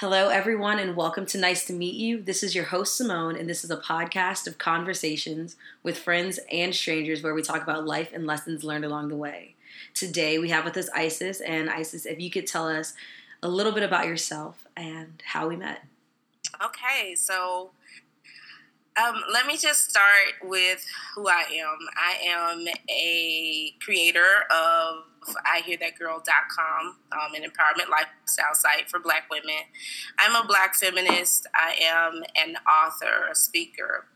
Hello, 0.00 0.30
everyone, 0.30 0.78
and 0.78 0.96
welcome 0.96 1.26
to 1.26 1.36
Nice 1.36 1.66
to 1.66 1.74
Meet 1.74 1.94
You. 1.94 2.22
This 2.22 2.42
is 2.42 2.54
your 2.54 2.64
host, 2.64 2.96
Simone, 2.96 3.36
and 3.36 3.46
this 3.46 3.64
is 3.64 3.70
a 3.70 3.76
podcast 3.76 4.46
of 4.46 4.56
conversations 4.56 5.56
with 5.82 5.98
friends 5.98 6.40
and 6.50 6.74
strangers 6.74 7.22
where 7.22 7.34
we 7.34 7.42
talk 7.42 7.62
about 7.62 7.84
life 7.84 8.08
and 8.14 8.26
lessons 8.26 8.64
learned 8.64 8.86
along 8.86 9.08
the 9.08 9.16
way. 9.16 9.56
Today, 9.92 10.38
we 10.38 10.48
have 10.48 10.64
with 10.64 10.78
us 10.78 10.88
Isis, 10.94 11.42
and 11.42 11.68
Isis, 11.68 12.06
if 12.06 12.18
you 12.18 12.30
could 12.30 12.46
tell 12.46 12.66
us 12.66 12.94
a 13.42 13.48
little 13.48 13.72
bit 13.72 13.82
about 13.82 14.06
yourself 14.06 14.66
and 14.74 15.22
how 15.22 15.46
we 15.46 15.56
met. 15.56 15.84
Okay, 16.64 17.14
so 17.14 17.72
um, 19.00 19.22
let 19.32 19.46
me 19.46 19.56
just 19.56 19.90
start 19.90 20.34
with 20.42 20.84
who 21.14 21.28
I 21.28 21.44
am. 21.52 21.78
I 21.96 22.26
am 22.26 22.66
a 22.88 23.72
creator 23.82 24.44
of 24.50 25.04
IHearThatGirl.com, 25.46 26.96
um, 27.12 27.34
an 27.34 27.42
empowerment 27.42 27.88
lifestyle 27.90 28.54
site 28.54 28.88
for 28.88 28.98
Black 28.98 29.24
women. 29.30 29.62
I'm 30.18 30.34
a 30.34 30.46
Black 30.46 30.74
feminist. 30.74 31.46
I 31.54 31.76
am 31.82 32.22
an 32.36 32.56
author, 32.66 33.30
a 33.30 33.34
speaker. 33.34 34.06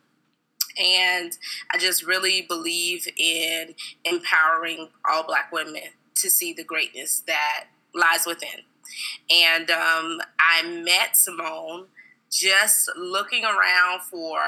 And 0.77 1.33
I 1.73 1.79
just 1.79 2.05
really 2.05 2.43
believe 2.43 3.07
in 3.17 3.75
empowering 4.05 4.89
all 5.09 5.25
Black 5.25 5.53
women 5.53 5.83
to 6.17 6.31
see 6.31 6.53
the 6.53 6.65
greatness 6.65 7.23
that 7.27 7.67
lies 7.95 8.27
within. 8.27 8.61
And 9.31 9.71
um, 9.71 10.21
I 10.41 10.83
met 10.85 11.17
Simone 11.17 11.87
just 12.35 12.91
looking 12.97 13.45
around 13.45 14.03
for 14.11 14.39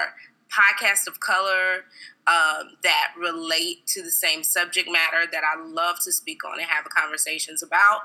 podcasts 0.50 1.06
of 1.06 1.20
color, 1.20 1.84
um, 2.28 2.70
that 2.82 3.12
relate 3.16 3.86
to 3.86 4.02
the 4.02 4.10
same 4.10 4.42
subject 4.42 4.90
matter 4.90 5.30
that 5.30 5.42
I 5.44 5.62
love 5.64 5.96
to 6.04 6.12
speak 6.12 6.44
on 6.44 6.58
and 6.58 6.68
have 6.68 6.84
conversations 6.86 7.62
about. 7.62 8.00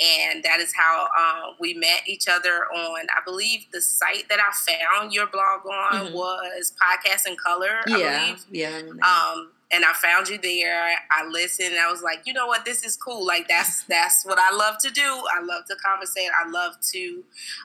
And 0.00 0.42
that 0.44 0.60
is 0.60 0.74
how 0.76 1.08
uh, 1.18 1.54
we 1.58 1.72
met 1.74 2.02
each 2.06 2.28
other 2.28 2.66
on, 2.74 3.06
I 3.10 3.20
believe, 3.24 3.66
the 3.72 3.80
site 3.80 4.28
that 4.28 4.38
I 4.40 4.52
found 4.52 5.12
your 5.12 5.26
blog 5.26 5.64
on 5.64 6.06
mm-hmm. 6.06 6.14
was 6.14 6.72
Podcast 6.72 7.26
in 7.26 7.36
Color. 7.36 7.80
I 7.88 7.96
yeah, 7.96 8.36
yeah. 8.50 8.78
Um, 8.78 9.52
and 9.72 9.86
I 9.86 9.94
found 9.94 10.28
you 10.28 10.38
there. 10.38 10.90
I 11.10 11.26
listened. 11.26 11.70
And 11.70 11.78
I 11.78 11.90
was 11.90 12.02
like, 12.02 12.26
you 12.26 12.34
know 12.34 12.46
what? 12.46 12.66
This 12.66 12.84
is 12.84 12.94
cool. 12.94 13.26
Like 13.26 13.48
that's 13.48 13.84
that's 13.88 14.24
what 14.24 14.38
I 14.38 14.54
love 14.54 14.76
to 14.82 14.90
do. 14.90 15.02
I 15.02 15.40
love 15.42 15.64
to 15.68 15.76
conversate. 15.76 16.28
I 16.44 16.48
love 16.48 16.74
to, 16.92 17.24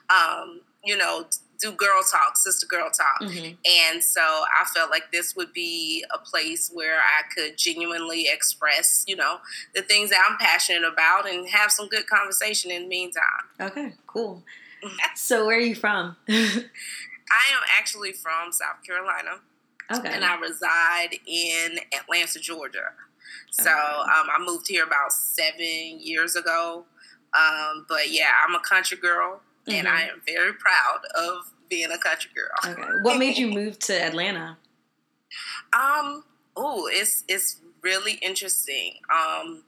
um, 0.10 0.62
you 0.86 0.96
know, 0.96 1.26
do 1.60 1.72
girl 1.72 2.02
talk, 2.10 2.38
sister 2.38 2.66
girl 2.66 2.90
talk. 2.90 3.22
Mm-hmm. 3.22 3.56
And 3.92 4.04
so 4.04 4.22
I 4.22 4.66
felt 4.74 4.90
like 4.90 5.12
this 5.12 5.36
would 5.36 5.54
be 5.54 6.06
a 6.14 6.18
place 6.18 6.70
where 6.74 6.98
I 6.98 7.24
could 7.36 7.58
genuinely 7.58 8.28
express, 8.28 9.04
you 9.08 9.16
know, 9.16 9.38
the 9.74 9.82
things 9.82 10.10
that 10.10 10.20
I'm 10.30 10.38
passionate 10.38 10.84
about 10.84 11.30
and 11.30 11.48
have 11.50 11.72
some 11.72 11.88
good 11.88 12.08
conversation 12.08 12.72
in 12.72 12.84
the 12.84 12.88
meantime. 12.88 13.24
Okay, 13.60 13.94
cool. 14.06 14.44
so 15.16 15.46
where 15.46 15.58
are 15.58 15.62
you 15.62 15.76
from? 15.76 16.16
I 16.30 17.44
am 17.54 17.64
actually 17.78 18.14
from 18.14 18.52
South 18.52 18.84
Carolina. 18.86 19.42
Okay. 19.92 20.14
And 20.14 20.24
I 20.24 20.36
reside 20.40 21.20
in 21.26 21.80
Atlanta, 21.98 22.40
Georgia. 22.40 22.92
So 23.52 23.72
um, 23.72 24.28
I 24.30 24.38
moved 24.46 24.68
here 24.68 24.84
about 24.84 25.14
seven 25.14 26.00
years 26.00 26.36
ago. 26.36 26.86
Um, 27.34 27.86
but 27.88 28.10
yeah, 28.10 28.32
I'm 28.46 28.56
a 28.56 28.60
country 28.60 28.98
girl 28.98 29.42
mm-hmm. 29.68 29.80
and 29.80 29.88
I 29.88 30.04
am 30.04 30.22
very 30.26 30.54
proud 30.54 31.00
of 31.16 31.52
being 31.70 31.92
a 31.92 31.98
country 31.98 32.32
girl. 32.34 32.74
Okay. 32.74 32.90
What 33.02 33.18
made 33.18 33.38
you 33.38 33.48
move 33.54 33.80
to 33.80 33.94
Atlanta? 33.94 34.58
Um, 35.74 36.24
oh, 36.56 36.88
it's 36.92 37.24
it's 37.28 37.62
really 37.82 38.14
interesting. 38.14 38.94
Um, 39.14 39.64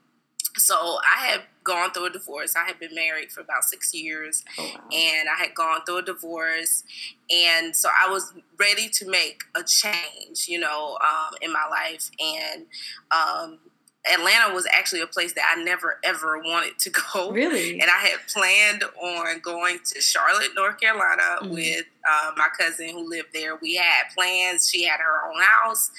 so 0.55 0.75
I 0.75 1.27
had 1.27 1.41
gone 1.63 1.91
through 1.91 2.07
a 2.07 2.09
divorce. 2.09 2.55
I 2.55 2.65
had 2.65 2.79
been 2.79 2.95
married 2.95 3.31
for 3.31 3.41
about 3.41 3.63
six 3.63 3.93
years, 3.93 4.43
oh, 4.57 4.63
wow. 4.63 4.81
and 4.91 5.29
I 5.29 5.35
had 5.35 5.53
gone 5.53 5.81
through 5.85 5.97
a 5.97 6.01
divorce, 6.01 6.83
and 7.29 7.75
so 7.75 7.89
I 7.89 8.09
was 8.09 8.33
ready 8.59 8.89
to 8.89 9.09
make 9.09 9.43
a 9.55 9.63
change, 9.63 10.47
you 10.47 10.59
know, 10.59 10.97
um, 11.01 11.35
in 11.41 11.53
my 11.53 11.65
life, 11.69 12.09
and 12.19 12.65
um, 13.11 13.59
Atlanta 14.07 14.53
was 14.53 14.65
actually 14.71 15.01
a 15.01 15.07
place 15.07 15.33
that 15.33 15.53
I 15.55 15.61
never 15.61 15.99
ever 16.03 16.39
wanted 16.39 16.79
to 16.79 16.89
go. 16.89 17.31
Really? 17.31 17.79
And 17.81 17.89
I 17.89 18.07
had 18.07 18.19
planned 18.33 18.83
on 19.01 19.39
going 19.39 19.79
to 19.85 20.01
Charlotte, 20.01 20.51
North 20.55 20.79
Carolina 20.79 21.21
mm-hmm. 21.41 21.53
with 21.53 21.85
uh, 22.09 22.31
my 22.37 22.47
cousin 22.57 22.89
who 22.89 23.09
lived 23.09 23.29
there. 23.33 23.57
We 23.57 23.75
had 23.75 24.13
plans. 24.15 24.69
She 24.69 24.85
had 24.85 24.99
her 24.99 25.29
own 25.29 25.41
house. 25.41 25.91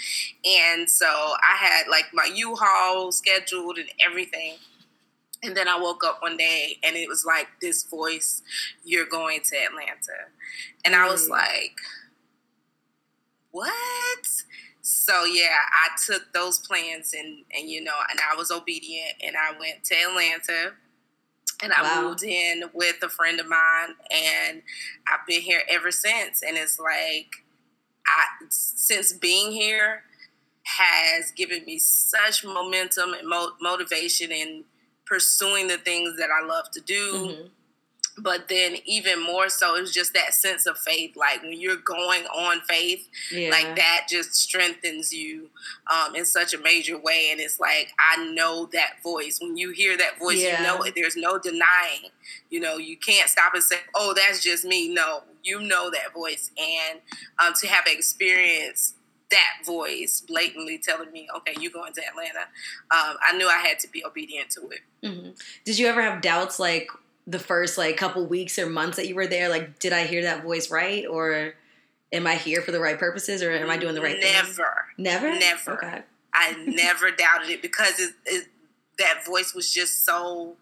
And 0.45 0.89
so 0.89 1.07
I 1.07 1.57
had 1.57 1.85
like 1.91 2.07
my 2.13 2.29
U 2.35 2.57
Haul 2.59 3.13
scheduled 3.13 3.79
and 3.79 3.89
everything. 4.05 4.57
And 5.43 5.57
then 5.57 5.69
I 5.69 5.79
woke 5.79 6.05
up 6.05 6.21
one 6.21 6.37
day 6.37 6.79
and 6.83 6.97
it 6.97 7.09
was 7.09 7.25
like 7.25 7.49
this 7.61 7.85
voice, 7.85 8.43
You're 8.85 9.07
going 9.07 9.41
to 9.51 9.57
Atlanta. 9.57 10.29
And 10.85 10.95
I 10.95 11.09
was 11.09 11.29
like, 11.29 11.77
What? 13.51 13.71
So 14.91 15.25
yeah, 15.25 15.57
I 15.73 15.89
took 16.05 16.33
those 16.33 16.59
plans 16.59 17.15
and 17.15 17.45
and 17.57 17.71
you 17.71 17.83
know, 17.83 17.95
and 18.11 18.19
I 18.21 18.37
was 18.37 18.51
obedient 18.51 19.15
and 19.23 19.37
I 19.37 19.57
went 19.57 19.85
to 19.85 19.95
Atlanta 19.95 20.73
and 21.63 21.73
I 21.73 21.83
wow. 21.83 22.09
moved 22.09 22.25
in 22.25 22.65
with 22.75 22.97
a 23.03 23.09
friend 23.09 23.39
of 23.39 23.49
mine 23.49 23.95
and 24.11 24.63
I've 25.07 25.25
been 25.29 25.43
here 25.43 25.63
ever 25.71 25.93
since 25.93 26.43
and 26.43 26.57
it's 26.57 26.81
like 26.81 27.29
I 28.05 28.47
since 28.49 29.13
being 29.13 29.53
here 29.53 30.03
has 30.65 31.31
given 31.31 31.65
me 31.65 31.79
such 31.79 32.45
momentum 32.45 33.15
and 33.15 33.29
mo- 33.29 33.53
motivation 33.61 34.33
in 34.33 34.65
pursuing 35.07 35.69
the 35.69 35.79
things 35.79 36.17
that 36.19 36.31
I 36.31 36.45
love 36.45 36.71
to 36.73 36.81
do. 36.81 37.15
Mm-hmm 37.15 37.47
but 38.19 38.49
then 38.49 38.77
even 38.85 39.23
more 39.23 39.49
so 39.49 39.77
it's 39.77 39.93
just 39.93 40.13
that 40.15 40.35
sense 40.35 40.67
of 40.67 40.77
faith 40.79 41.17
like 41.17 41.43
when 41.43 41.61
you're 41.61 41.77
going 41.77 42.25
on 42.27 42.61
faith 42.63 43.09
yeah. 43.33 43.51
like 43.51 43.77
that 43.77 44.07
just 44.09 44.35
strengthens 44.35 45.13
you 45.13 45.49
um, 45.91 46.15
in 46.15 46.25
such 46.25 46.55
a 46.55 46.59
major 46.59 46.99
way 46.99 47.29
and 47.31 47.41
it's 47.41 47.61
like 47.61 47.93
i 47.99 48.33
know 48.33 48.69
that 48.73 49.03
voice 49.03 49.39
when 49.41 49.57
you 49.57 49.71
hear 49.71 49.97
that 49.97 50.19
voice 50.19 50.43
yeah. 50.43 50.59
you 50.59 50.67
know 50.67 50.83
it 50.83 50.95
there's 50.95 51.17
no 51.17 51.39
denying 51.39 52.11
you 52.51 52.61
know 52.61 52.77
you 52.77 52.97
can't 52.97 53.29
stop 53.29 53.55
and 53.55 53.63
say 53.63 53.77
oh 53.95 54.13
that's 54.15 54.43
just 54.43 54.65
me 54.65 54.93
no 54.93 55.23
you 55.43 55.61
know 55.61 55.91
that 55.91 56.13
voice 56.13 56.51
and 56.59 57.01
um, 57.43 57.53
to 57.55 57.67
have 57.67 57.85
experience 57.87 58.95
that 59.31 59.65
voice 59.65 60.23
blatantly 60.27 60.79
telling 60.79 61.11
me, 61.13 61.29
okay, 61.37 61.55
you're 61.61 61.71
going 61.71 61.93
to 61.93 62.03
Atlanta. 62.07 62.41
Um, 62.91 63.17
I 63.23 63.37
knew 63.37 63.49
I 63.49 63.59
had 63.59 63.79
to 63.81 63.89
be 63.89 64.05
obedient 64.05 64.51
to 64.51 64.69
it. 64.71 64.81
Mm-hmm. 65.05 65.31
Did 65.65 65.79
you 65.79 65.87
ever 65.87 66.03
have 66.03 66.21
doubts 66.21 66.59
like, 66.59 66.91
the 67.31 67.39
first 67.39 67.79
like 67.79 67.97
couple 67.97 68.27
weeks 68.27 68.59
or 68.59 68.69
months 68.69 68.97
that 68.97 69.07
you 69.07 69.15
were 69.15 69.27
there 69.27 69.49
like 69.49 69.79
did 69.79 69.93
i 69.93 70.05
hear 70.05 70.23
that 70.23 70.43
voice 70.43 70.71
right 70.71 71.07
or 71.07 71.55
am 72.13 72.27
i 72.27 72.35
here 72.35 72.61
for 72.61 72.73
the 72.73 72.81
right 72.81 72.99
purposes 72.99 73.43
or 73.43 73.53
am 73.53 73.71
i 73.71 73.77
doing 73.77 73.95
the 73.95 74.01
right 74.01 74.21
thing? 74.21 74.33
never 74.33 74.47
things? 74.47 74.59
never 74.99 75.39
never 75.39 75.73
okay. 75.73 76.03
i 76.35 76.53
never 76.67 77.11
doubted 77.17 77.51
it 77.51 77.63
because 77.63 78.01
it, 78.01 78.15
it, 78.27 78.49
that 78.99 79.25
voice 79.25 79.55
was 79.55 79.73
just 79.73 80.05
so 80.05 80.57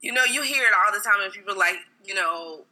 you 0.00 0.12
know 0.12 0.24
you 0.24 0.42
hear 0.42 0.64
it 0.64 0.72
all 0.74 0.92
the 0.92 1.00
time 1.00 1.22
and 1.22 1.32
people 1.32 1.56
like 1.56 1.76
you 2.04 2.14
know 2.14 2.64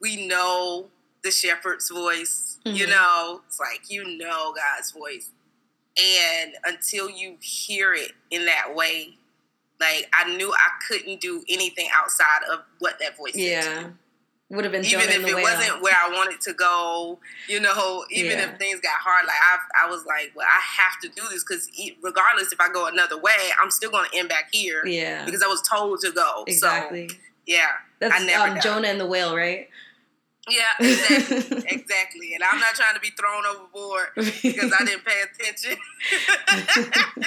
we 0.00 0.26
know 0.26 0.86
the 1.22 1.30
shepherd's 1.30 1.90
voice 1.90 2.58
mm-hmm. 2.66 2.76
you 2.76 2.86
know 2.88 3.40
it's 3.46 3.60
like 3.60 3.82
you 3.88 4.18
know 4.18 4.52
god's 4.52 4.90
voice 4.90 5.30
and 5.96 6.54
until 6.64 7.08
you 7.08 7.36
hear 7.40 7.94
it 7.94 8.12
in 8.30 8.46
that 8.46 8.74
way 8.74 9.16
like 9.80 10.08
I 10.12 10.36
knew 10.36 10.52
I 10.52 10.68
couldn't 10.88 11.20
do 11.20 11.44
anything 11.48 11.88
outside 11.94 12.40
of 12.52 12.60
what 12.78 12.98
that 13.00 13.16
voice 13.16 13.34
yeah. 13.34 13.62
said. 13.62 13.94
Would 14.50 14.64
have 14.64 14.72
been 14.72 14.84
even 14.84 15.08
if 15.08 15.26
it 15.26 15.34
wasn't 15.34 15.82
where 15.82 15.94
I 15.96 16.10
wanted 16.10 16.40
to 16.42 16.52
go. 16.52 17.18
You 17.48 17.60
know, 17.60 18.04
even 18.10 18.38
yeah. 18.38 18.52
if 18.52 18.58
things 18.58 18.78
got 18.80 19.00
hard, 19.00 19.26
like 19.26 19.36
I, 19.36 19.86
I 19.86 19.90
was 19.90 20.04
like, 20.04 20.32
well, 20.36 20.46
I 20.46 20.60
have 20.60 21.00
to 21.00 21.08
do 21.08 21.26
this 21.30 21.42
because 21.42 21.68
regardless 22.02 22.52
if 22.52 22.60
I 22.60 22.70
go 22.70 22.86
another 22.86 23.18
way, 23.18 23.32
I'm 23.60 23.70
still 23.70 23.90
going 23.90 24.08
to 24.10 24.18
end 24.18 24.28
back 24.28 24.50
here. 24.52 24.86
Yeah, 24.86 25.24
because 25.24 25.42
I 25.42 25.46
was 25.46 25.62
told 25.62 26.00
to 26.00 26.12
go. 26.12 26.44
Exactly. 26.46 27.08
So, 27.08 27.16
yeah, 27.46 27.68
that's 27.98 28.14
I 28.14 28.24
never 28.24 28.52
um, 28.52 28.60
Jonah 28.60 28.88
and 28.88 29.00
the 29.00 29.06
whale, 29.06 29.34
right? 29.34 29.68
Yeah, 30.48 30.62
exactly, 30.80 31.64
exactly. 31.68 32.34
And 32.34 32.44
I'm 32.44 32.60
not 32.60 32.74
trying 32.74 32.94
to 32.94 33.00
be 33.00 33.10
thrown 33.10 33.44
overboard 33.46 34.08
because 34.14 34.72
I 34.78 34.84
didn't 34.84 35.04
pay 35.04 35.22
attention. 35.22 35.76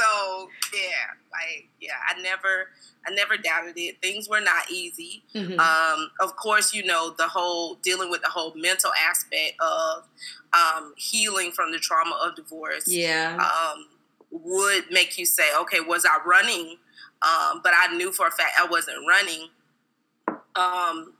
so 0.00 0.48
yeah, 0.72 1.12
like 1.32 1.68
yeah, 1.80 1.92
I 2.08 2.20
never 2.22 2.68
I 3.06 3.12
never 3.12 3.36
doubted 3.36 3.74
it. 3.76 4.00
Things 4.00 4.28
were 4.28 4.40
not 4.40 4.70
easy. 4.70 5.22
Mm-hmm. 5.34 5.58
Um, 5.58 6.10
of 6.20 6.36
course, 6.36 6.72
you 6.72 6.84
know 6.84 7.14
the 7.16 7.28
whole 7.28 7.74
dealing 7.76 8.10
with 8.10 8.22
the 8.22 8.28
whole 8.28 8.54
mental 8.54 8.90
aspect 9.08 9.54
of 9.60 10.04
um, 10.52 10.94
healing 10.96 11.52
from 11.52 11.72
the 11.72 11.78
trauma 11.78 12.18
of 12.24 12.36
divorce. 12.36 12.84
Yeah, 12.86 13.36
um, 13.36 13.86
would 14.30 14.84
make 14.90 15.18
you 15.18 15.26
say, 15.26 15.48
okay, 15.60 15.80
was 15.80 16.04
I 16.04 16.18
running? 16.26 16.76
Um, 17.22 17.60
but 17.62 17.72
I 17.76 17.94
knew 17.96 18.12
for 18.12 18.26
a 18.26 18.30
fact 18.30 18.52
I 18.58 18.66
wasn't 18.66 18.98
running. 19.06 19.48
Um, 20.56 21.14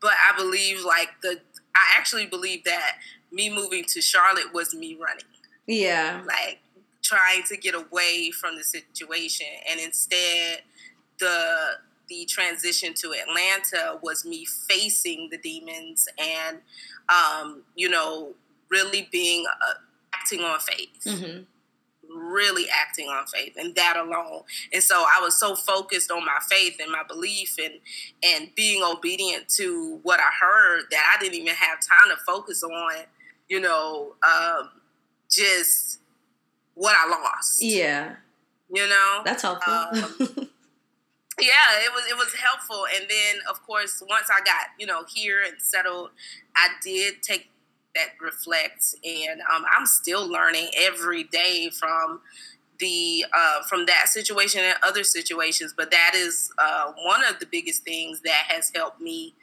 but 0.00 0.12
I 0.12 0.36
believe 0.36 0.84
like 0.84 1.08
the 1.22 1.40
I 1.74 1.98
actually 1.98 2.26
believe 2.26 2.64
that 2.64 2.98
me 3.32 3.50
moving 3.50 3.84
to 3.88 4.00
Charlotte 4.00 4.52
was 4.54 4.74
me 4.74 4.96
running. 5.00 5.24
Yeah, 5.66 6.22
like 6.26 6.60
trying 7.04 7.42
to 7.46 7.56
get 7.56 7.74
away 7.74 8.30
from 8.32 8.56
the 8.56 8.64
situation 8.64 9.46
and 9.70 9.78
instead 9.78 10.62
the 11.20 11.76
the 12.08 12.24
transition 12.26 12.92
to 12.94 13.14
Atlanta 13.14 13.98
was 14.02 14.24
me 14.24 14.44
facing 14.44 15.28
the 15.30 15.38
demons 15.38 16.06
and, 16.18 16.58
um, 17.08 17.62
you 17.76 17.88
know, 17.88 18.34
really 18.68 19.08
being 19.10 19.44
uh, 19.46 19.74
acting 20.14 20.40
on 20.40 20.58
faith. 20.60 21.04
Mm-hmm. 21.06 21.42
Really 22.14 22.66
acting 22.70 23.08
on 23.08 23.26
faith 23.26 23.54
and 23.56 23.74
that 23.74 23.96
alone. 23.96 24.42
And 24.72 24.82
so 24.82 24.94
I 24.94 25.20
was 25.22 25.38
so 25.40 25.56
focused 25.56 26.10
on 26.10 26.24
my 26.24 26.38
faith 26.48 26.76
and 26.80 26.92
my 26.92 27.02
belief 27.02 27.56
and 27.58 27.74
and 28.22 28.54
being 28.54 28.82
obedient 28.84 29.48
to 29.56 30.00
what 30.02 30.20
I 30.20 30.28
heard 30.40 30.84
that 30.90 31.14
I 31.16 31.20
didn't 31.20 31.34
even 31.34 31.54
have 31.54 31.78
time 31.80 32.14
to 32.14 32.22
focus 32.24 32.62
on, 32.62 32.92
you 33.48 33.58
know, 33.58 34.14
um, 34.22 34.70
just 35.30 36.00
what 36.74 36.94
I 36.96 37.08
lost. 37.08 37.62
Yeah. 37.62 38.16
You 38.70 38.88
know? 38.88 39.22
That's 39.24 39.42
helpful. 39.42 39.72
Um, 39.72 39.92
yeah, 41.40 41.78
it 41.84 41.92
was 41.92 42.04
it 42.08 42.16
was 42.16 42.34
helpful. 42.34 42.84
And 42.94 43.06
then 43.08 43.40
of 43.50 43.64
course 43.66 44.02
once 44.08 44.28
I 44.30 44.40
got, 44.44 44.68
you 44.78 44.86
know, 44.86 45.04
here 45.12 45.38
and 45.46 45.60
settled, 45.60 46.10
I 46.56 46.68
did 46.82 47.22
take 47.22 47.50
that 47.94 48.08
reflects 48.20 48.96
and 49.04 49.40
um, 49.54 49.64
I'm 49.70 49.86
still 49.86 50.26
learning 50.26 50.68
every 50.76 51.24
day 51.24 51.70
from 51.70 52.20
the 52.80 53.24
uh, 53.32 53.62
from 53.68 53.86
that 53.86 54.08
situation 54.08 54.62
and 54.64 54.76
other 54.84 55.04
situations 55.04 55.72
but 55.76 55.90
that 55.92 56.12
is 56.14 56.50
uh, 56.58 56.92
one 57.04 57.24
of 57.24 57.38
the 57.38 57.46
biggest 57.46 57.84
things 57.84 58.20
that 58.22 58.46
has 58.48 58.72
helped 58.74 59.00
me 59.00 59.34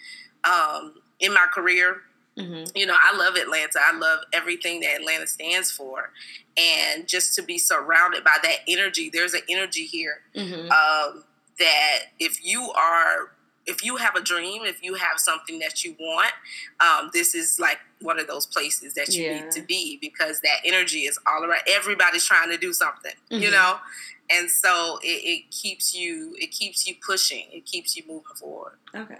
um, 0.43 0.95
in 1.19 1.33
my 1.33 1.47
career 1.53 2.01
Mm-hmm. 2.37 2.75
You 2.75 2.85
know, 2.85 2.95
I 2.97 3.15
love 3.17 3.35
Atlanta. 3.35 3.79
I 3.79 3.97
love 3.97 4.19
everything 4.33 4.79
that 4.81 5.01
Atlanta 5.01 5.27
stands 5.27 5.71
for. 5.71 6.11
And 6.57 7.07
just 7.07 7.35
to 7.35 7.41
be 7.41 7.57
surrounded 7.57 8.23
by 8.23 8.37
that 8.43 8.57
energy, 8.67 9.09
there's 9.11 9.33
an 9.33 9.41
energy 9.49 9.85
here 9.85 10.21
mm-hmm. 10.35 10.71
um, 10.71 11.23
that 11.59 11.99
if 12.19 12.43
you 12.43 12.71
are, 12.71 13.31
if 13.65 13.83
you 13.83 13.97
have 13.97 14.15
a 14.15 14.21
dream, 14.21 14.63
if 14.63 14.81
you 14.81 14.95
have 14.95 15.19
something 15.19 15.59
that 15.59 15.83
you 15.83 15.95
want, 15.99 16.33
um, 16.79 17.09
this 17.13 17.35
is 17.35 17.59
like 17.59 17.79
one 18.01 18.19
of 18.19 18.27
those 18.27 18.45
places 18.45 18.93
that 18.95 19.13
you 19.13 19.25
yeah. 19.25 19.41
need 19.41 19.51
to 19.51 19.61
be 19.61 19.97
because 20.01 20.39
that 20.41 20.57
energy 20.65 21.01
is 21.01 21.19
all 21.27 21.43
around. 21.43 21.61
Everybody's 21.69 22.25
trying 22.25 22.49
to 22.49 22.57
do 22.57 22.73
something, 22.73 23.13
mm-hmm. 23.29 23.43
you 23.43 23.51
know? 23.51 23.77
And 24.33 24.49
so 24.49 24.99
it, 25.03 25.07
it, 25.07 25.51
keeps 25.51 25.93
you 25.93 26.35
it 26.37 26.51
keeps 26.51 26.87
you 26.87 26.95
pushing. 27.05 27.45
It 27.51 27.65
keeps 27.65 27.95
you 27.95 28.03
moving 28.07 28.23
forward. 28.35 28.73
Okay. 28.95 29.15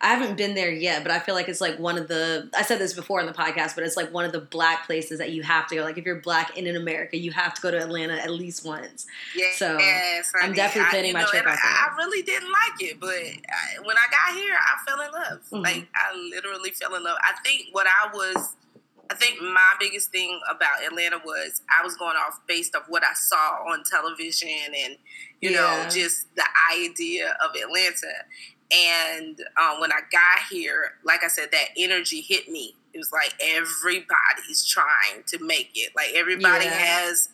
I 0.00 0.14
haven't 0.14 0.36
been 0.36 0.54
there 0.54 0.70
yet 0.70 1.02
but 1.02 1.10
i 1.10 1.18
feel 1.18 1.34
like 1.34 1.48
it's 1.48 1.60
like 1.60 1.78
one 1.80 1.98
of 1.98 2.06
the 2.06 2.48
i 2.56 2.62
said 2.62 2.78
this 2.78 2.94
before 2.94 3.18
in 3.18 3.26
the 3.26 3.32
podcast 3.32 3.74
but 3.74 3.82
it's 3.82 3.96
like 3.96 4.12
one 4.12 4.24
of 4.24 4.30
the 4.30 4.40
black 4.40 4.86
places 4.86 5.18
that 5.18 5.32
you 5.32 5.42
have 5.42 5.66
to 5.68 5.74
go. 5.74 5.82
Like 5.82 5.98
if 5.98 6.04
you're 6.04 6.20
black 6.20 6.56
and 6.56 6.66
in 6.66 6.76
america 6.76 7.16
you 7.16 7.32
have 7.32 7.54
to 7.54 7.62
go 7.62 7.70
to 7.72 7.78
atlanta 7.78 8.14
at 8.14 8.30
least 8.30 8.64
once. 8.64 9.06
Yeah 9.34 9.46
so 9.56 9.78
yes, 9.78 10.32
i'm 10.40 10.52
definitely 10.52 10.90
planning 10.90 11.12
my 11.12 11.22
know, 11.22 11.26
trip 11.26 11.44
out 11.44 11.58
there 11.60 11.72
I, 11.72 11.88
I 11.92 11.96
really 11.96 12.22
didn't 12.22 12.50
like 12.50 12.90
it 12.90 13.00
but 13.00 13.08
I, 13.08 13.84
when 13.84 13.96
i 13.96 14.06
got 14.10 14.38
here 14.38 14.54
i 14.54 14.84
fell 14.88 15.00
in 15.00 15.12
love. 15.12 15.42
Mm-hmm. 15.46 15.62
like 15.64 15.88
i 15.94 16.16
literally 16.30 16.70
fell 16.70 16.94
in 16.94 17.02
love. 17.02 17.18
I 17.22 17.34
think 17.42 17.68
what 17.72 17.86
i 17.88 18.10
was 18.12 18.54
I 19.10 19.14
think 19.14 19.40
my 19.40 19.74
biggest 19.78 20.10
thing 20.10 20.40
about 20.50 20.84
Atlanta 20.84 21.18
was 21.24 21.62
I 21.70 21.84
was 21.84 21.96
going 21.96 22.16
off 22.16 22.40
based 22.46 22.74
of 22.74 22.82
what 22.88 23.04
I 23.04 23.14
saw 23.14 23.64
on 23.70 23.82
television 23.84 24.48
and 24.48 24.96
you 25.40 25.50
yeah. 25.50 25.60
know 25.60 25.88
just 25.90 26.34
the 26.34 26.44
idea 26.74 27.36
of 27.44 27.54
Atlanta. 27.54 28.12
And 28.74 29.40
um, 29.62 29.80
when 29.80 29.92
I 29.92 30.00
got 30.10 30.40
here, 30.50 30.94
like 31.04 31.22
I 31.22 31.28
said, 31.28 31.50
that 31.52 31.68
energy 31.76 32.20
hit 32.20 32.48
me. 32.48 32.74
It 32.92 32.98
was 32.98 33.12
like 33.12 33.34
everybody's 33.40 34.66
trying 34.66 35.22
to 35.26 35.44
make 35.44 35.70
it. 35.74 35.92
Like 35.94 36.12
everybody 36.14 36.64
yeah. 36.64 36.72
has 36.72 37.28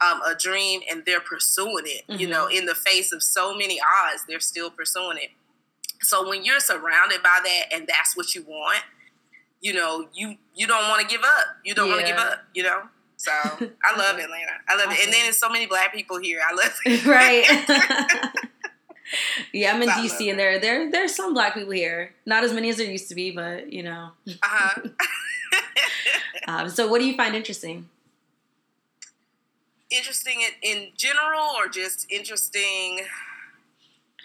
um, 0.00 0.20
a 0.22 0.34
dream 0.36 0.82
and 0.90 1.02
they're 1.04 1.20
pursuing 1.20 1.84
it. 1.86 2.06
Mm-hmm. 2.06 2.20
You 2.20 2.28
know, 2.28 2.46
mm-hmm. 2.46 2.58
in 2.58 2.66
the 2.66 2.74
face 2.74 3.12
of 3.12 3.22
so 3.22 3.56
many 3.56 3.80
odds, 3.80 4.24
they're 4.28 4.38
still 4.38 4.70
pursuing 4.70 5.16
it. 5.16 5.30
So 6.00 6.28
when 6.28 6.44
you're 6.44 6.60
surrounded 6.60 7.22
by 7.22 7.40
that 7.42 7.64
and 7.72 7.86
that's 7.88 8.16
what 8.16 8.34
you 8.34 8.42
want, 8.42 8.84
you 9.60 9.72
know, 9.72 10.08
you 10.14 10.36
you 10.54 10.66
don't 10.66 10.88
want 10.88 11.02
to 11.02 11.06
give 11.06 11.24
up. 11.24 11.46
You 11.64 11.74
don't 11.74 11.88
yeah. 11.88 11.94
want 11.94 12.06
to 12.06 12.12
give 12.12 12.20
up. 12.20 12.38
You 12.54 12.62
know. 12.64 12.82
So 13.16 13.32
I 13.42 13.98
love 13.98 14.18
Atlanta. 14.18 14.52
I 14.68 14.76
love 14.76 14.92
it, 14.92 15.04
and 15.04 15.12
then 15.12 15.24
there's 15.24 15.38
so 15.38 15.48
many 15.48 15.66
black 15.66 15.92
people 15.92 16.18
here. 16.18 16.40
I 16.48 16.54
love 16.54 16.76
it. 16.84 17.04
Right. 17.06 17.44
yeah, 19.52 19.74
I'm 19.74 19.82
in 19.82 19.88
DC, 19.88 20.30
and 20.30 20.38
there 20.38 20.58
there 20.58 20.90
there's 20.90 21.14
some 21.14 21.34
black 21.34 21.54
people 21.54 21.72
here. 21.72 22.14
Not 22.24 22.44
as 22.44 22.52
many 22.52 22.70
as 22.70 22.76
there 22.76 22.90
used 22.90 23.08
to 23.08 23.14
be, 23.14 23.32
but 23.32 23.72
you 23.72 23.82
know. 23.82 24.10
Uh-huh. 24.26 24.88
um, 26.46 26.70
so, 26.70 26.88
what 26.88 27.00
do 27.00 27.06
you 27.06 27.16
find 27.16 27.34
interesting? 27.34 27.88
Interesting 29.90 30.42
in, 30.42 30.70
in 30.70 30.88
general, 30.96 31.46
or 31.56 31.66
just 31.66 32.06
interesting 32.10 33.00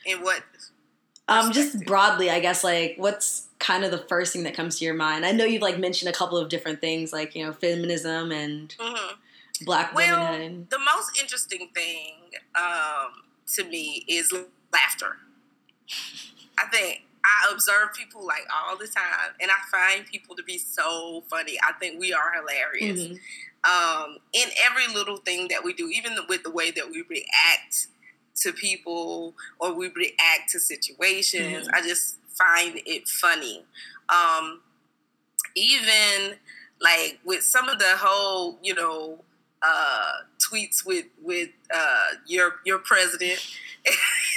in 0.06 0.22
what? 0.22 0.44
Um, 1.28 1.54
just 1.54 1.86
broadly, 1.86 2.30
I 2.30 2.42
guess. 2.42 2.64
Like, 2.64 2.96
what's 2.98 3.48
kind 3.64 3.86
of 3.86 3.92
the 3.92 3.98
first 3.98 4.34
thing 4.34 4.44
that 4.44 4.54
comes 4.54 4.78
to 4.78 4.86
your 4.86 4.94
mind? 4.94 5.26
I 5.26 5.32
know 5.32 5.46
you've 5.46 5.62
like 5.62 5.80
mentioned 5.80 6.10
a 6.10 6.14
couple 6.14 6.38
of 6.38 6.50
different 6.50 6.82
things, 6.82 7.14
like 7.14 7.34
you 7.34 7.46
know, 7.46 7.54
feminism 7.54 8.32
and 8.32 8.70
mm-hmm. 8.78 9.66
black 9.66 9.96
well, 9.96 10.32
womanhood. 10.34 10.70
The 10.70 10.80
most 10.80 11.20
interesting 11.20 11.70
thing 11.74 12.14
um, 12.56 13.24
to 13.56 13.64
me 13.64 14.04
is 14.08 14.32
laughter. 14.72 15.16
I 16.58 16.68
think 16.68 17.04
I 17.24 17.52
observe 17.54 17.94
people 17.98 18.26
like 18.26 18.46
all 18.54 18.78
the 18.78 18.88
time, 18.88 19.34
and 19.42 19.50
I 19.50 19.56
find 19.72 20.06
people 20.06 20.36
to 20.36 20.44
be 20.44 20.58
so 20.58 21.24
funny. 21.30 21.58
I 21.64 21.72
think 21.80 22.00
we 22.00 22.14
are 22.14 22.34
hilarious. 22.34 23.02
Mm-hmm. 23.02 23.16
Um, 23.66 24.18
in 24.34 24.50
every 24.70 24.94
little 24.94 25.18
thing 25.18 25.48
that 25.48 25.64
we 25.64 25.72
do, 25.72 25.88
even 25.88 26.18
with 26.28 26.44
the 26.44 26.52
way 26.52 26.70
that 26.72 26.92
we 26.92 27.06
react 27.10 27.88
to 28.36 28.52
people 28.52 29.36
or 29.58 29.74
we 29.74 29.88
react 29.88 30.50
to 30.50 30.60
situations, 30.60 31.68
mm-hmm. 31.68 31.76
I 31.76 31.82
just 31.82 32.18
find 32.38 32.82
it 32.86 33.08
funny. 33.08 33.64
Um, 34.10 34.62
even 35.56 36.36
like 36.82 37.20
with 37.24 37.44
some 37.44 37.70
of 37.70 37.80
the 37.80 37.96
whole, 37.98 38.58
you 38.62 38.76
know, 38.76 39.20
uh, 39.66 40.12
tweets 40.40 40.86
with 40.86 41.06
with 41.22 41.50
uh, 41.74 42.08
your 42.28 42.56
your 42.66 42.80
president. 42.80 43.40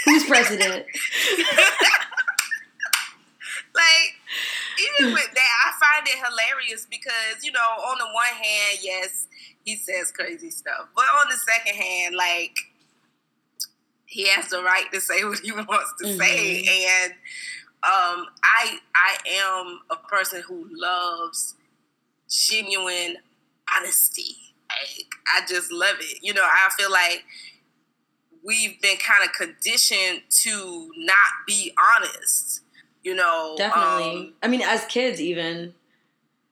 Who's 0.04 0.25
president? 0.25 0.87
like 3.75 4.14
even 4.98 5.12
with 5.12 5.31
that, 5.34 5.50
I 5.66 5.72
find 5.81 6.06
it 6.06 6.16
hilarious 6.16 6.87
because 6.88 7.43
you 7.43 7.52
know, 7.52 7.60
on 7.60 7.98
the 7.98 8.06
one 8.06 8.25
hand, 8.32 8.78
yes, 8.82 9.26
he 9.64 9.76
says 9.76 10.12
crazy 10.12 10.50
stuff, 10.50 10.88
but 10.94 11.04
on 11.20 11.26
the 11.28 11.37
second 11.37 11.75
hand, 11.75 12.14
like 12.14 12.56
he 14.06 14.28
has 14.28 14.48
the 14.48 14.62
right 14.62 14.87
to 14.93 15.00
say 15.00 15.25
what 15.25 15.40
he 15.40 15.52
wants 15.52 15.94
to 16.00 16.06
mm-hmm. 16.06 16.19
say, 16.19 17.04
and 17.04 17.14
um, 17.82 18.26
I 18.43 18.78
I 18.94 19.17
am 19.31 19.81
a 19.90 19.96
person 19.96 20.43
who 20.46 20.67
loves 20.72 21.55
genuine 22.29 23.19
honesty. 23.74 24.55
Like 24.69 25.06
I 25.27 25.46
just 25.46 25.70
love 25.70 25.96
it. 26.01 26.19
You 26.22 26.34
know, 26.34 26.43
I 26.43 26.69
feel 26.77 26.91
like 26.91 27.24
we've 28.44 28.81
been 28.81 28.96
kind 28.96 29.24
of 29.24 29.32
conditioned 29.32 30.22
to 30.31 30.91
not 30.96 31.17
be 31.46 31.72
honest. 31.96 32.62
You 33.03 33.15
know, 33.15 33.55
definitely. 33.56 34.19
Um, 34.19 34.32
I 34.43 34.48
mean, 34.48 34.62
as 34.62 34.84
kids, 34.86 35.20
even 35.20 35.74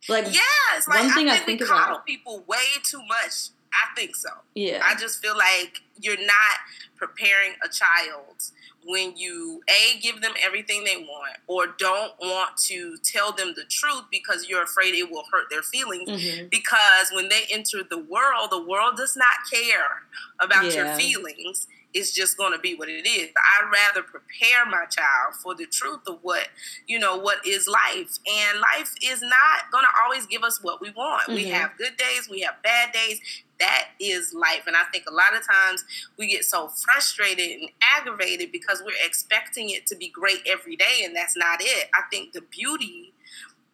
like 0.08 0.26
yes, 0.26 0.86
like, 0.86 1.00
one 1.00 1.12
thing 1.14 1.28
I 1.28 1.38
think, 1.38 1.42
I 1.42 1.44
think 1.46 1.60
we 1.60 1.66
coddle 1.66 2.00
people 2.06 2.44
way 2.46 2.58
too 2.84 3.02
much. 3.08 3.48
I 3.72 3.92
think 3.96 4.14
so. 4.14 4.28
Yeah, 4.54 4.80
I 4.84 4.94
just 4.94 5.20
feel 5.20 5.36
like 5.36 5.80
you're 6.00 6.18
not 6.18 6.58
preparing 6.96 7.54
a 7.64 7.68
child 7.68 8.36
when 8.86 9.16
you 9.16 9.62
a 9.68 9.98
give 10.00 10.20
them 10.20 10.32
everything 10.44 10.84
they 10.84 10.96
want 10.96 11.36
or 11.46 11.66
don't 11.78 12.12
want 12.20 12.56
to 12.56 12.96
tell 12.98 13.32
them 13.32 13.52
the 13.56 13.64
truth 13.64 14.04
because 14.10 14.48
you're 14.48 14.62
afraid 14.62 14.94
it 14.94 15.10
will 15.10 15.24
hurt 15.32 15.44
their 15.50 15.62
feelings 15.62 16.08
mm-hmm. 16.08 16.46
because 16.50 17.10
when 17.12 17.28
they 17.28 17.42
enter 17.50 17.82
the 17.88 17.98
world 17.98 18.50
the 18.50 18.62
world 18.62 18.96
does 18.96 19.16
not 19.16 19.34
care 19.50 20.02
about 20.40 20.64
yeah. 20.64 20.72
your 20.72 20.98
feelings 20.98 21.66
it's 21.94 22.12
just 22.12 22.36
going 22.36 22.52
to 22.52 22.58
be 22.58 22.74
what 22.74 22.88
it 22.88 23.06
is 23.06 23.30
i'd 23.36 23.70
rather 23.72 24.02
prepare 24.02 24.66
my 24.66 24.84
child 24.86 25.34
for 25.42 25.54
the 25.54 25.66
truth 25.66 26.00
of 26.06 26.18
what 26.22 26.48
you 26.86 26.98
know 26.98 27.16
what 27.16 27.44
is 27.46 27.66
life 27.68 28.18
and 28.26 28.60
life 28.60 28.92
is 29.02 29.22
not 29.22 29.70
going 29.72 29.84
to 29.84 30.02
always 30.04 30.26
give 30.26 30.42
us 30.42 30.62
what 30.62 30.80
we 30.80 30.90
want 30.90 31.22
mm-hmm. 31.22 31.34
we 31.34 31.44
have 31.44 31.70
good 31.78 31.96
days 31.96 32.28
we 32.28 32.40
have 32.40 32.54
bad 32.62 32.92
days 32.92 33.20
that 33.60 33.90
is 34.00 34.34
life. 34.34 34.62
And 34.66 34.76
I 34.76 34.84
think 34.92 35.04
a 35.08 35.12
lot 35.12 35.34
of 35.36 35.46
times 35.46 35.84
we 36.18 36.26
get 36.26 36.44
so 36.44 36.68
frustrated 36.68 37.60
and 37.60 37.70
aggravated 37.96 38.50
because 38.52 38.82
we're 38.84 38.92
expecting 39.04 39.70
it 39.70 39.86
to 39.86 39.96
be 39.96 40.08
great 40.08 40.40
every 40.46 40.76
day, 40.76 41.02
and 41.04 41.14
that's 41.14 41.36
not 41.36 41.60
it. 41.60 41.88
I 41.94 42.02
think 42.10 42.32
the 42.32 42.42
beauty 42.42 43.12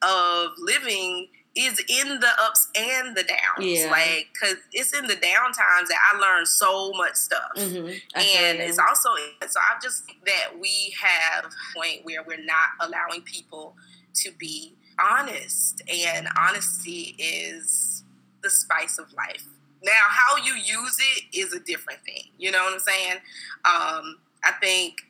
of 0.03 0.51
living 0.59 1.29
is 1.57 1.83
in 1.89 2.21
the 2.21 2.31
ups 2.43 2.69
and 2.77 3.17
the 3.17 3.25
downs. 3.25 3.81
Yeah. 3.81 3.91
Like, 3.91 4.29
cause 4.41 4.57
it's 4.73 4.93
in 4.97 5.07
the 5.07 5.17
down 5.17 5.53
times 5.53 5.89
that 5.89 5.99
I 6.13 6.19
learn 6.19 6.47
so 6.47 6.93
much 6.93 7.15
stuff. 7.15 7.51
Mm-hmm. 7.57 7.89
And 8.15 8.59
it's 8.61 8.79
also, 8.79 9.09
so 9.49 9.59
I 9.59 9.79
just 9.83 10.05
that 10.27 10.59
we 10.61 10.95
have 11.03 11.47
a 11.47 11.51
point 11.77 12.05
where 12.05 12.23
we're 12.23 12.45
not 12.45 12.71
allowing 12.81 13.23
people 13.23 13.75
to 14.15 14.31
be 14.39 14.75
honest. 14.99 15.83
And 15.89 16.29
honesty 16.39 17.17
is 17.19 18.05
the 18.43 18.51
spice 18.51 18.99
of 18.99 19.13
life. 19.13 19.47
Now, 19.83 19.93
how 20.09 20.37
you 20.37 20.55
use 20.55 20.99
it 21.17 21.37
is 21.37 21.53
a 21.53 21.61
different 21.61 22.01
thing. 22.05 22.25
You 22.39 22.51
know 22.51 22.63
what 22.63 22.75
I'm 22.75 22.81
saying? 22.81 23.17
Um, 23.65 24.19
I 24.45 24.53
think 24.61 25.03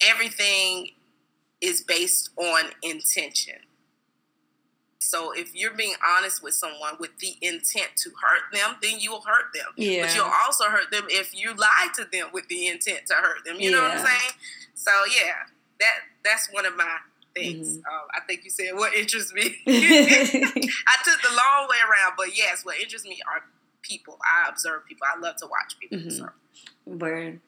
everything 0.00 0.90
is 1.60 1.82
based 1.82 2.30
on 2.36 2.64
intention. 2.82 3.56
So 5.12 5.30
if 5.32 5.54
you're 5.54 5.74
being 5.74 5.94
honest 6.08 6.42
with 6.42 6.54
someone 6.54 6.94
with 6.98 7.18
the 7.18 7.36
intent 7.42 7.90
to 7.96 8.10
hurt 8.10 8.50
them, 8.50 8.76
then 8.80 8.98
you'll 8.98 9.20
hurt 9.20 9.52
them. 9.52 9.66
Yeah. 9.76 10.06
But 10.06 10.14
you'll 10.14 10.32
also 10.46 10.64
hurt 10.70 10.90
them 10.90 11.04
if 11.08 11.38
you 11.38 11.52
lie 11.52 11.88
to 11.96 12.06
them 12.10 12.28
with 12.32 12.48
the 12.48 12.68
intent 12.68 13.00
to 13.08 13.14
hurt 13.16 13.44
them. 13.44 13.56
You 13.60 13.70
yeah. 13.70 13.76
know 13.76 13.82
what 13.82 13.98
I'm 13.98 14.06
saying? 14.06 14.32
So 14.72 14.90
yeah, 15.14 15.34
that 15.80 15.92
that's 16.24 16.50
one 16.50 16.64
of 16.64 16.78
my 16.78 16.96
things. 17.34 17.76
Mm-hmm. 17.76 17.94
Um, 17.94 18.08
I 18.14 18.20
think 18.26 18.44
you 18.44 18.50
said 18.50 18.70
what 18.72 18.94
interests 18.94 19.34
me. 19.34 19.42
I 19.66 20.96
took 21.04 21.20
the 21.20 21.36
long 21.36 21.68
way 21.68 21.76
around, 21.76 22.14
but 22.16 22.34
yes, 22.34 22.64
what 22.64 22.80
interests 22.80 23.06
me 23.06 23.20
are 23.30 23.42
people. 23.82 24.18
I 24.22 24.48
observe 24.48 24.86
people. 24.86 25.06
I 25.14 25.20
love 25.20 25.36
to 25.36 25.46
watch 25.46 25.78
people. 25.78 25.98
Mm-hmm. 25.98 26.08
So. 26.08 26.28
Word. 26.86 27.40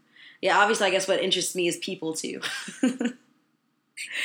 Yeah, 0.42 0.58
obviously, 0.58 0.86
I 0.86 0.90
guess 0.90 1.08
what 1.08 1.22
interests 1.22 1.54
me 1.54 1.66
is 1.66 1.78
people 1.78 2.12
too. 2.12 2.42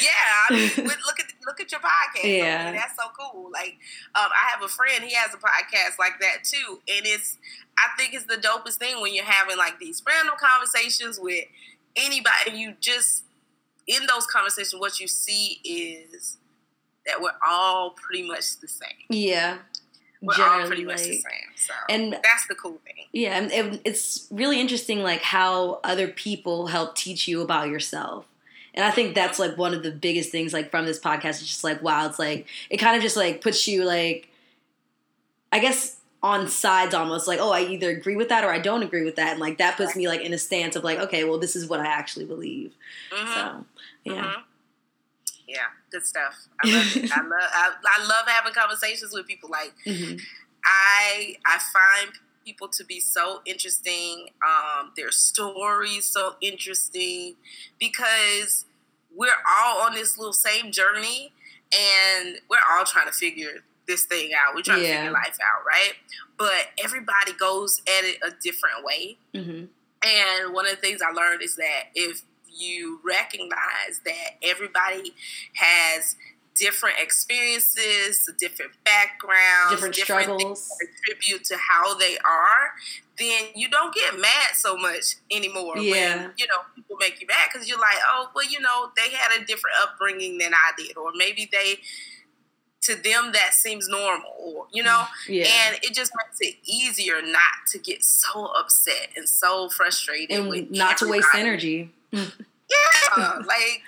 Yeah, 0.02 0.10
I 0.50 0.54
mean, 0.54 0.72
look 1.06 1.20
at 1.20 1.26
look 1.46 1.60
at 1.60 1.72
your 1.72 1.82
podcast. 1.82 2.24
Yeah, 2.24 2.62
I 2.62 2.66
mean, 2.66 2.76
that's 2.76 2.96
so 2.96 3.10
cool. 3.18 3.50
Like, 3.52 3.78
um, 4.16 4.30
I 4.32 4.52
have 4.52 4.64
a 4.64 4.68
friend; 4.68 5.04
he 5.04 5.14
has 5.16 5.34
a 5.34 5.38
podcast 5.38 5.98
like 6.00 6.20
that 6.22 6.44
too, 6.44 6.80
and 6.88 7.06
it's 7.06 7.38
I 7.78 7.96
think 7.98 8.14
it's 8.14 8.26
the 8.26 8.36
dopest 8.36 8.76
thing 8.76 9.02
when 9.02 9.14
you're 9.14 9.26
having 9.26 9.58
like 9.58 9.80
these 9.80 10.02
random 10.08 10.36
conversations 10.40 11.20
with 11.20 11.46
anybody. 11.96 12.52
You 12.54 12.76
just 12.80 13.24
in 13.88 14.06
those 14.06 14.26
conversations, 14.28 14.80
what 14.80 15.00
you 15.00 15.08
see 15.08 15.60
is 15.64 16.38
that 17.06 17.22
we're 17.22 17.32
all 17.46 17.92
pretty 17.92 18.28
much 18.28 18.60
the 18.60 18.68
same. 18.68 18.90
Yeah. 19.10 19.58
We're 20.22 20.34
all 20.44 20.68
pretty 20.68 20.84
much 20.84 20.98
the 20.98 21.18
same. 21.18 21.50
So 21.56 21.74
and 21.90 22.14
that's 22.14 22.46
the 22.48 22.56
cool 22.56 22.78
thing. 22.86 23.06
Yeah, 23.14 23.38
and 23.38 23.52
it, 23.52 23.82
it's 23.86 24.28
really 24.32 24.60
interesting, 24.60 25.02
like 25.02 25.22
how 25.22 25.80
other 25.84 26.10
people 26.10 26.68
help 26.68 26.96
teach 26.96 27.28
you 27.28 27.42
about 27.42 27.70
yourself. 27.70 28.26
And 28.74 28.86
I 28.86 28.92
think 28.92 29.16
that's 29.16 29.40
like 29.40 29.58
one 29.58 29.74
of 29.74 29.84
the 29.84 29.92
biggest 29.92 30.32
things 30.32 30.54
like 30.54 30.72
from 30.72 30.86
this 30.86 31.00
podcast. 31.00 31.42
It's 31.42 31.48
just 31.48 31.64
like 31.64 31.82
wow, 31.82 32.06
it's 32.08 32.20
like 32.20 32.48
it 32.70 32.78
kind 32.78 32.96
of 32.96 33.02
just 33.02 33.18
like 33.18 33.42
puts 33.42 33.68
you 33.68 33.84
like 33.84 34.30
I 35.52 35.60
guess 35.60 35.98
on 36.22 36.48
sides 36.48 36.94
almost 36.94 37.28
like 37.28 37.40
oh 37.40 37.52
I 37.52 37.62
either 37.62 37.90
agree 37.90 38.16
with 38.16 38.30
that 38.30 38.44
or 38.44 38.52
I 38.52 38.60
don't 38.60 38.84
agree 38.84 39.06
with 39.06 39.16
that 39.16 39.32
and 39.32 39.40
like 39.40 39.58
that 39.60 39.78
puts 39.78 39.96
me 39.96 40.08
like 40.08 40.22
in 40.22 40.34
a 40.34 40.38
stance 40.38 40.76
of 40.76 40.84
like 40.84 41.00
okay 41.00 41.24
well 41.24 41.40
this 41.40 41.56
is 41.56 41.68
what 41.68 41.80
I 41.80 41.88
actually 41.88 42.26
believe. 42.26 42.74
Mm-hmm. 43.12 43.34
So 43.34 43.66
yeah. 44.04 44.24
Mm-hmm. 44.24 44.42
Yeah, 45.48 45.58
good 45.90 46.06
stuff. 46.06 46.36
I 46.64 46.72
love 46.72 46.96
it. 46.96 47.12
I 47.18 47.22
love 47.22 47.32
I, 47.32 47.72
I, 47.98 48.04
love 48.04 48.28
having 48.28 48.54
conversations 48.54 49.12
with 49.12 49.26
people. 49.26 49.50
Like 49.50 49.74
mm-hmm. 49.84 50.18
I 50.64 51.36
I 51.44 51.58
find 51.58 52.14
people 52.50 52.68
to 52.68 52.84
be 52.84 53.00
so 53.00 53.42
interesting. 53.46 54.30
Um, 54.44 54.92
their 54.98 55.12
stories 55.12 56.06
so 56.06 56.36
interesting 56.42 57.36
because 57.80 58.66
we're 59.16 59.30
all 59.62 59.84
on 59.84 59.94
this 59.94 60.18
little 60.18 60.34
same 60.34 60.72
journey 60.72 61.32
and 61.72 62.38
we're 62.50 62.58
all 62.72 62.86
trying 62.86 63.06
to 63.06 63.12
figure 63.12 63.64
this 63.88 64.06
thing 64.06 64.32
out. 64.34 64.56
We're 64.56 64.64
trying 64.64 64.84
yeah. 64.84 64.88
to 64.88 64.96
figure 64.98 65.12
life 65.12 65.38
out, 65.44 65.64
right? 65.66 65.94
But 66.40 66.70
everybody 66.84 67.34
goes 67.40 67.82
at 67.82 68.04
it 68.04 68.18
a 68.26 68.32
different 68.42 68.84
way. 68.84 69.18
Mm-hmm. 69.36 69.66
And 70.02 70.54
one 70.54 70.66
of 70.66 70.72
the 70.72 70.82
things 70.82 71.02
I 71.08 71.12
learned 71.12 71.44
is 71.44 71.56
that 71.58 71.90
if 71.94 72.24
you 72.52 73.00
recognize 73.06 74.02
that 74.06 74.38
everybody 74.42 75.14
has 75.54 76.16
different 76.60 76.98
experiences, 77.00 78.30
different 78.38 78.72
backgrounds, 78.84 79.72
different, 79.72 79.96
different 79.96 80.24
struggles, 80.26 80.70
contribute 80.80 81.44
to 81.46 81.56
how 81.58 81.96
they 81.98 82.18
are, 82.18 82.74
then 83.18 83.46
you 83.56 83.70
don't 83.70 83.94
get 83.94 84.20
mad 84.20 84.54
so 84.54 84.78
much 84.78 85.16
anymore. 85.32 85.78
Yeah. 85.78 86.18
When, 86.18 86.32
you 86.38 86.48
know, 86.48 86.58
people 86.76 86.98
make 87.00 87.22
you 87.22 87.28
mad 87.28 87.50
because 87.52 87.68
you're 87.68 87.80
like, 87.80 87.98
oh, 88.12 88.30
well, 88.36 88.46
you 88.46 88.60
know, 88.60 88.92
they 88.98 89.10
had 89.16 89.42
a 89.42 89.46
different 89.46 89.78
upbringing 89.82 90.38
than 90.38 90.54
I 90.54 90.72
did, 90.78 90.98
or 90.98 91.12
maybe 91.16 91.50
they 91.52 91.80
to 92.82 92.96
them 92.96 93.32
that 93.34 93.54
seems 93.54 93.90
normal 93.90 94.32
or 94.42 94.66
you 94.72 94.82
know 94.82 95.04
yeah. 95.28 95.46
and 95.46 95.78
it 95.84 95.94
just 95.94 96.14
makes 96.16 96.38
it 96.40 96.56
easier 96.66 97.22
not 97.22 97.68
to 97.68 97.78
get 97.78 98.02
so 98.02 98.46
upset 98.58 99.10
and 99.18 99.28
so 99.28 99.68
frustrated 99.68 100.32
and 100.32 100.48
not 100.72 100.94
everybody. 100.94 100.96
to 100.96 101.08
waste 101.10 101.28
energy 101.36 101.92
yeah 102.14 102.24
like 103.46 103.82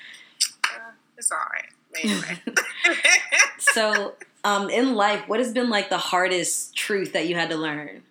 uh, 0.65 0.91
it's 1.17 1.31
all 1.31 1.37
right 1.53 1.69
Anyway. 1.99 2.41
so, 3.57 4.15
um, 4.43 4.69
in 4.69 4.95
life, 4.95 5.27
what 5.27 5.39
has 5.39 5.53
been 5.53 5.69
like 5.69 5.89
the 5.89 5.97
hardest 5.97 6.75
truth 6.75 7.13
that 7.13 7.27
you 7.27 7.35
had 7.35 7.49
to 7.49 7.57
learn? 7.57 8.03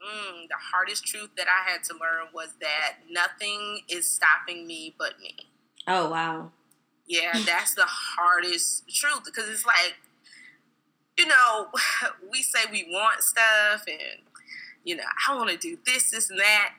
Mm, 0.00 0.48
the 0.48 0.56
hardest 0.72 1.04
truth 1.04 1.30
that 1.36 1.46
I 1.48 1.70
had 1.70 1.82
to 1.84 1.94
learn 1.94 2.28
was 2.32 2.50
that 2.60 2.98
nothing 3.10 3.80
is 3.88 4.08
stopping 4.08 4.66
me 4.66 4.94
but 4.98 5.18
me. 5.20 5.36
Oh 5.86 6.10
wow. 6.10 6.52
Yeah, 7.06 7.32
that's 7.44 7.74
the 7.74 7.86
hardest 7.86 8.88
truth 8.94 9.24
because 9.24 9.48
it's 9.48 9.66
like, 9.66 9.96
you 11.18 11.26
know, 11.26 11.68
we 12.30 12.42
say 12.42 12.60
we 12.70 12.86
want 12.90 13.22
stuff 13.22 13.84
and 13.88 14.22
you 14.84 14.96
know, 14.96 15.04
I 15.28 15.36
want 15.36 15.50
to 15.50 15.56
do 15.56 15.78
this, 15.84 16.10
this, 16.10 16.30
and 16.30 16.38
that. 16.40 16.72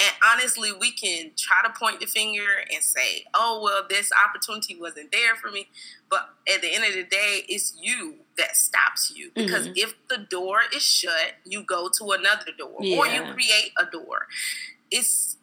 And 0.00 0.14
honestly, 0.32 0.70
we 0.72 0.92
can 0.92 1.32
try 1.36 1.62
to 1.62 1.70
point 1.76 2.00
the 2.00 2.06
finger 2.06 2.46
and 2.72 2.82
say, 2.82 3.24
oh, 3.34 3.60
well, 3.62 3.84
this 3.88 4.10
opportunity 4.24 4.76
wasn't 4.80 5.10
there 5.10 5.34
for 5.34 5.50
me. 5.50 5.68
But 6.08 6.30
at 6.52 6.62
the 6.62 6.72
end 6.72 6.84
of 6.84 6.94
the 6.94 7.02
day, 7.02 7.44
it's 7.48 7.74
you 7.80 8.16
that 8.36 8.56
stops 8.56 9.12
you. 9.14 9.32
Because 9.34 9.64
mm-hmm. 9.64 9.76
if 9.76 9.94
the 10.08 10.18
door 10.18 10.60
is 10.74 10.82
shut, 10.82 11.32
you 11.44 11.64
go 11.64 11.88
to 11.98 12.10
another 12.12 12.52
door 12.56 12.76
yeah. 12.80 12.96
or 12.96 13.06
you 13.08 13.22
create 13.32 13.72
a 13.76 13.86
door. 13.90 14.26
It's, 14.90 15.36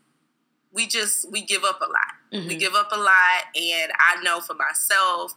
we 0.71 0.87
just, 0.87 1.29
we 1.29 1.41
give 1.41 1.65
up 1.65 1.81
a 1.81 1.85
lot. 1.85 2.13
Mm-hmm. 2.31 2.47
We 2.47 2.55
give 2.55 2.75
up 2.75 2.91
a 2.93 2.97
lot. 2.97 3.43
And 3.55 3.91
I 3.99 4.21
know 4.23 4.39
for 4.39 4.53
myself, 4.53 5.33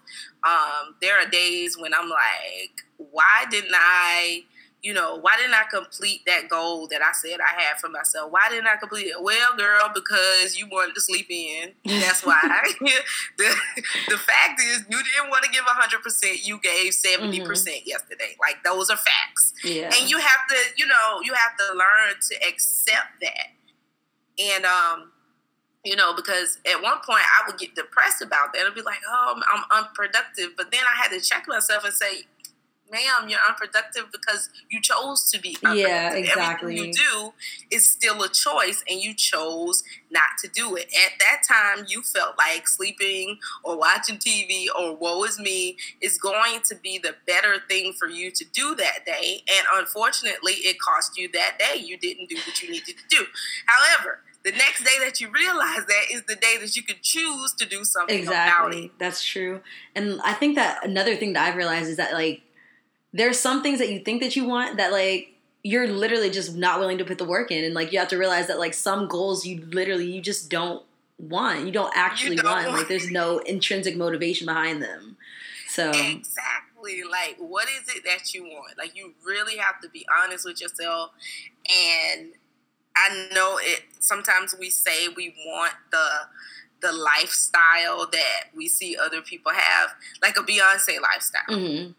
um, 0.47 0.95
there 1.03 1.19
are 1.19 1.29
days 1.29 1.77
when 1.77 1.93
I'm 1.93 2.09
like, 2.09 2.85
why 2.97 3.47
didn't 3.51 3.75
I? 3.75 4.45
You 4.83 4.95
know, 4.95 5.19
why 5.21 5.37
didn't 5.37 5.55
I 5.55 5.65
complete 5.71 6.21
that 6.27 6.49
goal 6.49 6.87
that 6.89 7.03
I 7.03 7.11
said 7.13 7.41
I 7.41 7.61
had 7.61 7.79
for 7.81 7.89
myself? 7.89 8.31
Why 8.31 8.49
didn't 8.49 8.69
I 8.69 8.77
complete 8.77 9.09
it? 9.09 9.21
Well, 9.21 9.57
girl, 9.57 9.91
because 9.93 10.57
you 10.57 10.69
wanted 10.71 10.95
to 10.95 11.01
sleep 11.01 11.27
in. 11.29 11.73
That's 11.85 12.25
why. 12.25 12.41
the, 13.39 13.55
the 14.09 14.17
fact 14.19 14.61
is, 14.61 14.85
you 14.89 14.99
didn't 14.99 15.31
want 15.31 15.45
to 15.45 15.51
give 15.51 15.65
100%. 15.65 16.47
You 16.47 16.61
gave 16.61 16.95
70 16.95 17.39
mm-hmm. 17.39 17.47
percent 17.47 17.77
mm 17.77 17.83
hmm 17.83 17.89
yesterday. 17.89 18.37
Like, 18.41 18.63
those 18.65 18.91
are 18.91 18.97
facts. 18.97 19.53
Yeah. 19.65 19.91
And 19.99 20.11
you 20.11 20.19
have 20.19 20.47
to, 20.51 20.57
you 20.77 20.87
know, 20.87 21.21
you 21.23 21.33
have 21.33 21.57
to 21.57 21.75
learn 21.75 22.15
to 22.21 22.49
accept 22.49 23.21
that. 23.23 23.49
And, 24.39 24.65
um, 24.65 25.13
you 25.85 25.97
know, 25.97 26.15
because 26.15 26.59
at 26.71 26.83
one 26.83 26.99
point 27.07 27.23
I 27.23 27.47
would 27.47 27.59
get 27.59 27.75
depressed 27.75 28.21
about 28.21 28.53
that. 28.53 28.67
I'd 28.67 28.75
be 28.75 28.83
like, 28.83 29.01
oh, 29.09 29.41
I'm 29.53 29.85
unproductive. 29.85 30.51
But 30.57 30.71
then 30.71 30.81
I 30.83 31.03
had 31.03 31.11
to 31.11 31.21
check 31.21 31.47
myself 31.49 31.85
and 31.85 31.95
say, 31.95 32.25
ma'am, 32.91 33.29
you're 33.29 33.41
unproductive 33.49 34.07
because 34.13 34.51
you 34.71 34.81
chose 34.81 35.31
to 35.31 35.41
be 35.41 35.57
unproductive. 35.63 35.89
Yeah, 35.89 36.15
exactly. 36.15 36.75
Everything 36.75 36.87
you 36.87 36.93
do 36.93 37.33
is 37.71 37.87
still 37.87 38.23
a 38.23 38.29
choice, 38.29 38.83
and 38.89 39.01
you 39.01 39.15
chose 39.15 39.83
not 40.11 40.31
to 40.43 40.49
do 40.49 40.77
it. 40.77 40.87
At 40.87 41.19
that 41.21 41.43
time, 41.47 41.87
you 41.89 42.03
felt 42.03 42.37
like 42.39 42.67
sleeping 42.69 43.39
or 43.65 43.79
watching 43.79 44.17
TV 44.17 44.67
or 44.79 44.97
woe 44.97 45.25
is 45.25 45.39
me 45.39 45.77
is 46.01 46.19
going 46.19 46.61
to 46.65 46.75
be 46.77 46.99
the 46.99 47.15
better 47.27 47.57
thing 47.69 47.93
for 47.93 48.09
you 48.09 48.31
to 48.31 48.45
do 48.53 48.75
that 48.77 49.05
day. 49.05 49.43
And 49.49 49.67
unfortunately, 49.75 50.53
it 50.53 50.79
cost 50.81 51.19
you 51.19 51.29
that 51.33 51.59
day. 51.59 51.81
You 51.81 51.99
didn't 51.99 52.29
do 52.29 52.37
what 52.37 52.63
you 52.63 52.71
needed 52.71 52.97
to 52.97 53.17
do. 53.17 53.25
However, 53.67 54.21
the 54.45 54.53
next 54.53 54.85
day 54.85 55.05
that 55.05 55.21
you 55.21 55.31
realize 55.31 55.85
that 55.87 56.05
is 56.11 56.23
the 56.27 56.37
day 56.37 56.57
that 56.61 56.77
you 56.77 56.83
can 56.83 56.97
choose 57.03 57.53
to 57.55 57.67
do 57.67 57.85
something 57.85 58.19
exactly. 58.19 58.91
That's 58.99 59.23
true. 59.23 59.61
And 59.95 60.21
I 60.23 60.33
think 60.33 60.55
that 60.55 60.85
another 60.85 61.17
thing 61.17 61.33
that 61.35 61.47
I've 61.47 61.57
realized 61.57 61.89
is 61.89 61.97
that 61.97 62.13
like 62.13 62.43
there's 63.13 63.39
some 63.39 63.63
things 63.63 63.79
that 63.79 63.91
you 63.91 64.01
think 64.01 64.23
that 64.23 64.37
you 64.37 64.45
want 64.45 64.77
that 64.77 64.93
like 64.93 65.35
you're 65.63 65.89
literally 65.89 66.31
just 66.31 66.55
not 66.55 66.79
willing 66.79 66.99
to 66.99 67.05
put 67.05 67.19
the 67.19 67.25
work 67.25 67.51
in 67.51 67.65
and 67.65 67.75
like 67.75 67.93
you 67.93 67.99
have 67.99 68.09
to 68.09 68.19
realize 68.19 68.47
that 68.47 68.59
like 68.59 68.75
some 68.75 69.09
goals 69.09 69.45
you 69.47 69.65
literally 69.67 70.11
you 70.11 70.21
just 70.21 70.51
don't 70.51 70.85
want 71.19 71.65
you 71.65 71.73
don't 71.73 71.93
actually 71.97 72.37
you 72.37 72.43
don't 72.43 72.51
want. 72.51 72.67
want. 72.67 72.79
like 72.79 72.89
there's 72.89 73.11
no 73.11 73.39
intrinsic 73.39 73.97
motivation 73.97 74.47
behind 74.47 74.83
them. 74.83 75.17
So 75.69 75.91
exactly 75.91 77.03
like 77.11 77.37
what 77.39 77.69
is 77.69 77.95
it 77.95 78.05
that 78.05 78.33
you 78.35 78.45
want? 78.45 78.79
Like 78.79 78.97
you 78.97 79.15
really 79.25 79.57
have 79.57 79.81
to 79.81 79.89
be 79.89 80.07
honest 80.23 80.45
with 80.45 80.61
yourself 80.61 81.11
and 81.69 82.33
i 82.97 83.29
know 83.35 83.59
it 83.61 83.83
sometimes 84.01 84.55
we 84.59 84.71
say 84.71 85.09
we 85.09 85.35
want 85.47 85.75
the 85.91 86.09
the 86.81 86.91
lifestyle 86.91 88.09
that 88.11 88.45
we 88.57 88.67
see 88.67 88.97
other 88.97 89.21
people 89.21 89.53
have 89.53 89.91
like 90.23 90.37
a 90.37 90.41
beyonce 90.41 91.01
lifestyle. 91.01 91.43
Mm-hmm 91.51 91.91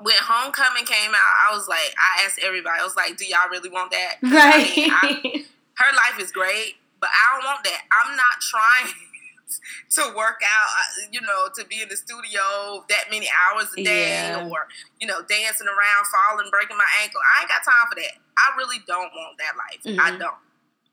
when 0.00 0.14
Homecoming 0.20 0.84
came 0.84 1.10
out, 1.10 1.32
I 1.48 1.54
was 1.54 1.68
like, 1.68 1.94
I 1.96 2.24
asked 2.24 2.38
everybody, 2.44 2.80
I 2.80 2.84
was 2.84 2.96
like, 2.96 3.16
do 3.16 3.24
y'all 3.24 3.48
really 3.50 3.70
want 3.70 3.90
that? 3.92 4.16
Right. 4.22 4.92
I 5.02 5.20
mean, 5.22 5.44
I, 5.44 5.44
her 5.76 5.92
life 5.92 6.20
is 6.20 6.32
great, 6.32 6.76
but 7.00 7.08
I 7.08 7.36
don't 7.36 7.44
want 7.44 7.64
that. 7.64 7.80
I'm 7.92 8.16
not 8.16 8.40
trying 8.40 8.92
to 9.96 10.16
work 10.16 10.40
out, 10.44 10.68
uh, 10.68 11.08
you 11.12 11.20
know, 11.20 11.48
to 11.56 11.64
be 11.66 11.80
in 11.80 11.88
the 11.88 11.96
studio 11.96 12.84
that 12.88 13.08
many 13.10 13.28
hours 13.28 13.68
a 13.78 13.82
day 13.82 14.32
yeah. 14.36 14.48
or, 14.48 14.68
you 15.00 15.06
know, 15.06 15.22
dancing 15.28 15.66
around, 15.66 16.02
falling, 16.12 16.50
breaking 16.50 16.76
my 16.76 16.88
ankle. 17.02 17.20
I 17.20 17.42
ain't 17.42 17.48
got 17.48 17.64
time 17.64 17.88
for 17.88 17.96
that. 17.96 18.20
I 18.36 18.56
really 18.58 18.78
don't 18.86 19.10
want 19.14 19.38
that 19.38 19.56
life. 19.56 19.82
Mm-hmm. 19.84 20.00
I 20.00 20.18
don't. 20.18 20.40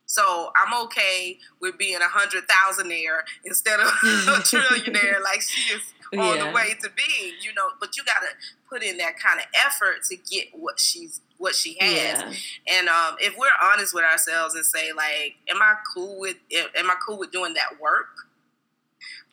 So 0.05 0.51
I'm 0.55 0.85
okay 0.85 1.39
with 1.59 1.77
being 1.77 1.97
a 1.97 2.07
hundred 2.07 2.43
thousandaire 2.47 3.21
instead 3.45 3.79
of 3.79 3.87
a 4.03 4.43
trillionaire 4.45 5.21
like 5.23 5.41
she 5.41 5.73
is 5.73 5.92
on 6.19 6.37
yeah. 6.37 6.47
the 6.47 6.53
way 6.53 6.75
to 6.81 6.89
being, 6.89 7.33
you 7.41 7.53
know, 7.53 7.67
but 7.79 7.97
you 7.97 8.03
gotta 8.03 8.27
put 8.69 8.83
in 8.83 8.97
that 8.97 9.19
kind 9.19 9.39
of 9.39 9.45
effort 9.65 10.03
to 10.09 10.15
get 10.15 10.47
what 10.53 10.79
she's 10.79 11.21
what 11.37 11.55
she 11.55 11.75
has. 11.79 12.19
Yeah. 12.19 12.33
And 12.77 12.87
um, 12.87 13.15
if 13.19 13.37
we're 13.37 13.47
honest 13.61 13.93
with 13.93 14.03
ourselves 14.03 14.55
and 14.55 14.65
say 14.65 14.93
like, 14.93 15.35
am 15.49 15.61
I 15.61 15.75
cool 15.93 16.19
with 16.19 16.37
am 16.75 16.89
I 16.89 16.95
cool 17.05 17.17
with 17.17 17.31
doing 17.31 17.53
that 17.55 17.81
work? 17.81 18.07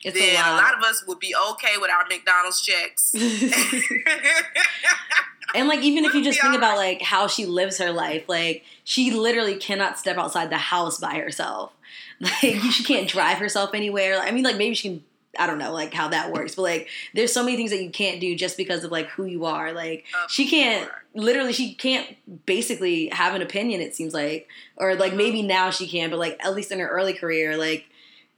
It's 0.03 0.17
then 0.17 0.35
a 0.35 0.39
lot. 0.39 0.53
a 0.53 0.63
lot. 0.63 0.77
of 0.77 0.83
us 0.83 1.05
would 1.07 1.19
be 1.19 1.35
okay 1.51 1.77
with 1.79 1.91
our 1.91 2.05
McDonald's 2.09 2.61
checks. 2.61 3.13
and 5.55 5.67
like 5.67 5.81
even 5.81 6.05
if 6.05 6.13
you 6.13 6.23
just 6.23 6.41
think 6.41 6.55
about 6.55 6.77
like 6.77 7.01
how 7.01 7.27
she 7.27 7.45
lives 7.45 7.77
her 7.77 7.91
life, 7.91 8.23
like 8.27 8.63
she 8.83 9.11
literally 9.11 9.55
cannot 9.55 9.99
step 9.99 10.17
outside 10.17 10.49
the 10.49 10.57
house 10.57 10.99
by 10.99 11.15
herself. 11.15 11.71
Like 12.21 12.61
she 12.71 12.83
can't 12.83 13.09
drive 13.09 13.39
herself 13.39 13.71
anywhere. 13.73 14.19
I 14.19 14.29
mean, 14.29 14.43
like 14.43 14.55
maybe 14.55 14.75
she 14.75 14.89
can 14.89 15.03
I 15.39 15.47
don't 15.47 15.57
know 15.59 15.71
like 15.71 15.93
how 15.93 16.09
that 16.09 16.31
works, 16.31 16.55
but 16.55 16.63
like 16.63 16.89
there's 17.13 17.31
so 17.31 17.43
many 17.43 17.55
things 17.55 17.71
that 17.71 17.81
you 17.81 17.89
can't 17.89 18.19
do 18.19 18.35
just 18.35 18.57
because 18.57 18.83
of 18.83 18.91
like 18.91 19.07
who 19.07 19.25
you 19.25 19.45
are. 19.45 19.71
Like 19.71 20.05
she 20.27 20.49
can't 20.49 20.89
literally 21.13 21.53
she 21.53 21.73
can't 21.73 22.17
basically 22.45 23.07
have 23.07 23.33
an 23.33 23.41
opinion 23.41 23.81
it 23.81 23.95
seems 23.95 24.13
like 24.13 24.47
or 24.77 24.95
like 24.95 25.13
maybe 25.13 25.39
mm-hmm. 25.39 25.47
now 25.47 25.69
she 25.69 25.87
can, 25.87 26.09
but 26.09 26.19
like 26.19 26.37
at 26.43 26.53
least 26.53 26.71
in 26.71 26.79
her 26.79 26.87
early 26.87 27.13
career 27.13 27.57
like 27.57 27.85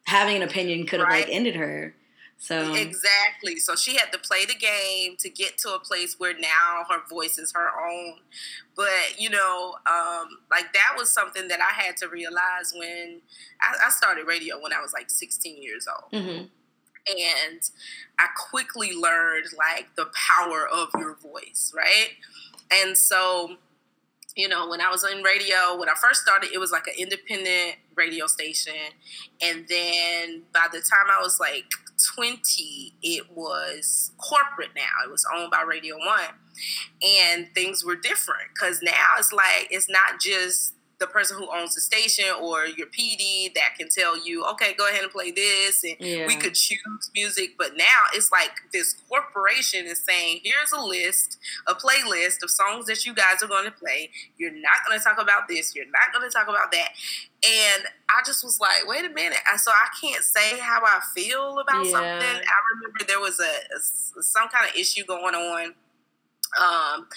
having 0.05 0.35
an 0.35 0.43
opinion 0.43 0.85
could 0.85 1.00
have 1.00 1.09
right. 1.09 1.25
like 1.25 1.33
ended 1.33 1.55
her. 1.55 1.95
So 2.43 2.73
exactly. 2.73 3.57
So 3.57 3.75
she 3.77 3.95
had 3.95 4.12
to 4.12 4.19
play 4.19 4.45
the 4.45 4.53
game 4.53 5.15
to 5.19 5.29
get 5.29 5.57
to 5.59 5.73
a 5.73 5.79
place 5.79 6.19
where 6.19 6.38
now 6.38 6.83
her 6.89 7.00
voice 7.09 7.38
is 7.38 7.53
her 7.53 7.69
own. 7.89 8.15
But 8.75 9.15
you 9.17 9.29
know, 9.29 9.75
um, 9.89 10.27
like 10.51 10.73
that 10.73 10.95
was 10.97 11.09
something 11.09 11.47
that 11.47 11.59
I 11.62 11.71
had 11.81 11.95
to 11.97 12.09
realize 12.09 12.73
when 12.75 13.21
I, 13.62 13.88
I 13.88 13.89
started 13.91 14.27
radio 14.27 14.62
when 14.62 14.73
I 14.73 14.81
was 14.81 14.91
like 14.91 15.09
16 15.09 15.63
years 15.63 15.88
old. 15.88 16.12
Mm-hmm. 16.12 16.45
And 17.07 17.62
I 18.17 18.27
quickly 18.50 18.93
learned 18.93 19.48
like 19.57 19.95
the 19.95 20.07
power 20.15 20.67
of 20.67 20.89
your 20.98 21.15
voice, 21.15 21.74
right? 21.75 22.12
And 22.72 22.98
so 22.98 23.57
you 24.36 24.48
know, 24.48 24.67
when 24.67 24.81
I 24.81 24.89
was 24.89 25.03
in 25.03 25.22
radio, 25.22 25.77
when 25.77 25.89
I 25.89 25.93
first 25.93 26.22
started, 26.22 26.51
it 26.51 26.57
was 26.57 26.72
like 26.72 26.88
an 26.88 26.93
independent 26.98 27.75
radio 27.95 28.25
station. 28.25 28.74
And 29.41 29.65
then 29.69 30.43
by 30.53 30.67
the 30.72 30.79
time 30.79 31.05
I 31.12 31.22
was 31.22 31.39
like 31.39 31.65
20, 32.15 32.95
it 33.03 33.31
was 33.31 34.12
corporate 34.17 34.72
now. 34.75 35.05
It 35.05 35.12
was 35.12 35.25
owned 35.36 35.51
by 35.51 35.62
Radio 35.62 35.98
One. 35.98 36.33
And 37.03 37.48
things 37.53 37.83
were 37.86 37.95
different 37.95 38.50
because 38.53 38.81
now 38.81 39.15
it's 39.19 39.31
like, 39.31 39.67
it's 39.69 39.89
not 39.89 40.19
just 40.19 40.74
the 41.03 41.12
person 41.12 41.38
who 41.38 41.48
owns 41.53 41.75
the 41.75 41.81
station 41.81 42.25
or 42.41 42.65
your 42.65 42.88
PD 42.88 43.53
that 43.55 43.75
can 43.77 43.89
tell 43.89 44.17
you, 44.25 44.45
okay, 44.45 44.74
go 44.74 44.88
ahead 44.88 45.03
and 45.03 45.12
play 45.12 45.31
this, 45.31 45.83
and 45.83 45.95
yeah. 46.00 46.25
we 46.27 46.38
could 46.38 46.53
choose 46.55 47.12
music. 47.13 47.55
But 47.57 47.75
now 47.75 48.07
it's 48.13 48.31
like 48.31 48.51
this 48.72 48.95
corporation 49.10 49.86
is 49.86 50.00
saying, 50.00 50.39
here's 50.43 50.72
a 50.72 50.79
list, 50.79 51.39
a 51.67 51.75
playlist 51.75 52.41
of 52.41 52.50
songs 52.50 52.86
that 52.86 53.05
you 53.05 53.13
guys 53.13 53.43
are 53.43 53.48
going 53.48 53.65
to 53.65 53.72
play. 53.72 54.12
You're 54.38 54.53
not 54.53 54.88
going 54.88 54.98
to 54.98 55.03
talk 55.03 55.22
about 55.22 55.50
this. 55.50 55.75
You're 55.75 55.91
not 55.91 56.13
going 56.13 56.29
to 56.29 56.33
talk 56.33 56.48
about 56.48 56.72
that. 56.72 56.89
And 57.45 57.83
I 58.10 58.22
just 58.25 58.41
was 58.41 58.62
like, 58.62 58.88
wait 58.88 59.03
a 59.03 59.10
minute. 59.10 59.39
So 59.57 59.72
I 59.72 59.88
can't 60.01 60.24
say 60.24 60.57
how 60.57 60.81
I 60.86 61.01
feel 61.13 61.60
about 61.60 61.83
yeah. 61.86 61.91
something. 61.91 62.41
I 62.48 62.57
remember 62.75 63.03
there 63.05 63.19
was 63.19 63.41
a, 63.41 63.43
a 63.43 64.24
some 64.24 64.48
kind 64.48 64.69
of 64.69 64.75
issue 64.77 65.03
going 65.05 65.36
on 65.36 65.74
um, 66.57 67.07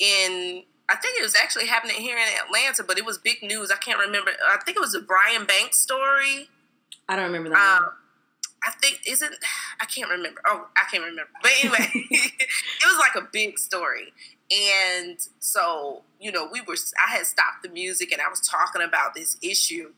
in 0.00 0.64
I 0.88 0.96
think 0.96 1.18
it 1.18 1.22
was 1.22 1.34
actually 1.40 1.66
happening 1.66 1.96
here 1.96 2.16
in 2.16 2.24
Atlanta, 2.44 2.84
but 2.84 2.98
it 2.98 3.04
was 3.04 3.18
big 3.18 3.42
news. 3.42 3.70
I 3.70 3.76
can't 3.76 3.98
remember. 3.98 4.32
I 4.46 4.58
think 4.64 4.76
it 4.76 4.80
was 4.80 4.92
the 4.92 5.00
Brian 5.00 5.46
Banks 5.46 5.78
story. 5.78 6.48
I 7.08 7.16
don't 7.16 7.26
remember 7.26 7.50
that. 7.50 7.82
Um, 7.82 7.90
I 8.64 8.70
think 8.80 9.00
isn't 9.06 9.34
I 9.80 9.84
can't 9.86 10.10
remember. 10.10 10.40
Oh, 10.46 10.68
I 10.76 10.84
can't 10.90 11.04
remember. 11.04 11.30
But 11.42 11.52
anyway, 11.62 11.90
it 12.10 12.84
was 12.84 12.98
like 12.98 13.22
a 13.22 13.28
big 13.32 13.58
story. 13.58 14.12
And 14.50 15.18
so, 15.38 16.02
you 16.20 16.30
know, 16.30 16.48
we 16.52 16.60
were 16.60 16.76
I 17.06 17.12
had 17.16 17.26
stopped 17.26 17.62
the 17.62 17.70
music 17.70 18.12
and 18.12 18.20
I 18.20 18.28
was 18.28 18.40
talking 18.40 18.82
about 18.82 19.14
this 19.14 19.36
issue. 19.42 19.92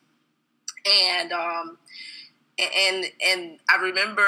And 0.86 1.32
um 1.32 1.78
and 2.58 3.04
and 3.24 3.58
I 3.68 3.76
remember 3.76 4.22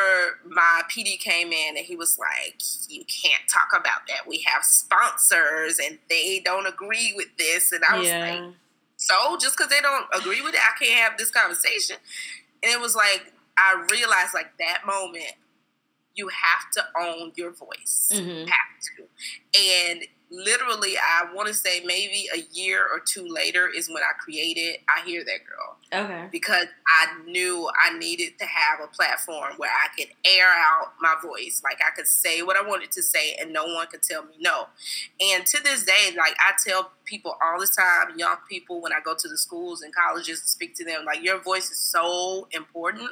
my 0.48 0.82
PD 0.90 1.18
came 1.18 1.52
in 1.52 1.76
and 1.76 1.86
he 1.86 1.96
was 1.96 2.18
like, 2.18 2.60
"You 2.88 3.04
can't 3.04 3.42
talk 3.52 3.68
about 3.72 4.06
that. 4.08 4.26
We 4.26 4.44
have 4.46 4.64
sponsors 4.64 5.78
and 5.78 5.98
they 6.08 6.40
don't 6.44 6.66
agree 6.66 7.12
with 7.16 7.28
this." 7.38 7.72
And 7.72 7.82
I 7.88 7.98
was 7.98 8.08
yeah. 8.08 8.20
like, 8.20 8.54
"So 8.96 9.36
just 9.40 9.56
because 9.56 9.70
they 9.70 9.80
don't 9.80 10.06
agree 10.14 10.42
with 10.42 10.54
it, 10.54 10.60
I 10.60 10.84
can't 10.84 10.98
have 10.98 11.18
this 11.18 11.30
conversation." 11.30 11.96
And 12.62 12.72
it 12.72 12.80
was 12.80 12.96
like 12.96 13.32
I 13.56 13.86
realized 13.90 14.34
like 14.34 14.58
that 14.58 14.82
moment, 14.84 15.34
you 16.14 16.28
have 16.28 16.70
to 16.72 16.84
own 17.00 17.32
your 17.36 17.52
voice. 17.52 18.10
Mm-hmm. 18.12 18.48
Have 18.48 18.72
to, 18.96 19.90
and 19.90 20.00
literally 20.30 20.96
I 20.96 21.32
want 21.34 21.48
to 21.48 21.54
say 21.54 21.82
maybe 21.84 22.28
a 22.34 22.40
year 22.52 22.82
or 22.82 23.00
two 23.00 23.26
later 23.28 23.68
is 23.68 23.88
when 23.88 24.02
I 24.02 24.12
created 24.18 24.78
I 24.88 25.06
Hear 25.06 25.24
That 25.24 25.40
Girl. 25.46 25.76
Okay. 25.92 26.28
Because 26.32 26.66
I 26.86 27.22
knew 27.28 27.70
I 27.80 27.96
needed 27.96 28.38
to 28.38 28.44
have 28.44 28.80
a 28.82 28.88
platform 28.88 29.54
where 29.56 29.70
I 29.70 29.88
could 29.96 30.08
air 30.24 30.48
out 30.48 30.94
my 31.00 31.14
voice. 31.22 31.62
Like 31.62 31.78
I 31.86 31.94
could 31.94 32.08
say 32.08 32.42
what 32.42 32.56
I 32.56 32.66
wanted 32.66 32.90
to 32.92 33.02
say 33.02 33.36
and 33.40 33.52
no 33.52 33.64
one 33.66 33.86
could 33.86 34.02
tell 34.02 34.24
me 34.24 34.34
no. 34.40 34.66
And 35.20 35.46
to 35.46 35.62
this 35.62 35.84
day, 35.84 36.10
like 36.16 36.36
I 36.40 36.52
tell 36.64 36.90
people 37.04 37.36
all 37.42 37.60
the 37.60 37.66
time, 37.68 38.18
young 38.18 38.36
people 38.48 38.80
when 38.80 38.92
I 38.92 39.00
go 39.04 39.14
to 39.16 39.28
the 39.28 39.38
schools 39.38 39.82
and 39.82 39.94
colleges 39.94 40.40
to 40.42 40.48
speak 40.48 40.74
to 40.76 40.84
them, 40.84 41.04
like 41.04 41.22
your 41.22 41.40
voice 41.40 41.70
is 41.70 41.78
so 41.78 42.48
important 42.50 43.10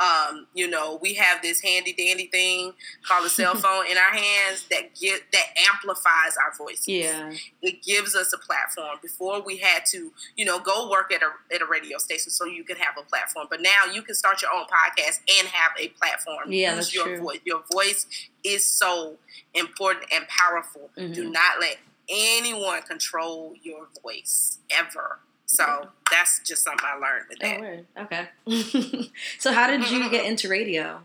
um, 0.00 0.46
you 0.54 0.68
know, 0.68 0.98
we 1.00 1.14
have 1.14 1.42
this 1.42 1.60
handy 1.60 1.92
dandy 1.92 2.26
thing 2.26 2.72
called 3.06 3.26
a 3.26 3.28
cell 3.28 3.54
phone 3.54 3.86
in 3.90 3.96
our 3.96 4.12
hands 4.12 4.66
that 4.70 4.94
get 5.00 5.22
that 5.32 5.46
amplifies 5.72 6.36
our 6.44 6.54
voices. 6.56 6.88
Yeah, 6.88 7.32
it 7.62 7.82
gives 7.82 8.14
us 8.14 8.32
a 8.32 8.38
platform. 8.38 8.98
Before 9.02 9.42
we 9.42 9.58
had 9.58 9.86
to, 9.90 10.12
you 10.36 10.44
know, 10.44 10.58
go 10.58 10.90
work 10.90 11.12
at 11.12 11.22
a 11.22 11.54
at 11.54 11.62
a 11.62 11.66
radio 11.66 11.98
station 11.98 12.30
so 12.30 12.44
you 12.44 12.64
could 12.64 12.78
have 12.78 12.94
a 12.98 13.02
platform. 13.02 13.46
But 13.48 13.60
now 13.60 13.92
you 13.92 14.02
can 14.02 14.14
start 14.14 14.42
your 14.42 14.50
own 14.52 14.64
podcast 14.64 15.20
and 15.38 15.48
have 15.48 15.72
a 15.78 15.88
platform. 15.88 16.50
Yeah, 16.50 16.74
that's 16.74 16.94
your 16.94 17.06
true. 17.06 17.20
voice. 17.20 17.40
Your 17.44 17.62
voice 17.72 18.06
is 18.42 18.64
so 18.64 19.16
important 19.54 20.06
and 20.12 20.26
powerful. 20.28 20.90
Mm-hmm. 20.98 21.12
Do 21.12 21.30
not 21.30 21.60
let 21.60 21.78
anyone 22.08 22.82
control 22.82 23.54
your 23.62 23.88
voice 24.02 24.58
ever. 24.70 25.20
So 25.54 25.88
that's 26.10 26.40
just 26.40 26.64
something 26.64 26.84
I 26.84 26.96
learned 26.96 27.26
with 27.28 27.38
that. 27.38 27.84
Oh, 27.96 28.02
okay. 28.02 29.10
so 29.38 29.52
how 29.52 29.68
did 29.68 29.88
you 29.90 30.10
get 30.10 30.26
into 30.26 30.48
radio? 30.48 31.00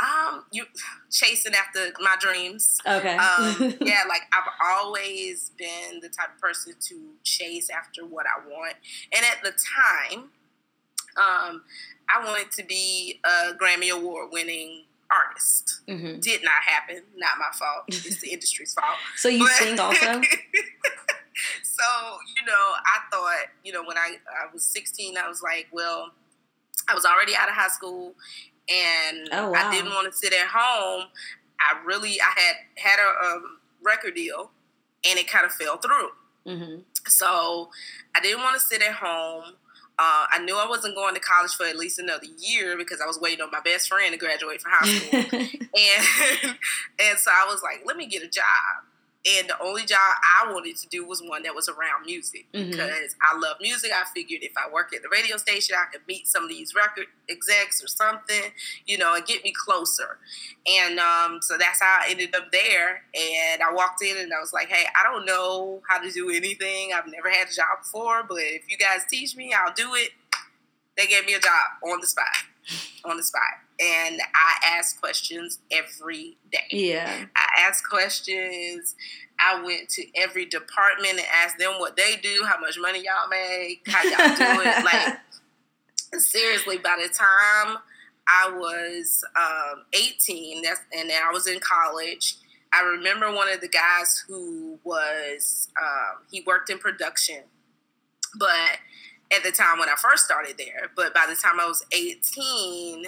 Um, 0.00 0.44
you 0.50 0.64
chasing 1.10 1.52
after 1.54 1.92
my 2.00 2.16
dreams. 2.18 2.78
Okay. 2.86 3.16
Um, 3.16 3.74
yeah, 3.80 4.02
like 4.08 4.22
I've 4.32 4.48
always 4.64 5.50
been 5.58 6.00
the 6.00 6.08
type 6.08 6.34
of 6.34 6.40
person 6.40 6.74
to 6.88 7.00
chase 7.24 7.68
after 7.68 8.06
what 8.06 8.24
I 8.26 8.48
want, 8.48 8.74
and 9.14 9.24
at 9.24 9.42
the 9.42 9.50
time, 9.50 10.30
um, 11.16 11.62
I 12.08 12.24
wanted 12.24 12.52
to 12.52 12.64
be 12.64 13.20
a 13.24 13.54
Grammy 13.54 13.90
Award 13.90 14.28
winning 14.32 14.84
artist. 15.10 15.80
Mm-hmm. 15.88 16.20
Did 16.20 16.44
not 16.44 16.62
happen. 16.64 17.02
Not 17.16 17.38
my 17.38 17.50
fault. 17.52 17.84
It's 17.88 18.20
the 18.20 18.30
industry's 18.32 18.72
fault. 18.74 18.96
So 19.16 19.28
you 19.28 19.40
but, 19.40 19.50
sing 19.50 19.78
also? 19.78 20.22
so 21.62 21.84
you 22.36 22.46
know, 22.46 22.52
I 22.52 22.98
thought, 23.10 23.48
you 23.64 23.72
know, 23.72 23.82
when 23.84 23.98
I 23.98 24.16
I 24.28 24.52
was 24.52 24.64
16, 24.64 25.16
I 25.16 25.28
was 25.28 25.42
like, 25.42 25.68
well, 25.72 26.12
I 26.88 26.94
was 26.94 27.04
already 27.04 27.34
out 27.36 27.48
of 27.48 27.54
high 27.54 27.68
school, 27.68 28.14
and 28.68 29.28
oh, 29.32 29.50
wow. 29.50 29.68
I 29.68 29.74
didn't 29.74 29.90
want 29.90 30.10
to 30.10 30.16
sit 30.16 30.32
at 30.32 30.48
home. 30.48 31.06
I 31.60 31.84
really, 31.84 32.20
I 32.20 32.32
had 32.36 32.54
had 32.76 32.98
a, 32.98 33.26
a 33.26 33.40
record 33.82 34.14
deal, 34.14 34.50
and 35.08 35.18
it 35.18 35.28
kind 35.28 35.44
of 35.44 35.52
fell 35.52 35.78
through. 35.78 36.10
Mm-hmm. 36.46 36.80
So 37.06 37.70
I 38.16 38.20
didn't 38.20 38.42
want 38.42 38.54
to 38.54 38.60
sit 38.60 38.82
at 38.82 38.94
home. 38.94 39.54
Uh, 40.00 40.26
I 40.30 40.38
knew 40.44 40.56
I 40.56 40.66
wasn't 40.68 40.94
going 40.94 41.14
to 41.14 41.20
college 41.20 41.52
for 41.54 41.66
at 41.66 41.76
least 41.76 41.98
another 41.98 42.26
year 42.38 42.76
because 42.78 43.00
I 43.00 43.06
was 43.06 43.18
waiting 43.20 43.40
on 43.40 43.50
my 43.50 43.60
best 43.60 43.88
friend 43.88 44.12
to 44.12 44.16
graduate 44.16 44.60
from 44.60 44.72
high 44.74 44.88
school, 44.88 45.20
and 45.40 46.56
and 47.00 47.18
so 47.18 47.30
I 47.32 47.46
was 47.48 47.62
like, 47.62 47.82
let 47.84 47.96
me 47.96 48.06
get 48.06 48.22
a 48.22 48.28
job 48.28 48.84
and 49.36 49.48
the 49.48 49.60
only 49.62 49.84
job 49.84 49.98
I 49.98 50.52
wanted 50.52 50.76
to 50.76 50.88
do 50.88 51.04
was 51.04 51.20
one 51.20 51.42
that 51.42 51.54
was 51.54 51.68
around 51.68 52.06
music 52.06 52.46
mm-hmm. 52.52 52.70
because 52.70 53.16
I 53.20 53.36
love 53.36 53.56
music. 53.60 53.90
I 53.92 54.04
figured 54.14 54.42
if 54.42 54.52
I 54.56 54.72
work 54.72 54.94
at 54.94 55.02
the 55.02 55.08
radio 55.08 55.36
station, 55.36 55.76
I 55.78 55.90
could 55.90 56.06
meet 56.06 56.26
some 56.28 56.44
of 56.44 56.48
these 56.48 56.74
record 56.74 57.06
execs 57.28 57.82
or 57.82 57.88
something, 57.88 58.52
you 58.86 58.96
know, 58.96 59.14
and 59.14 59.26
get 59.26 59.44
me 59.44 59.52
closer. 59.52 60.18
And 60.66 60.98
um, 60.98 61.40
so 61.42 61.58
that's 61.58 61.80
how 61.80 61.98
I 62.02 62.10
ended 62.10 62.34
up 62.34 62.50
there. 62.52 63.02
And 63.14 63.62
I 63.62 63.72
walked 63.72 64.02
in 64.02 64.16
and 64.16 64.32
I 64.32 64.40
was 64.40 64.52
like, 64.52 64.68
hey, 64.68 64.86
I 64.98 65.02
don't 65.02 65.26
know 65.26 65.82
how 65.88 65.98
to 65.98 66.10
do 66.10 66.30
anything. 66.30 66.92
I've 66.94 67.10
never 67.10 67.28
had 67.30 67.48
a 67.48 67.52
job 67.52 67.82
before, 67.82 68.22
but 68.28 68.38
if 68.38 68.62
you 68.68 68.78
guys 68.78 69.00
teach 69.10 69.36
me, 69.36 69.52
I'll 69.52 69.74
do 69.74 69.94
it. 69.94 70.10
They 70.96 71.06
gave 71.06 71.26
me 71.26 71.34
a 71.34 71.40
job 71.40 71.52
on 71.84 72.00
the 72.00 72.06
spot. 72.06 72.26
On 73.04 73.16
the 73.16 73.22
spot. 73.22 73.42
and 73.80 74.20
I 74.34 74.76
ask 74.76 75.00
questions 75.00 75.60
every 75.70 76.36
day. 76.50 76.66
Yeah. 76.70 77.26
I 77.36 77.60
ask 77.60 77.88
questions. 77.88 78.96
I 79.38 79.62
went 79.62 79.88
to 79.90 80.04
every 80.16 80.46
department 80.46 81.14
and 81.14 81.26
asked 81.44 81.58
them 81.58 81.74
what 81.78 81.96
they 81.96 82.16
do, 82.16 82.44
how 82.44 82.58
much 82.60 82.76
money 82.78 83.04
y'all 83.04 83.28
make, 83.28 83.82
how 83.86 84.02
y'all 84.02 84.36
do 84.36 84.68
it. 84.68 84.84
like 84.84 85.18
seriously, 86.20 86.78
by 86.78 86.98
the 87.00 87.08
time 87.08 87.78
I 88.26 88.50
was 88.50 89.24
um, 89.36 89.84
18, 89.92 90.62
that's, 90.62 90.80
and 90.92 91.10
I 91.10 91.32
was 91.32 91.46
in 91.46 91.60
college, 91.60 92.36
I 92.72 92.82
remember 92.82 93.32
one 93.32 93.50
of 93.50 93.60
the 93.60 93.68
guys 93.68 94.24
who 94.28 94.78
was, 94.84 95.68
um, 95.80 96.22
he 96.30 96.42
worked 96.46 96.68
in 96.70 96.78
production, 96.78 97.42
but 98.38 98.78
at 99.34 99.42
the 99.42 99.50
time 99.50 99.78
when 99.78 99.88
I 99.88 99.94
first 99.96 100.24
started 100.24 100.56
there, 100.58 100.90
but 100.96 101.14
by 101.14 101.26
the 101.28 101.36
time 101.36 101.60
I 101.60 101.66
was 101.66 101.84
18, 101.92 103.06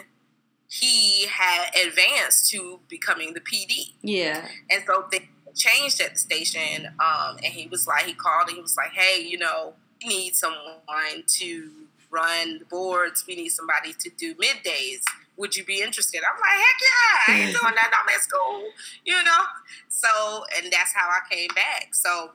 he 0.69 1.27
had 1.27 1.71
advanced 1.87 2.51
to 2.51 2.81
becoming 2.89 3.35
the 3.35 3.41
PD. 3.41 3.93
Yeah. 4.03 4.47
And 4.71 4.85
so 4.87 5.07
they 5.11 5.29
changed 5.55 6.01
at 6.01 6.13
the 6.15 6.19
station. 6.19 6.87
Um, 7.01 7.37
and 7.37 7.47
he 7.47 7.67
was 7.69 7.87
like, 7.87 8.05
he 8.05 8.15
called 8.15 8.49
and 8.49 8.57
he 8.57 8.63
was 8.63 8.77
like, 8.77 8.93
hey, 8.93 9.21
you 9.23 9.39
know, 9.39 9.75
we 10.03 10.09
need 10.09 10.37
someone 10.37 11.25
to 11.27 11.71
run 12.11 12.59
the 12.59 12.65
boards. 12.65 13.25
We 13.27 13.37
need 13.37 13.51
somebody 13.51 13.93
to 13.99 14.11
do 14.17 14.35
middays. 14.35 15.03
Would 15.37 15.57
you 15.57 15.65
be 15.65 15.81
interested? 15.81 16.19
I'm 16.19 16.39
like, 16.39 16.51
heck 16.51 16.77
yeah, 16.83 17.35
I 17.35 17.47
ain't 17.47 17.57
doing 17.61 17.75
that. 17.75 17.91
I'm 18.03 18.15
at 18.15 18.23
school, 18.23 18.65
you 19.05 19.15
know? 19.25 19.45
So, 19.89 20.45
and 20.57 20.73
that's 20.73 20.93
how 20.93 21.09
I 21.09 21.21
came 21.35 21.49
back. 21.49 21.95
So, 21.95 22.33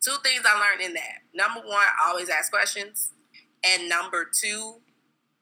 two 0.00 0.16
things 0.22 0.42
I 0.46 0.58
learned 0.58 0.80
in 0.82 0.94
that. 0.94 1.18
Number 1.34 1.60
one, 1.66 1.84
always 2.06 2.28
ask 2.28 2.50
questions. 2.50 3.12
And 3.64 3.88
number 3.88 4.24
two, 4.32 4.76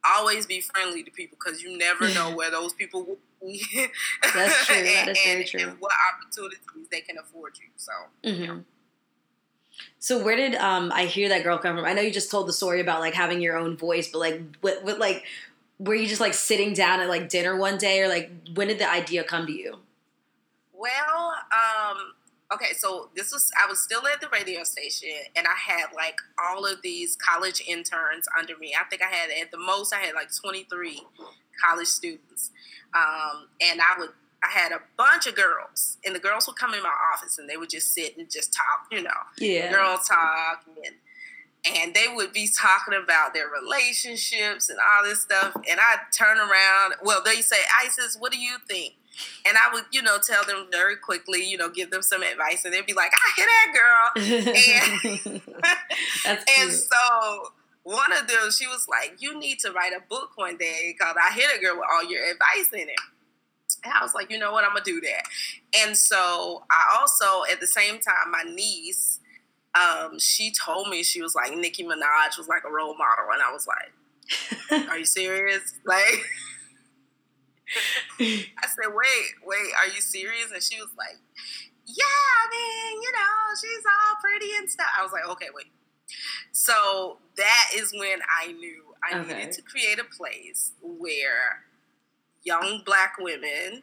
always 0.08 0.46
be 0.46 0.60
friendly 0.60 1.02
to 1.04 1.10
people 1.10 1.38
because 1.42 1.62
you 1.62 1.76
never 1.78 2.08
know 2.14 2.34
where 2.34 2.50
those 2.50 2.72
people 2.72 3.04
will 3.04 3.18
be. 3.40 3.62
That's 4.34 4.66
true. 4.66 4.76
and, 4.76 4.86
That 4.86 5.08
is 5.10 5.18
very 5.24 5.40
and- 5.40 5.46
true. 5.48 5.60
and 5.60 5.80
what 5.80 5.92
opportunities 6.12 6.58
they 6.90 7.00
can 7.00 7.18
afford 7.18 7.54
you. 7.58 7.66
So, 7.76 7.92
hmm 8.24 8.60
So 10.00 10.22
where 10.24 10.34
did 10.36 10.54
um 10.56 10.90
I 10.92 11.04
hear 11.06 11.28
that 11.28 11.44
girl 11.44 11.58
come 11.58 11.76
from? 11.76 11.84
I 11.84 11.92
know 11.92 12.02
you 12.02 12.10
just 12.10 12.30
told 12.30 12.48
the 12.48 12.52
story 12.52 12.80
about 12.80 13.00
like 13.00 13.14
having 13.14 13.40
your 13.40 13.56
own 13.56 13.76
voice, 13.76 14.08
but 14.10 14.18
like 14.18 14.42
what, 14.60 14.82
what 14.84 14.98
like 14.98 15.24
were 15.78 15.94
you 15.94 16.08
just 16.08 16.20
like 16.20 16.34
sitting 16.34 16.72
down 16.74 16.98
at 17.00 17.08
like 17.08 17.28
dinner 17.28 17.54
one 17.56 17.78
day, 17.78 18.00
or 18.02 18.08
like 18.08 18.32
when 18.54 18.66
did 18.66 18.80
the 18.80 18.90
idea 18.90 19.22
come 19.22 19.46
to 19.46 19.52
you? 19.52 19.78
well, 20.72 21.34
um, 21.52 21.96
okay, 22.52 22.72
so 22.76 23.10
this 23.14 23.32
was, 23.32 23.50
I 23.62 23.68
was 23.68 23.80
still 23.80 24.06
at 24.06 24.20
the 24.20 24.28
radio 24.28 24.64
station 24.64 25.10
and 25.36 25.46
I 25.46 25.54
had 25.54 25.86
like 25.94 26.16
all 26.42 26.64
of 26.66 26.82
these 26.82 27.16
college 27.16 27.62
interns 27.66 28.26
under 28.38 28.56
me. 28.58 28.74
I 28.78 28.84
think 28.88 29.02
I 29.02 29.06
had, 29.06 29.30
at 29.42 29.50
the 29.50 29.58
most, 29.58 29.92
I 29.92 29.98
had 29.98 30.14
like 30.14 30.28
23 30.34 31.02
college 31.64 31.88
students. 31.88 32.50
Um, 32.94 33.48
and 33.60 33.80
I 33.80 33.98
would, 33.98 34.10
I 34.42 34.48
had 34.48 34.72
a 34.72 34.80
bunch 34.96 35.26
of 35.26 35.34
girls, 35.34 35.98
and 36.06 36.14
the 36.14 36.20
girls 36.20 36.46
would 36.46 36.54
come 36.54 36.72
in 36.72 36.80
my 36.80 36.94
office 37.12 37.38
and 37.38 37.48
they 37.50 37.56
would 37.56 37.70
just 37.70 37.92
sit 37.92 38.16
and 38.16 38.30
just 38.30 38.52
talk, 38.52 38.86
you 38.90 39.02
know. 39.02 39.10
Yeah. 39.38 39.72
girl 39.72 39.98
talk 39.98 40.64
and 40.84 40.94
and 41.64 41.92
they 41.92 42.06
would 42.14 42.32
be 42.32 42.48
talking 42.48 42.94
about 42.94 43.34
their 43.34 43.48
relationships 43.48 44.68
and 44.68 44.78
all 44.78 45.04
this 45.04 45.22
stuff 45.22 45.54
and 45.56 45.80
I'd 45.80 46.00
turn 46.16 46.38
around 46.38 46.94
well 47.02 47.20
they 47.24 47.40
say 47.40 47.56
Isis 47.84 48.16
what 48.18 48.32
do 48.32 48.38
you 48.38 48.56
think 48.68 48.94
and 49.46 49.56
I 49.56 49.72
would 49.72 49.84
you 49.92 50.02
know 50.02 50.18
tell 50.18 50.44
them 50.44 50.66
very 50.70 50.96
quickly 50.96 51.44
you 51.44 51.56
know 51.56 51.68
give 51.68 51.90
them 51.90 52.02
some 52.02 52.22
advice 52.22 52.64
and 52.64 52.74
they'd 52.74 52.86
be 52.86 52.94
like 52.94 53.12
I 53.14 53.32
hear 53.36 53.46
that 53.46 53.72
girl 53.74 55.42
and 56.26 56.38
cute. 56.46 56.72
so 56.72 57.52
one 57.82 58.12
of 58.12 58.26
them 58.28 58.50
she 58.50 58.66
was 58.66 58.86
like 58.88 59.16
you 59.18 59.38
need 59.38 59.58
to 59.60 59.72
write 59.72 59.92
a 59.92 60.00
book 60.08 60.30
one 60.36 60.56
day 60.56 60.94
called 61.00 61.16
I 61.16 61.32
Hear 61.34 61.48
That 61.52 61.62
Girl 61.62 61.76
with 61.76 61.86
all 61.92 62.10
your 62.10 62.24
advice 62.24 62.72
in 62.72 62.88
it 62.88 63.00
and 63.84 63.92
I 63.92 64.02
was 64.02 64.14
like, 64.14 64.30
you 64.30 64.38
know 64.38 64.52
what, 64.52 64.64
I'm 64.64 64.70
gonna 64.70 64.84
do 64.84 65.00
that. 65.00 65.22
And 65.76 65.96
so 65.96 66.64
I 66.70 66.98
also, 66.98 67.44
at 67.50 67.60
the 67.60 67.66
same 67.66 68.00
time, 68.00 68.30
my 68.30 68.42
niece, 68.42 69.20
um, 69.74 70.18
she 70.18 70.52
told 70.52 70.88
me 70.88 71.02
she 71.02 71.22
was 71.22 71.34
like 71.34 71.52
Nicki 71.52 71.84
Minaj 71.84 72.38
was 72.38 72.48
like 72.48 72.62
a 72.66 72.70
role 72.70 72.96
model, 72.96 73.26
and 73.32 73.42
I 73.42 73.52
was 73.52 73.66
like, 73.66 74.88
are 74.90 74.98
you 74.98 75.04
serious? 75.04 75.74
Like, 75.84 76.24
I 78.20 78.66
said, 78.66 78.92
wait, 78.94 79.30
wait, 79.44 79.72
are 79.78 79.88
you 79.88 80.00
serious? 80.00 80.50
And 80.52 80.62
she 80.62 80.80
was 80.80 80.90
like, 80.96 81.18
yeah, 81.86 82.04
I 82.04 82.46
mean, 82.50 83.02
you 83.02 83.12
know, 83.12 83.54
she's 83.60 83.84
all 83.86 84.16
pretty 84.22 84.50
and 84.58 84.70
stuff. 84.70 84.88
I 84.98 85.02
was 85.02 85.12
like, 85.12 85.28
okay, 85.28 85.46
wait. 85.54 85.66
So 86.52 87.18
that 87.36 87.70
is 87.74 87.92
when 87.92 88.20
I 88.40 88.52
knew 88.52 88.82
I 89.02 89.18
Okay. 89.18 89.34
needed 89.34 89.52
to 89.52 89.62
create 89.62 89.98
a 89.98 90.04
place 90.04 90.72
where 90.82 91.64
young 92.42 92.82
black 92.84 93.14
women 93.18 93.82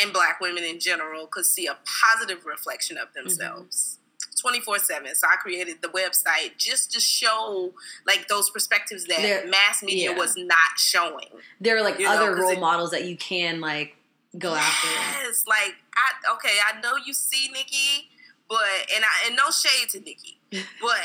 and 0.00 0.12
black 0.12 0.40
women 0.40 0.64
in 0.64 0.78
general 0.78 1.26
could 1.26 1.46
see 1.46 1.66
a 1.66 1.78
positive 2.04 2.44
reflection 2.46 2.96
of 2.96 3.08
mm-hmm. 3.08 3.24
themselves. 3.24 3.98
24 4.36 4.78
7. 4.78 5.14
So 5.14 5.26
I 5.26 5.36
created 5.36 5.82
the 5.82 5.88
website 5.88 6.56
just 6.58 6.92
to 6.92 7.00
show 7.00 7.72
like 8.06 8.28
those 8.28 8.50
perspectives 8.50 9.04
that 9.06 9.22
There- 9.22 9.46
mass 9.46 9.82
media 9.82 10.10
yeah. 10.12 10.16
was 10.16 10.36
not 10.36 10.78
showing. 10.78 11.28
there 11.60 11.76
are 11.76 11.82
like 11.82 11.98
you 11.98 12.04
know, 12.06 12.32
role 12.32 12.50
it- 12.50 12.60
models 12.60 12.90
that 12.90 13.04
you 13.04 13.16
can 13.16 13.60
like 13.60 13.96
go 14.38 14.54
after. 14.54 14.88
Yes, 15.24 15.44
like 15.46 15.74
I 15.94 16.32
okay, 16.34 16.58
I 16.66 16.80
know 16.80 16.96
you 16.96 17.14
see 17.14 17.48
Nicki, 17.52 18.10
but 18.48 18.58
and 18.94 19.04
I 19.04 19.26
and 19.28 19.36
no 19.36 19.50
shade 19.50 19.88
to 19.90 20.00
Nicki, 20.00 20.38
but 20.80 21.00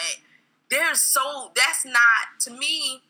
there's 0.70 1.00
so 1.00 1.52
that's 1.56 1.86
not 1.86 2.40
to 2.42 2.52
me. 2.52 3.02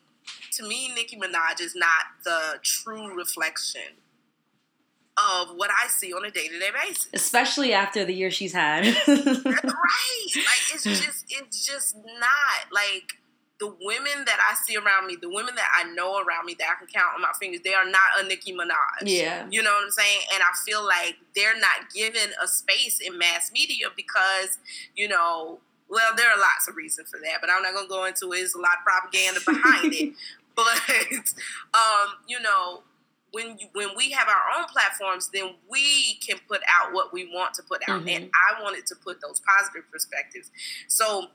To 0.52 0.68
me, 0.68 0.92
Nicki 0.94 1.16
Minaj 1.16 1.60
is 1.62 1.74
not 1.74 2.04
the 2.24 2.60
true 2.62 3.16
reflection 3.16 3.80
of 5.16 5.56
what 5.56 5.70
I 5.70 5.88
see 5.88 6.12
on 6.12 6.24
a 6.24 6.30
day 6.30 6.48
to 6.48 6.58
day 6.58 6.70
basis. 6.72 7.08
Especially 7.12 7.72
after 7.72 8.04
the 8.04 8.14
year 8.14 8.30
she's 8.30 8.52
had. 8.52 8.84
right? 9.06 9.06
Like 9.06 10.62
it's 10.74 10.84
just 10.84 11.24
it's 11.28 11.66
just 11.66 11.96
not 11.96 12.72
like 12.72 13.14
the 13.62 13.68
women 13.80 14.24
that 14.26 14.40
I 14.40 14.54
see 14.66 14.76
around 14.76 15.06
me, 15.06 15.16
the 15.20 15.28
women 15.28 15.54
that 15.54 15.70
I 15.72 15.84
know 15.92 16.18
around 16.18 16.46
me 16.46 16.56
that 16.58 16.66
I 16.68 16.78
can 16.78 16.88
count 16.88 17.14
on 17.14 17.22
my 17.22 17.30
fingers. 17.38 17.60
They 17.62 17.74
are 17.74 17.84
not 17.84 18.18
a 18.18 18.26
Nicki 18.26 18.52
Minaj. 18.52 19.02
yeah. 19.02 19.46
You 19.50 19.62
know 19.62 19.72
what 19.72 19.84
I'm 19.84 19.90
saying? 19.92 20.20
And 20.34 20.42
I 20.42 20.50
feel 20.66 20.84
like 20.84 21.16
they're 21.36 21.58
not 21.58 21.92
given 21.94 22.30
a 22.42 22.48
space 22.48 22.98
in 23.00 23.18
mass 23.18 23.52
media 23.52 23.86
because, 23.94 24.58
you 24.96 25.06
know, 25.06 25.60
well, 25.88 26.12
there 26.16 26.28
are 26.28 26.38
lots 26.38 26.66
of 26.68 26.74
reasons 26.74 27.10
for 27.10 27.20
that, 27.20 27.40
but 27.40 27.50
I'm 27.50 27.62
not 27.62 27.74
gonna 27.74 27.86
go 27.86 28.04
into 28.06 28.32
it. 28.32 28.38
There's 28.38 28.54
a 28.54 28.58
lot 28.58 28.78
of 28.78 28.84
propaganda 28.84 29.40
behind 29.46 29.94
it. 29.94 30.14
But 30.54 30.66
um, 31.72 32.12
you 32.28 32.38
know, 32.38 32.82
when 33.32 33.58
you, 33.58 33.68
when 33.72 33.88
we 33.96 34.10
have 34.10 34.28
our 34.28 34.60
own 34.60 34.66
platforms, 34.66 35.30
then 35.32 35.54
we 35.68 36.18
can 36.26 36.38
put 36.48 36.60
out 36.68 36.92
what 36.92 37.12
we 37.12 37.30
want 37.34 37.54
to 37.54 37.62
put 37.62 37.82
out. 37.88 38.02
Mhm. 38.04 38.16
And 38.16 38.30
I 38.34 38.62
wanted 38.62 38.86
to 38.86 38.94
put 38.94 39.20
those 39.20 39.40
positive 39.40 39.90
perspectives. 39.90 40.50
So 40.86 41.30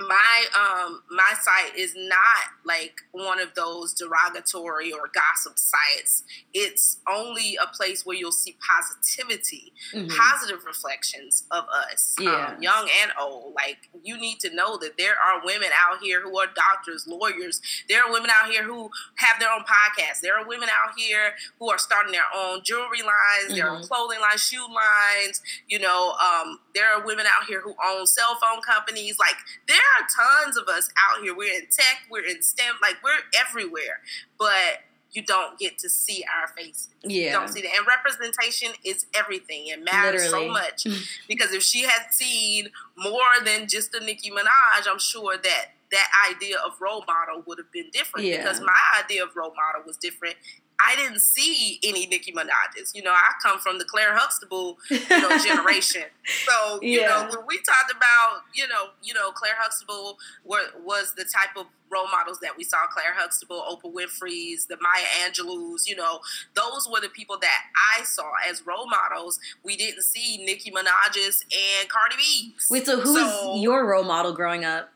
my 0.00 0.44
um 0.58 1.02
my 1.08 1.32
site 1.40 1.76
is 1.78 1.94
not 1.96 2.50
like 2.64 3.02
one 3.12 3.38
of 3.38 3.54
those 3.54 3.94
derogatory 3.94 4.92
or 4.92 5.08
gossip 5.14 5.56
sites 5.56 6.24
it's 6.52 6.98
only 7.08 7.56
a 7.62 7.66
place 7.68 8.04
where 8.04 8.16
you'll 8.16 8.32
see 8.32 8.56
positivity 8.68 9.72
Mhm. 9.92 10.10
positive 10.16 10.64
reflections 10.64 11.44
of 11.52 11.64
us 11.68 12.16
Yeah. 12.18 12.54
um, 12.56 12.60
young 12.62 12.90
and 13.02 13.12
old 13.20 13.54
like 13.54 13.88
you 14.02 14.16
need 14.16 14.40
to 14.40 14.50
know 14.52 14.76
that 14.78 14.96
there 14.98 15.16
are 15.16 15.44
women 15.44 15.68
out 15.72 16.00
here 16.02 16.20
who 16.22 16.36
are 16.40 16.48
doctors 16.48 17.06
lawyers 17.06 17.60
there 17.88 18.02
are 18.04 18.10
women 18.10 18.30
out 18.30 18.50
here 18.50 18.64
who 18.64 18.90
have 19.18 19.38
their 19.38 19.52
own 19.52 19.62
podcasts 19.64 20.18
there 20.20 20.36
are 20.36 20.44
women 20.46 20.68
out 20.70 20.98
here 20.98 21.36
who 21.60 21.70
are 21.70 21.78
starting 21.78 22.10
their 22.12 22.26
own 22.34 22.62
jewelry 22.64 23.02
lines 23.02 23.54
their 23.54 23.70
own 23.70 23.82
Mhm. 23.82 23.88
clothing 23.88 24.20
lines 24.20 24.42
shoe 24.44 24.66
lines 24.66 25.40
you 25.68 25.78
know 25.78 26.12
um, 26.14 26.58
there 26.74 26.92
are 26.92 27.00
women 27.06 27.26
out 27.26 27.46
here 27.46 27.60
who 27.60 27.76
own 27.84 28.04
cell 28.08 28.34
phone 28.42 28.60
companies 28.60 29.20
like 29.20 29.36
there 29.68 29.83
are 30.00 30.06
tons 30.44 30.56
of 30.56 30.66
us 30.68 30.90
out 31.10 31.22
here 31.22 31.34
we're 31.36 31.52
in 31.54 31.66
tech 31.70 32.02
we're 32.10 32.24
in 32.26 32.42
stem 32.42 32.74
like 32.82 32.96
we're 33.02 33.12
everywhere 33.38 34.00
but 34.38 34.82
you 35.12 35.22
don't 35.22 35.58
get 35.60 35.78
to 35.78 35.88
see 35.88 36.24
our 36.40 36.48
faces 36.48 36.88
you 37.02 37.22
Yeah. 37.22 37.32
don't 37.32 37.48
see 37.48 37.62
that 37.62 37.70
and 37.76 37.86
representation 37.86 38.70
is 38.84 39.06
everything 39.14 39.68
it 39.68 39.82
matters 39.84 40.24
Literally. 40.24 40.46
so 40.48 40.52
much 40.52 40.86
because 41.28 41.52
if 41.52 41.62
she 41.62 41.82
had 41.82 42.12
seen 42.12 42.68
more 42.96 43.20
than 43.44 43.68
just 43.68 43.94
a 43.94 44.00
Nicki 44.04 44.30
Minaj, 44.30 44.88
I'm 44.90 44.98
sure 44.98 45.36
that 45.36 45.66
that 45.92 46.08
idea 46.34 46.56
of 46.66 46.72
role 46.80 47.04
model 47.06 47.44
would 47.46 47.58
have 47.58 47.70
been 47.70 47.90
different 47.92 48.26
Yeah. 48.26 48.38
because 48.38 48.60
my 48.60 48.72
idea 49.04 49.22
of 49.22 49.36
role 49.36 49.54
model 49.54 49.86
was 49.86 49.96
different. 49.96 50.34
I 50.80 50.96
didn't 50.96 51.20
see 51.20 51.78
any 51.82 52.06
Nicki 52.06 52.32
Minaj's. 52.32 52.94
You 52.94 53.02
know, 53.02 53.12
I 53.12 53.30
come 53.42 53.58
from 53.58 53.78
the 53.78 53.84
Claire 53.84 54.14
Huxtable 54.14 54.78
you 54.90 54.98
know, 55.08 55.38
generation. 55.44 56.04
So 56.46 56.80
you 56.82 57.00
Yeah. 57.00 57.06
know, 57.08 57.28
when 57.36 57.46
we 57.46 57.58
talked 57.58 57.90
about 57.90 58.42
you 58.54 58.66
know, 58.68 58.90
you 59.02 59.14
know, 59.14 59.30
Claire 59.30 59.54
Huxtable 59.58 60.18
were, 60.44 60.60
was 60.84 61.14
the 61.14 61.24
type 61.24 61.56
of 61.56 61.66
role 61.90 62.08
models 62.10 62.38
that 62.40 62.56
we 62.56 62.64
saw. 62.64 62.78
Claire 62.90 63.14
Huxtable, 63.14 63.62
Oprah 63.70 63.92
Winfrey's, 63.92 64.66
the 64.66 64.76
Maya 64.80 65.04
Angelou's. 65.24 65.86
You 65.86 65.96
know, 65.96 66.20
those 66.54 66.88
were 66.90 67.00
the 67.00 67.08
people 67.08 67.38
that 67.40 67.62
I 67.98 68.02
saw 68.04 68.32
as 68.48 68.66
role 68.66 68.88
models. 68.88 69.38
We 69.62 69.76
didn't 69.76 70.02
see 70.02 70.44
Nicki 70.44 70.70
Minaj's 70.72 71.44
and 71.52 71.88
Cardi 71.88 72.16
B's. 72.16 72.66
Wait, 72.70 72.84
so 72.86 72.98
who 73.00 73.14
was 73.14 73.62
your 73.62 73.86
role 73.86 74.04
model 74.04 74.32
growing 74.32 74.64
up? 74.64 74.90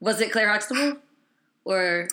Was 0.00 0.20
it 0.20 0.32
Claire 0.32 0.48
Huxtable? 0.50 0.98
Or 1.64 2.08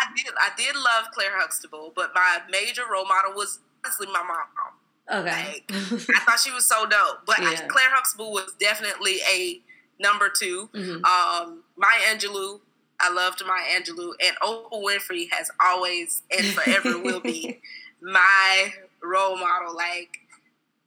I 0.00 0.14
did 0.14 0.26
I 0.40 0.50
did 0.56 0.74
love 0.74 1.10
Claire 1.12 1.38
Huxtable, 1.38 1.92
but 1.94 2.12
my 2.14 2.40
major 2.50 2.82
role 2.90 3.06
model 3.06 3.34
was 3.34 3.60
honestly 3.84 4.06
my 4.06 4.22
mom. 4.22 5.20
Okay. 5.20 5.30
Like, 5.30 5.64
I 5.70 6.20
thought 6.20 6.40
she 6.40 6.52
was 6.52 6.66
so 6.66 6.86
dope, 6.86 7.20
but 7.26 7.40
yeah. 7.40 7.66
Claire 7.68 7.90
Huxtable 7.90 8.32
was 8.32 8.54
definitely 8.60 9.18
a 9.32 9.60
number 10.00 10.28
2 10.28 10.70
mm-hmm. 10.72 11.04
Um, 11.04 11.62
Maya 11.76 12.14
Angelou, 12.14 12.60
I 13.00 13.10
loved 13.10 13.42
Maya 13.46 13.80
Angelou, 13.80 14.12
and 14.24 14.36
Oprah 14.42 14.82
Winfrey 14.82 15.28
has 15.32 15.50
always 15.64 16.22
and 16.36 16.46
forever 16.46 16.98
will 16.98 17.20
be 17.20 17.60
my 18.02 18.72
role 19.02 19.36
model. 19.36 19.74
Like 19.74 20.18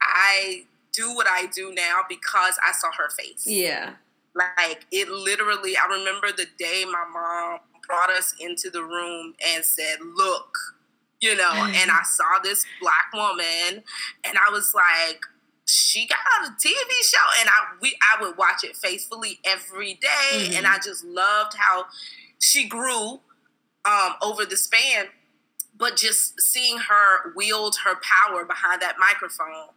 I 0.02 0.66
do 0.94 1.16
what 1.16 1.28
I 1.28 1.48
do 1.48 1.74
now 1.74 2.02
because 2.08 2.58
I 2.66 2.74
saw 2.74 2.92
her 2.98 3.10
face. 3.10 3.46
Yeah. 3.46 3.94
Like 4.36 4.86
it 4.92 5.10
literally, 5.10 5.76
I 5.76 5.88
remember 5.88 6.32
the 6.32 6.48
day 6.58 6.86
my 6.86 7.06
mom 7.12 7.60
brought 7.92 8.10
us 8.10 8.34
into 8.40 8.70
the 8.70 8.82
room 8.82 9.34
and 9.54 9.66
said, 9.66 9.98
Look, 10.16 10.56
you 11.20 11.36
know, 11.36 11.52
and 11.52 11.92
I 11.92 12.02
saw 12.04 12.40
this 12.44 12.66
black 12.82 13.12
woman 13.14 13.84
and 14.24 14.38
I 14.38 14.50
was 14.52 14.74
like, 14.74 15.20
she 15.66 16.08
got 16.08 16.18
on 16.40 16.48
a 16.48 16.56
TV 16.56 16.90
show 17.04 17.18
and 17.40 17.50
I 17.50 17.76
we 17.82 17.96
I 18.02 18.22
would 18.24 18.38
watch 18.38 18.64
it 18.64 18.76
faithfully 18.76 19.40
every 19.46 19.94
day, 19.96 20.34
mm-hmm. 20.34 20.58
and 20.58 20.68
I 20.68 20.78
just 20.78 21.04
loved 21.04 21.54
how 21.58 21.86
she 22.40 22.68
grew 22.68 23.20
um, 23.86 24.14
over 24.22 24.46
the 24.46 24.58
span 24.58 25.08
but 25.78 25.98
just 25.98 26.40
seeing 26.40 26.78
her 26.78 27.34
wield 27.36 27.76
her 27.84 27.96
power 27.96 28.46
behind 28.46 28.82
that 28.82 28.98
microphone 29.00 29.70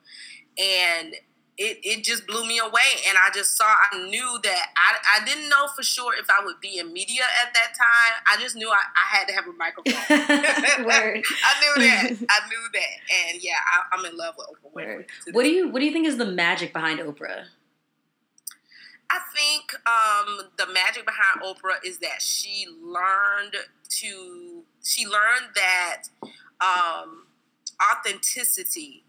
and 0.59 1.15
it, 1.57 1.79
it 1.83 2.05
just 2.05 2.27
blew 2.27 2.47
me 2.47 2.59
away. 2.59 3.05
And 3.09 3.17
i 3.19 3.31
just 3.33 3.57
saw 3.57 3.65
i 3.67 4.09
knew 4.09 4.39
that 4.43 4.67
I, 4.77 5.21
I 5.21 5.25
didn't 5.25 5.49
know 5.49 5.69
for 5.75 5.83
sure 5.83 6.15
if 6.19 6.27
i 6.31 6.45
would 6.45 6.61
be 6.61 6.79
in 6.79 6.93
media 6.93 7.23
at 7.45 7.55
that 7.55 7.75
time. 7.77 8.15
I 8.27 8.41
just 8.41 8.57
knew 8.57 8.71
i, 8.71 8.75
I 8.75 9.17
had 9.17 9.29
to 9.29 9.35
have 9.35 9.47
a 9.47 9.53
microphone. 9.53 9.95
I 10.09 11.55
knew 11.61 11.85
that. 11.85 12.05
I 12.31 12.49
knew 12.49 12.65
that. 12.73 13.33
And 13.33 13.43
yeah 13.43 13.55
I, 13.93 13.99
am 13.99 14.05
in 14.05 14.17
love 14.17 14.35
with 14.37 14.49
oprah 14.49 14.85
Winfrey 14.85 15.35
what 15.35 15.43
do 15.43 15.51
you 15.51 15.69
what 15.69 15.81
do 15.81 15.87
you 15.87 15.93
think 15.93 16.07
is 16.07 16.17
the 16.17 16.27
magic 16.27 16.73
behind 16.73 17.01
oprah? 17.01 17.45
I 19.11 19.21
think 19.37 19.75
um, 19.87 20.49
the 20.57 20.67
magic 20.73 21.05
behind 21.05 21.45
Oprah 21.45 21.77
is 21.85 21.99
that 21.99 22.21
she 22.21 22.67
learned 22.83 23.55
to 24.01 24.65
she 24.83 25.07
learned 25.07 25.55
that 25.55 26.03
um, 26.61 27.27
authenticity 27.93 29.05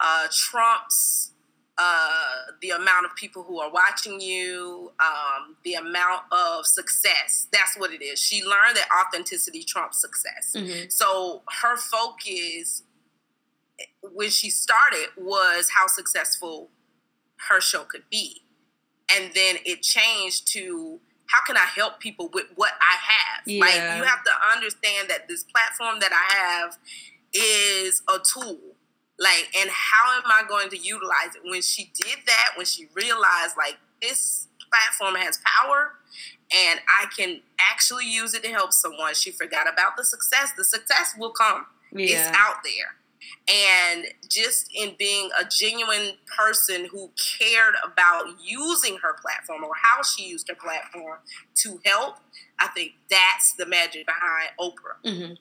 uh, 0.00 0.26
trumps 0.30 1.32
uh, 1.76 2.52
the 2.60 2.70
amount 2.70 3.04
of 3.04 3.14
people 3.16 3.42
who 3.42 3.58
are 3.58 3.70
watching 3.70 4.20
you, 4.20 4.92
um, 5.00 5.56
the 5.64 5.74
amount 5.74 6.22
of 6.30 6.66
success. 6.66 7.48
That's 7.52 7.76
what 7.76 7.92
it 7.92 8.02
is. 8.02 8.20
She 8.20 8.44
learned 8.44 8.76
that 8.76 8.86
authenticity 9.06 9.64
trumps 9.64 10.00
success. 10.00 10.54
Mm-hmm. 10.56 10.88
So 10.88 11.42
her 11.62 11.76
focus 11.76 12.84
when 14.02 14.30
she 14.30 14.50
started 14.50 15.08
was 15.16 15.70
how 15.70 15.86
successful 15.86 16.70
her 17.48 17.60
show 17.60 17.82
could 17.82 18.04
be. 18.10 18.42
And 19.14 19.32
then 19.34 19.56
it 19.64 19.82
changed 19.82 20.48
to 20.52 21.00
how 21.26 21.38
can 21.46 21.56
I 21.56 21.66
help 21.66 22.00
people 22.00 22.30
with 22.32 22.46
what 22.54 22.72
I 22.80 22.96
have? 22.96 23.46
Yeah. 23.46 23.60
Like 23.60 23.98
you 23.98 24.04
have 24.04 24.22
to 24.24 24.32
understand 24.54 25.08
that 25.10 25.26
this 25.28 25.44
platform 25.44 25.98
that 26.00 26.12
I 26.12 26.34
have 26.34 26.78
is 27.32 28.02
a 28.08 28.18
tool. 28.18 28.73
Like, 29.18 29.48
and 29.58 29.70
how 29.70 30.16
am 30.16 30.24
I 30.26 30.42
going 30.48 30.70
to 30.70 30.76
utilize 30.76 31.36
it? 31.36 31.42
When 31.44 31.62
she 31.62 31.90
did 31.94 32.18
that, 32.26 32.52
when 32.56 32.66
she 32.66 32.88
realized 32.94 33.56
like 33.56 33.76
this 34.02 34.48
platform 34.70 35.14
has 35.14 35.40
power 35.44 35.92
and 36.54 36.80
I 36.88 37.06
can 37.16 37.40
actually 37.60 38.06
use 38.10 38.34
it 38.34 38.42
to 38.42 38.50
help 38.50 38.72
someone, 38.72 39.14
she 39.14 39.30
forgot 39.30 39.72
about 39.72 39.96
the 39.96 40.04
success. 40.04 40.52
The 40.56 40.64
success 40.64 41.14
will 41.16 41.30
come. 41.30 41.66
Yeah. 41.92 42.06
It's 42.06 42.36
out 42.36 42.56
there 42.64 42.96
and 43.48 44.06
just 44.28 44.70
in 44.74 44.94
being 44.98 45.30
a 45.40 45.44
genuine 45.44 46.12
person 46.36 46.86
who 46.90 47.10
cared 47.16 47.74
about 47.84 48.24
using 48.42 48.96
her 49.02 49.14
platform 49.20 49.64
or 49.64 49.72
how 49.82 50.02
she 50.02 50.26
used 50.26 50.48
her 50.48 50.54
platform 50.54 51.18
to 51.54 51.80
help 51.84 52.16
i 52.58 52.66
think 52.68 52.92
that's 53.10 53.52
the 53.54 53.66
magic 53.66 54.06
behind 54.06 54.50
oprah. 54.58 54.96
Mm-hmm. 55.04 55.34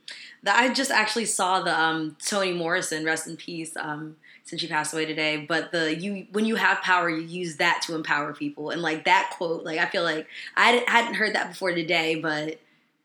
i 0.48 0.74
just 0.74 0.92
actually 0.92 1.26
saw 1.26 1.62
the 1.62 1.78
um, 1.78 2.18
toni 2.26 2.54
morrison 2.54 3.06
rest 3.06 3.28
in 3.28 3.38
peace 3.38 3.76
um, 3.78 4.18
since 4.44 4.62
she 4.62 4.68
passed 4.68 4.94
away 4.94 5.06
today 5.06 5.46
but 5.48 5.72
the 5.72 5.96
you 5.96 6.28
when 6.32 6.46
you 6.46 6.56
have 6.56 6.82
power 6.82 7.10
you 7.10 7.22
use 7.22 7.58
that 7.58 7.82
to 7.84 7.96
empower 7.96 8.34
people. 8.34 8.70
And 8.70 8.82
like 8.82 9.06
that 9.06 9.32
quote 9.36 9.64
like 9.64 9.80
i 9.80 9.86
feel 9.86 10.04
like 10.04 10.28
i 10.56 10.84
hadn't 10.88 11.16
heard 11.16 11.36
that 11.36 11.50
before 11.50 11.74
today 11.74 12.16
but 12.16 12.60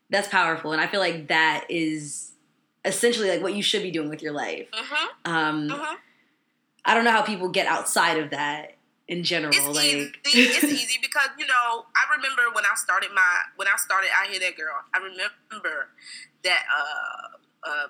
that's 0.09 0.27
powerful. 0.27 0.71
And 0.71 0.81
i 0.81 0.87
feel 0.87 0.99
like 0.99 1.27
that 1.27 1.65
is 1.69 2.28
essentially 2.85 3.29
like 3.29 3.41
what 3.41 3.53
you 3.53 3.63
should 3.63 3.83
be 3.83 3.91
doing 3.91 4.09
with 4.09 4.21
your 4.21 4.33
life. 4.33 4.67
Mm-hmm. 4.71 5.31
Um, 5.31 5.69
mm-hmm. 5.69 5.95
I 6.85 6.93
don't 6.93 7.03
know 7.03 7.11
how 7.11 7.21
people 7.21 7.49
get 7.49 7.67
outside 7.67 8.17
of 8.17 8.31
that 8.31 8.75
in 9.07 9.23
general. 9.23 9.53
It's 9.53 9.67
like 9.67 9.85
easy. 9.85 10.11
it's 10.25 10.63
easy 10.63 10.99
because 11.01 11.29
you 11.37 11.45
know 11.45 11.85
I 11.95 12.15
remember 12.15 12.43
when 12.53 12.63
I 12.65 12.75
started 12.75 13.09
my 13.13 13.41
when 13.57 13.67
I 13.67 13.77
started 13.77 14.09
I 14.17 14.31
hear 14.31 14.39
that 14.39 14.55
girl. 14.55 14.75
I 14.93 14.99
remember 14.99 15.89
that 16.43 16.63
uh, 16.77 17.69
uh, 17.69 17.87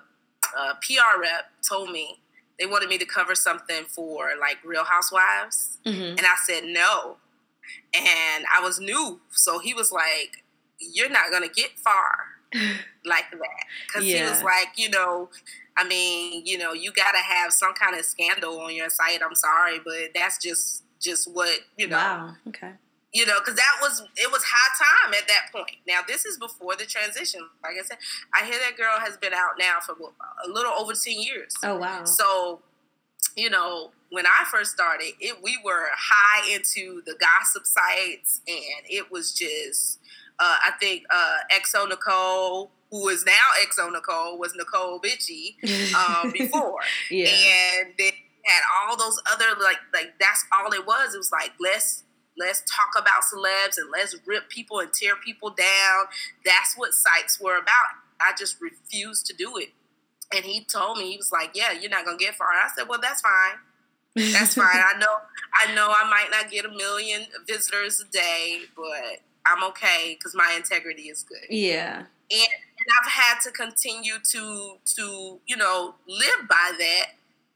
uh, 0.58 0.74
PR 0.82 1.20
rep 1.20 1.50
told 1.66 1.90
me 1.90 2.20
they 2.58 2.66
wanted 2.66 2.88
me 2.88 2.98
to 2.98 3.06
cover 3.06 3.34
something 3.34 3.84
for 3.84 4.30
like 4.40 4.58
Real 4.64 4.84
Housewives, 4.84 5.78
mm-hmm. 5.86 6.18
and 6.18 6.20
I 6.20 6.34
said 6.44 6.64
no. 6.64 7.18
And 7.94 8.44
I 8.52 8.60
was 8.62 8.80
new, 8.80 9.20
so 9.30 9.60
he 9.60 9.72
was 9.74 9.92
like, 9.92 10.42
"You're 10.80 11.10
not 11.10 11.30
gonna 11.30 11.48
get 11.48 11.78
far." 11.78 12.39
Like 13.04 13.30
that 13.30 13.64
because 13.86 14.04
yeah. 14.04 14.24
he 14.24 14.30
was 14.30 14.42
like, 14.42 14.68
you 14.76 14.90
know, 14.90 15.28
I 15.76 15.86
mean, 15.86 16.44
you 16.44 16.58
know, 16.58 16.72
you 16.72 16.92
got 16.92 17.12
to 17.12 17.18
have 17.18 17.52
some 17.52 17.74
kind 17.74 17.96
of 17.96 18.04
scandal 18.04 18.60
on 18.60 18.74
your 18.74 18.90
site. 18.90 19.20
I'm 19.24 19.34
sorry, 19.34 19.78
but 19.84 20.10
that's 20.14 20.38
just 20.38 20.82
just 21.00 21.32
what 21.32 21.60
you 21.76 21.88
know. 21.88 21.96
Wow. 21.96 22.34
Okay. 22.48 22.72
You 23.12 23.26
know, 23.26 23.34
because 23.40 23.56
that 23.56 23.78
was 23.80 24.02
it 24.16 24.30
was 24.30 24.42
high 24.44 24.84
time 25.04 25.14
at 25.14 25.26
that 25.28 25.46
point. 25.52 25.76
Now 25.86 26.00
this 26.06 26.24
is 26.24 26.38
before 26.38 26.76
the 26.76 26.84
transition. 26.84 27.40
Like 27.62 27.74
I 27.80 27.82
said, 27.84 27.98
I 28.34 28.44
hear 28.44 28.58
that 28.58 28.76
girl 28.76 29.00
has 29.00 29.16
been 29.16 29.32
out 29.32 29.52
now 29.58 29.78
for 29.84 29.92
a 29.92 30.48
little 30.48 30.72
over 30.72 30.92
ten 30.92 31.20
years. 31.20 31.54
Oh 31.64 31.76
wow! 31.76 32.04
So, 32.04 32.60
you 33.36 33.50
know, 33.50 33.90
when 34.10 34.26
I 34.26 34.44
first 34.50 34.72
started, 34.72 35.12
it 35.18 35.42
we 35.42 35.58
were 35.64 35.88
high 35.96 36.52
into 36.54 37.02
the 37.04 37.16
gossip 37.18 37.66
sites, 37.66 38.42
and 38.46 38.86
it 38.88 39.10
was 39.10 39.32
just 39.32 39.98
uh, 40.40 40.56
I 40.66 40.72
think 40.80 41.04
uh, 41.14 41.36
XO 41.52 41.88
Necole, 41.88 42.70
who 42.90 43.08
is 43.08 43.24
now 43.24 43.32
EXO 43.62 43.92
Necole, 43.92 44.38
was 44.38 44.54
Necole 44.54 45.02
Bitchie 45.04 45.54
um, 45.94 46.30
before, 46.32 46.80
yeah. 47.10 47.28
and 47.28 47.92
then 47.98 48.12
had 48.44 48.62
all 48.80 48.96
those 48.96 49.20
other 49.30 49.60
like 49.62 49.76
like 49.92 50.14
that's 50.18 50.44
all 50.52 50.72
it 50.72 50.86
was. 50.86 51.14
It 51.14 51.18
was 51.18 51.30
like 51.30 51.52
let's 51.60 52.04
let's 52.38 52.62
talk 52.62 52.90
about 52.96 53.22
celebs 53.22 53.76
and 53.76 53.90
let's 53.92 54.16
rip 54.26 54.48
people 54.48 54.80
and 54.80 54.92
tear 54.92 55.14
people 55.16 55.50
down. 55.50 56.06
That's 56.44 56.74
what 56.76 56.94
sites 56.94 57.38
were 57.38 57.56
about. 57.56 58.00
I 58.18 58.32
just 58.36 58.60
refused 58.60 59.26
to 59.26 59.34
do 59.34 59.56
it. 59.58 59.68
And 60.34 60.44
he 60.44 60.64
told 60.64 60.98
me 60.98 61.10
he 61.10 61.16
was 61.16 61.32
like, 61.32 61.50
"Yeah, 61.54 61.72
you're 61.72 61.90
not 61.90 62.04
gonna 62.04 62.16
get 62.16 62.36
far." 62.36 62.48
And 62.50 62.60
I 62.64 62.68
said, 62.74 62.88
"Well, 62.88 63.00
that's 63.00 63.20
fine. 63.20 64.32
That's 64.32 64.54
fine. 64.54 64.66
I 64.72 64.98
know. 64.98 65.16
I 65.54 65.74
know. 65.74 65.88
I 65.88 66.08
might 66.08 66.28
not 66.30 66.50
get 66.50 66.64
a 66.64 66.70
million 66.70 67.26
visitors 67.46 68.00
a 68.00 68.10
day, 68.10 68.60
but 68.76 69.20
I'm 69.46 69.64
okay 69.70 70.16
because 70.18 70.34
my 70.34 70.54
integrity 70.56 71.08
is 71.08 71.22
good. 71.22 71.46
Yeah. 71.48 71.98
And, 71.98 72.08
and 72.30 72.88
I've 73.02 73.10
had 73.10 73.40
to 73.44 73.50
continue 73.50 74.14
to 74.30 74.76
to 74.96 75.40
you 75.46 75.56
know 75.56 75.94
live 76.08 76.48
by 76.48 76.72
that 76.78 77.06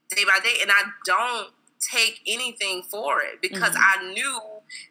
day 0.09 0.23
by 0.23 0.39
day, 0.43 0.57
and 0.61 0.71
I 0.71 0.83
don't 1.05 1.49
take 1.79 2.21
anything 2.25 2.81
for 2.83 3.21
it 3.21 3.41
because 3.41 3.71
mm-hmm. 3.71 4.01
I 4.01 4.13
knew 4.13 4.39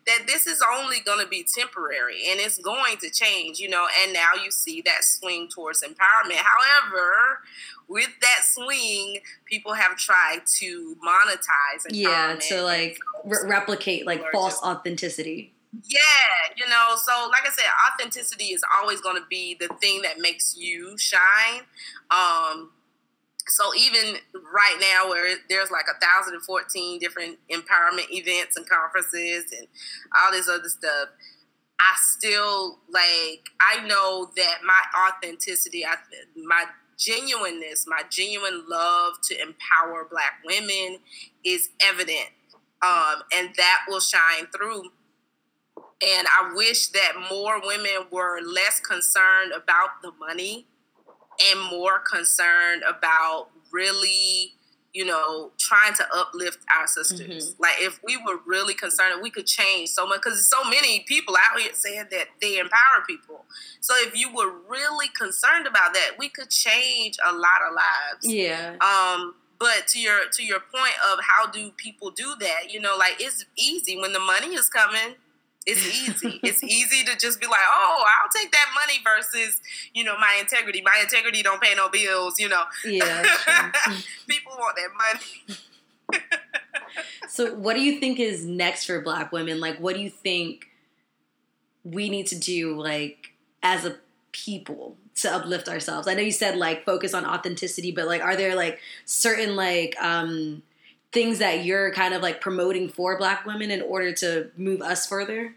that 0.06 0.26
this 0.26 0.46
is 0.46 0.62
only 0.76 1.00
going 1.00 1.18
to 1.20 1.26
be 1.26 1.44
temporary 1.44 2.24
and 2.30 2.38
it's 2.40 2.58
going 2.58 2.96
to 2.98 3.10
change, 3.10 3.58
you 3.58 3.68
know. 3.68 3.86
And 4.02 4.12
now 4.12 4.32
you 4.42 4.50
see 4.50 4.82
that 4.82 5.04
swing 5.04 5.48
towards 5.48 5.82
empowerment. 5.82 6.36
However, 6.36 7.40
with 7.88 8.10
that 8.20 8.42
swing, 8.44 9.18
people 9.44 9.74
have 9.74 9.96
tried 9.96 10.40
to 10.58 10.96
monetize. 11.04 11.86
Yeah, 11.90 12.36
to 12.48 12.62
like 12.62 12.98
re- 13.24 13.38
replicate 13.44 14.06
like 14.06 14.22
false 14.32 14.60
authenticity. 14.62 15.52
Yeah, 15.82 16.54
you 16.56 16.68
know, 16.68 16.94
so 16.96 17.28
like 17.30 17.46
I 17.46 17.50
said, 17.50 17.64
authenticity 17.92 18.46
is 18.46 18.62
always 18.80 19.00
going 19.00 19.16
to 19.16 19.26
be 19.28 19.56
the 19.58 19.68
thing 19.80 20.02
that 20.02 20.18
makes 20.20 20.56
you 20.56 20.96
shine. 20.98 21.62
Um, 22.10 22.70
so 23.48 23.74
even 23.76 24.16
right 24.34 24.76
now, 24.80 25.10
where 25.10 25.36
there's 25.50 25.70
like 25.70 25.86
a 25.94 25.98
thousand 26.04 26.34
and 26.34 26.42
fourteen 26.44 26.98
different 26.98 27.38
empowerment 27.50 28.10
events 28.10 28.56
and 28.56 28.68
conferences 28.68 29.46
and 29.56 29.68
all 30.18 30.32
this 30.32 30.48
other 30.48 30.68
stuff, 30.68 31.08
I 31.80 31.94
still 31.96 32.78
like 32.90 33.50
I 33.60 33.86
know 33.86 34.30
that 34.36 34.58
my 34.64 34.80
authenticity, 35.08 35.84
I, 35.84 35.96
my 36.36 36.66
genuineness, 36.98 37.86
my 37.88 38.02
genuine 38.10 38.64
love 38.68 39.14
to 39.24 39.34
empower 39.40 40.06
Black 40.10 40.34
women 40.44 40.98
is 41.44 41.70
evident, 41.82 42.28
um, 42.82 43.22
and 43.34 43.50
that 43.56 43.84
will 43.88 44.00
shine 44.00 44.46
through 44.56 44.84
And 46.06 46.26
I 46.28 46.52
wish 46.54 46.88
that 46.88 47.12
more 47.30 47.60
women 47.64 48.06
were 48.10 48.40
less 48.40 48.80
concerned 48.80 49.52
about 49.56 50.02
the 50.02 50.12
money 50.18 50.66
and 51.50 51.60
more 51.70 51.98
concerned 51.98 52.82
about 52.88 53.48
really 53.72 54.54
you 54.94 55.04
know, 55.04 55.50
trying 55.58 55.92
to 55.92 56.06
uplift 56.14 56.58
our 56.72 56.86
sisters. 56.86 57.52
Mm-hmm. 57.52 57.62
Like 57.62 57.74
if 57.80 58.00
we 58.04 58.16
were 58.16 58.38
really 58.46 58.74
concerned, 58.74 59.20
we 59.22 59.28
could 59.28 59.46
change 59.46 59.88
so 59.88 60.06
much 60.06 60.20
because 60.22 60.48
so 60.48 60.62
many 60.70 61.00
people 61.00 61.34
out 61.36 61.60
here 61.60 61.72
saying 61.74 62.06
that 62.12 62.28
they 62.40 62.58
empower 62.58 63.02
people. 63.06 63.44
So 63.80 63.92
if 63.98 64.16
you 64.16 64.32
were 64.32 64.52
really 64.68 65.08
concerned 65.18 65.66
about 65.66 65.94
that, 65.94 66.12
we 66.16 66.28
could 66.28 66.48
change 66.48 67.16
a 67.26 67.32
lot 67.32 67.60
of 67.68 67.74
lives. 67.74 68.32
Yeah. 68.32 68.76
Um. 68.80 69.34
But 69.58 69.86
to 69.88 70.00
your 70.00 70.28
to 70.32 70.44
your 70.44 70.60
point 70.60 70.94
of 71.12 71.18
how 71.22 71.50
do 71.50 71.70
people 71.76 72.10
do 72.10 72.34
that? 72.40 72.72
You 72.72 72.80
know, 72.80 72.96
like 72.96 73.16
it's 73.18 73.44
easy 73.56 73.98
when 73.98 74.12
the 74.12 74.20
money 74.20 74.54
is 74.54 74.68
coming 74.68 75.16
it's 75.66 75.86
easy. 76.24 76.40
it's 76.42 76.62
easy 76.62 77.04
to 77.04 77.16
just 77.16 77.40
be 77.40 77.46
like, 77.46 77.60
oh, 77.60 78.04
I'll 78.06 78.30
take 78.30 78.50
that 78.52 78.66
money 78.74 79.00
versus, 79.02 79.60
you 79.92 80.04
know, 80.04 80.16
my 80.18 80.36
integrity. 80.40 80.82
My 80.82 80.98
integrity 81.02 81.42
don't 81.42 81.60
pay 81.60 81.74
no 81.74 81.88
bills, 81.88 82.38
you 82.38 82.48
know. 82.48 82.64
Yeah. 82.84 83.22
People 84.28 84.52
want 84.58 84.76
that 84.76 84.90
money. 84.96 86.20
so 87.28 87.54
what 87.54 87.74
do 87.74 87.82
you 87.82 87.98
think 87.98 88.20
is 88.20 88.44
next 88.44 88.84
for 88.84 89.00
black 89.00 89.32
women? 89.32 89.60
Like 89.60 89.78
what 89.78 89.94
do 89.94 90.00
you 90.00 90.10
think 90.10 90.68
we 91.82 92.08
need 92.08 92.26
to 92.28 92.38
do 92.38 92.80
like 92.80 93.32
as 93.62 93.84
a 93.84 93.96
people 94.32 94.96
to 95.16 95.32
uplift 95.32 95.68
ourselves? 95.68 96.06
I 96.06 96.14
know 96.14 96.22
you 96.22 96.32
said 96.32 96.56
like 96.56 96.84
focus 96.84 97.14
on 97.14 97.24
authenticity, 97.24 97.90
but 97.90 98.06
like 98.06 98.22
are 98.22 98.36
there 98.36 98.54
like 98.54 98.80
certain 99.06 99.56
like 99.56 99.96
um 100.00 100.62
things 101.14 101.38
that 101.38 101.64
you're 101.64 101.92
kind 101.92 102.12
of 102.12 102.20
like 102.20 102.40
promoting 102.40 102.88
for 102.88 103.16
black 103.16 103.46
women 103.46 103.70
in 103.70 103.80
order 103.80 104.12
to 104.12 104.50
move 104.56 104.82
us 104.82 105.06
further? 105.06 105.54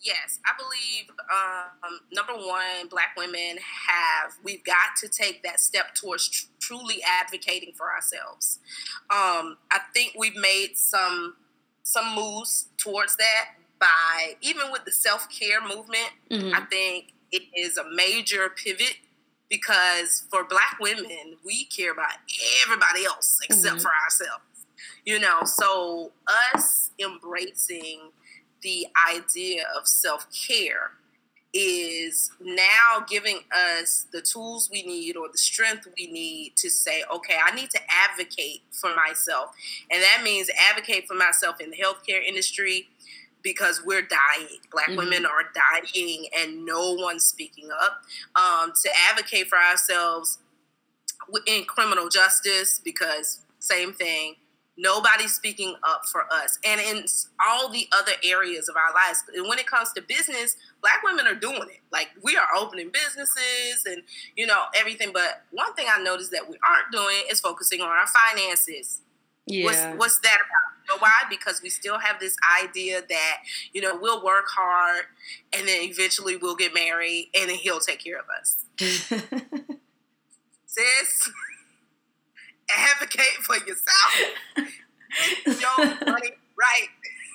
Yes, 0.00 0.38
I 0.46 0.52
believe 0.56 1.10
um, 1.30 2.00
number 2.12 2.32
one, 2.32 2.88
black 2.88 3.14
women 3.16 3.58
have, 3.86 4.34
we've 4.42 4.64
got 4.64 4.96
to 5.02 5.08
take 5.08 5.42
that 5.42 5.60
step 5.60 5.94
towards 5.94 6.28
tr- 6.28 6.46
truly 6.60 7.02
advocating 7.20 7.72
for 7.74 7.90
ourselves. 7.90 8.60
Um, 9.10 9.58
I 9.70 9.80
think 9.94 10.14
we've 10.16 10.36
made 10.36 10.76
some 10.76 11.36
some 11.82 12.14
moves 12.14 12.68
towards 12.76 13.16
that 13.16 13.46
by 13.80 14.34
even 14.42 14.70
with 14.70 14.84
the 14.84 14.92
self 14.92 15.28
care 15.30 15.60
movement. 15.60 16.10
Mm-hmm. 16.30 16.54
I 16.54 16.60
think 16.66 17.14
it 17.32 17.42
is 17.56 17.76
a 17.76 17.84
major 17.90 18.50
pivot 18.50 18.96
because 19.48 20.24
for 20.30 20.44
black 20.44 20.76
women, 20.80 21.38
we 21.44 21.64
care 21.64 21.92
about 21.92 22.12
everybody 22.64 23.04
else 23.04 23.38
except 23.48 23.76
mm-hmm. 23.76 23.82
for 23.82 23.90
ourselves. 24.04 24.42
You 25.08 25.18
know, 25.18 25.44
so 25.46 26.12
us 26.54 26.90
embracing 27.02 28.10
the 28.60 28.88
idea 29.10 29.64
of 29.74 29.88
self 29.88 30.26
care 30.46 30.90
is 31.54 32.30
now 32.42 33.06
giving 33.08 33.38
us 33.56 34.04
the 34.12 34.20
tools 34.20 34.68
we 34.70 34.82
need 34.82 35.16
or 35.16 35.28
the 35.32 35.38
strength 35.38 35.88
we 35.96 36.08
need 36.12 36.56
to 36.56 36.68
say, 36.68 37.04
okay, 37.10 37.36
I 37.42 37.54
need 37.54 37.70
to 37.70 37.80
advocate 37.88 38.60
for 38.70 38.94
myself. 38.94 39.52
And 39.90 40.02
that 40.02 40.20
means 40.22 40.50
advocate 40.70 41.08
for 41.08 41.14
myself 41.14 41.58
in 41.58 41.70
the 41.70 41.78
healthcare 41.78 42.22
industry 42.22 42.88
because 43.42 43.82
we're 43.82 44.02
dying. 44.02 44.58
Black 44.70 44.88
mm-hmm. 44.88 44.98
women 44.98 45.24
are 45.24 45.44
dying 45.54 46.26
and 46.38 46.66
no 46.66 46.92
one's 46.92 47.24
speaking 47.24 47.70
up. 47.82 48.02
Um, 48.36 48.74
to 48.82 48.90
advocate 49.10 49.48
for 49.48 49.56
ourselves 49.56 50.40
in 51.46 51.64
criminal 51.64 52.10
justice 52.10 52.78
because 52.84 53.40
same 53.58 53.94
thing 53.94 54.34
Nobody's 54.80 55.34
speaking 55.34 55.74
up 55.82 56.02
for 56.06 56.22
us. 56.32 56.60
And 56.64 56.80
in 56.80 57.04
all 57.44 57.68
the 57.68 57.88
other 57.92 58.12
areas 58.24 58.68
of 58.68 58.76
our 58.76 58.94
lives, 58.94 59.24
and 59.34 59.48
when 59.48 59.58
it 59.58 59.66
comes 59.66 59.92
to 59.94 60.02
business, 60.02 60.56
black 60.80 61.02
women 61.02 61.26
are 61.26 61.34
doing 61.34 61.64
it. 61.68 61.80
Like 61.90 62.10
we 62.22 62.36
are 62.36 62.46
opening 62.56 62.90
businesses 62.92 63.84
and, 63.86 64.02
you 64.36 64.46
know, 64.46 64.66
everything. 64.76 65.10
But 65.12 65.42
one 65.50 65.74
thing 65.74 65.88
I 65.92 66.00
noticed 66.00 66.30
that 66.30 66.48
we 66.48 66.56
aren't 66.68 66.92
doing 66.92 67.24
is 67.28 67.40
focusing 67.40 67.80
on 67.80 67.88
our 67.88 68.06
finances. 68.06 69.00
Yeah. 69.46 69.64
What's, 69.64 69.82
what's 69.98 70.18
that 70.20 70.36
about? 70.36 70.78
You 70.88 70.94
know 70.94 71.00
why? 71.00 71.24
Because 71.28 71.60
we 71.60 71.70
still 71.70 71.98
have 71.98 72.20
this 72.20 72.36
idea 72.62 73.02
that, 73.08 73.38
you 73.72 73.80
know, 73.80 73.98
we'll 74.00 74.24
work 74.24 74.46
hard 74.48 75.06
and 75.52 75.66
then 75.66 75.82
eventually 75.82 76.36
we'll 76.36 76.56
get 76.56 76.72
married 76.72 77.30
and 77.34 77.50
then 77.50 77.56
he'll 77.56 77.80
take 77.80 78.04
care 78.04 78.18
of 78.18 78.26
us. 78.30 78.64
Sis 80.66 81.30
advocate 82.76 83.42
for 83.42 83.56
yourself. 83.56 84.34
Money 86.06 86.32
right. 86.58 86.88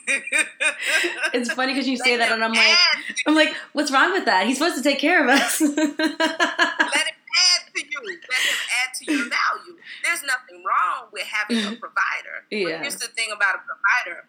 it's 1.34 1.52
funny 1.54 1.74
because 1.74 1.88
you 1.88 1.98
say 1.98 2.17
that, 2.17 2.32
and 2.32 2.43
I'm 2.43 2.52
like, 2.52 2.78
I'm 3.26 3.36
like, 3.36 3.56
what's 3.72 3.91
wrong 3.91 4.12
with 4.12 4.26
that? 4.26 4.46
He's 4.48 4.58
supposed 4.58 4.76
to 4.76 4.84
take 4.84 5.00
care 5.00 5.24
of 5.24 5.30
us. 5.30 5.62
Let 5.62 5.69
him 5.69 5.88
add 5.88 7.63
to 7.74 7.80
you. 7.80 8.02
Let 8.04 8.41
him 8.41 8.60
add 8.84 8.93
to 9.00 9.12
your 9.12 9.30
value. 9.30 9.80
There's 10.04 10.22
nothing 10.24 10.63
wrong 10.63 11.08
with 11.13 11.24
having 11.24 11.58
a 11.58 11.78
provider. 11.78 12.43
Yeah. 12.52 12.63
But 12.65 12.82
here's 12.82 12.98
the 12.98 13.08
thing 13.08 13.30
about 13.34 13.56
a 13.56 13.60
provider. 13.63 14.26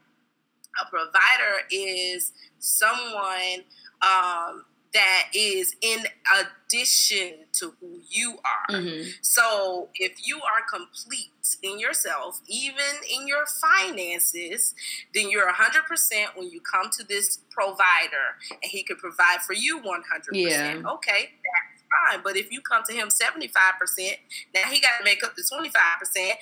A 0.81 0.89
provider 0.91 1.67
is 1.71 2.33
someone 2.59 3.65
um, 4.03 4.65
that 4.95 5.25
is 5.35 5.75
in 5.81 6.05
addition 6.33 7.47
to 7.53 7.75
who 7.81 7.99
you 8.09 8.39
are. 8.45 8.75
Mm-hmm. 8.75 9.11
So 9.23 9.89
if 9.97 10.13
you 10.25 10.37
are 10.37 10.63
complete 10.69 11.31
in 11.63 11.79
yourself, 11.79 12.41
even 12.49 13.03
in 13.13 13.27
your 13.27 13.45
finances, 13.47 14.75
then 15.13 15.31
you're 15.31 15.53
100% 15.53 16.37
when 16.37 16.49
you 16.49 16.61
come 16.61 16.91
to 16.93 17.05
this 17.05 17.41
provider 17.51 18.39
and 18.51 18.71
he 18.71 18.83
can 18.83 18.97
provide 18.97 19.43
for 19.45 19.53
you 19.53 19.81
100%. 19.81 20.01
Yeah. 20.33 20.81
Okay, 20.95 21.31
that's 21.43 21.83
fine. 22.13 22.23
But 22.23 22.37
if 22.37 22.53
you 22.53 22.61
come 22.61 22.85
to 22.89 22.95
him 22.95 23.09
75%, 23.09 23.43
now 24.55 24.63
he 24.71 24.81
got 24.81 24.99
to 24.99 25.05
make 25.05 25.25
up 25.25 25.35
the 25.35 25.43
25% 25.43 25.75
and 26.17 26.37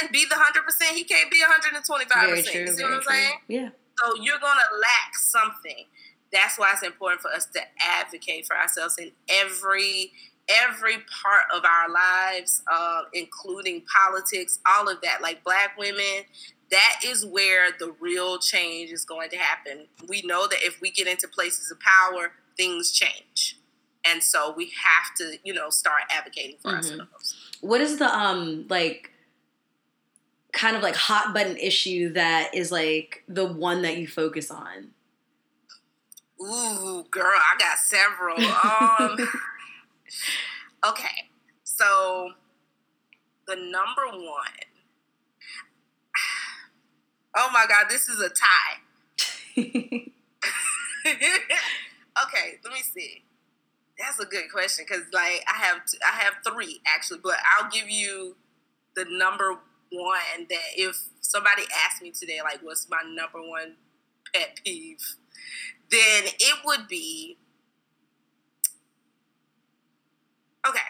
and 0.00 0.12
be 0.12 0.24
the 0.24 0.36
100%, 0.36 0.94
he 0.94 1.04
can't 1.04 1.30
be 1.30 1.42
125%. 1.42 2.08
Very 2.08 2.42
true, 2.42 2.60
you 2.60 2.68
see 2.68 2.82
what 2.84 2.92
I'm 2.92 3.02
saying? 3.02 3.32
Yeah. 3.48 3.68
So 3.98 4.14
you're 4.22 4.38
going 4.38 4.56
to 4.56 4.78
lack 4.78 5.16
something 5.16 5.86
that's 6.32 6.58
why 6.58 6.72
it's 6.72 6.82
important 6.82 7.20
for 7.20 7.30
us 7.30 7.46
to 7.46 7.60
advocate 7.80 8.46
for 8.46 8.56
ourselves 8.56 8.96
in 8.98 9.12
every 9.28 10.12
every 10.48 10.94
part 11.22 11.42
of 11.54 11.62
our 11.64 11.90
lives, 11.90 12.62
uh, 12.72 13.02
including 13.12 13.82
politics, 13.82 14.58
all 14.66 14.88
of 14.88 15.00
that. 15.02 15.20
Like 15.20 15.44
black 15.44 15.76
women, 15.78 16.24
that 16.70 17.00
is 17.04 17.24
where 17.24 17.70
the 17.78 17.94
real 18.00 18.38
change 18.38 18.90
is 18.90 19.04
going 19.04 19.30
to 19.30 19.36
happen. 19.36 19.86
We 20.08 20.22
know 20.22 20.46
that 20.48 20.58
if 20.62 20.80
we 20.80 20.90
get 20.90 21.06
into 21.06 21.28
places 21.28 21.70
of 21.70 21.78
power, 21.80 22.32
things 22.56 22.92
change. 22.92 23.58
And 24.04 24.22
so 24.22 24.54
we 24.56 24.72
have 24.82 25.14
to, 25.18 25.38
you 25.44 25.52
know, 25.52 25.70
start 25.70 26.02
advocating 26.10 26.56
for 26.62 26.68
mm-hmm. 26.68 26.76
ourselves. 26.76 27.36
What 27.60 27.80
is 27.80 27.98
the 27.98 28.06
um 28.06 28.66
like 28.68 29.10
kind 30.52 30.76
of 30.76 30.82
like 30.82 30.94
hot 30.94 31.34
button 31.34 31.56
issue 31.56 32.12
that 32.14 32.54
is 32.54 32.72
like 32.72 33.22
the 33.28 33.46
one 33.46 33.82
that 33.82 33.98
you 33.98 34.06
focus 34.06 34.50
on? 34.50 34.92
Ooh, 36.40 37.04
girl, 37.10 37.24
I 37.24 37.56
got 37.58 37.78
several. 37.78 38.36
Um, 38.38 39.28
okay, 40.88 41.28
so 41.64 42.30
the 43.46 43.56
number 43.56 44.06
one. 44.16 44.68
Oh 47.36 47.50
my 47.52 47.66
God, 47.68 47.86
this 47.88 48.08
is 48.08 48.20
a 48.20 48.28
tie. 48.28 48.78
okay, 49.56 50.10
let 52.64 52.72
me 52.72 52.82
see. 52.82 53.24
That's 53.98 54.20
a 54.20 54.26
good 54.26 54.50
question 54.52 54.84
because, 54.88 55.04
like, 55.12 55.44
I 55.52 55.56
have 55.56 55.84
t- 55.86 55.98
I 56.06 56.16
have 56.22 56.34
three 56.46 56.80
actually, 56.86 57.20
but 57.22 57.36
I'll 57.58 57.70
give 57.70 57.90
you 57.90 58.36
the 58.94 59.04
number 59.08 59.58
one 59.90 60.46
that 60.50 60.60
if 60.76 60.96
somebody 61.20 61.62
asked 61.84 62.02
me 62.02 62.12
today, 62.12 62.40
like, 62.42 62.60
what's 62.62 62.88
my 62.88 63.02
number 63.04 63.40
one 63.40 63.74
pet 64.32 64.60
peeve? 64.64 65.16
Then 65.90 66.24
it 66.38 66.58
would 66.64 66.88
be 66.88 67.38
okay. 70.66 70.80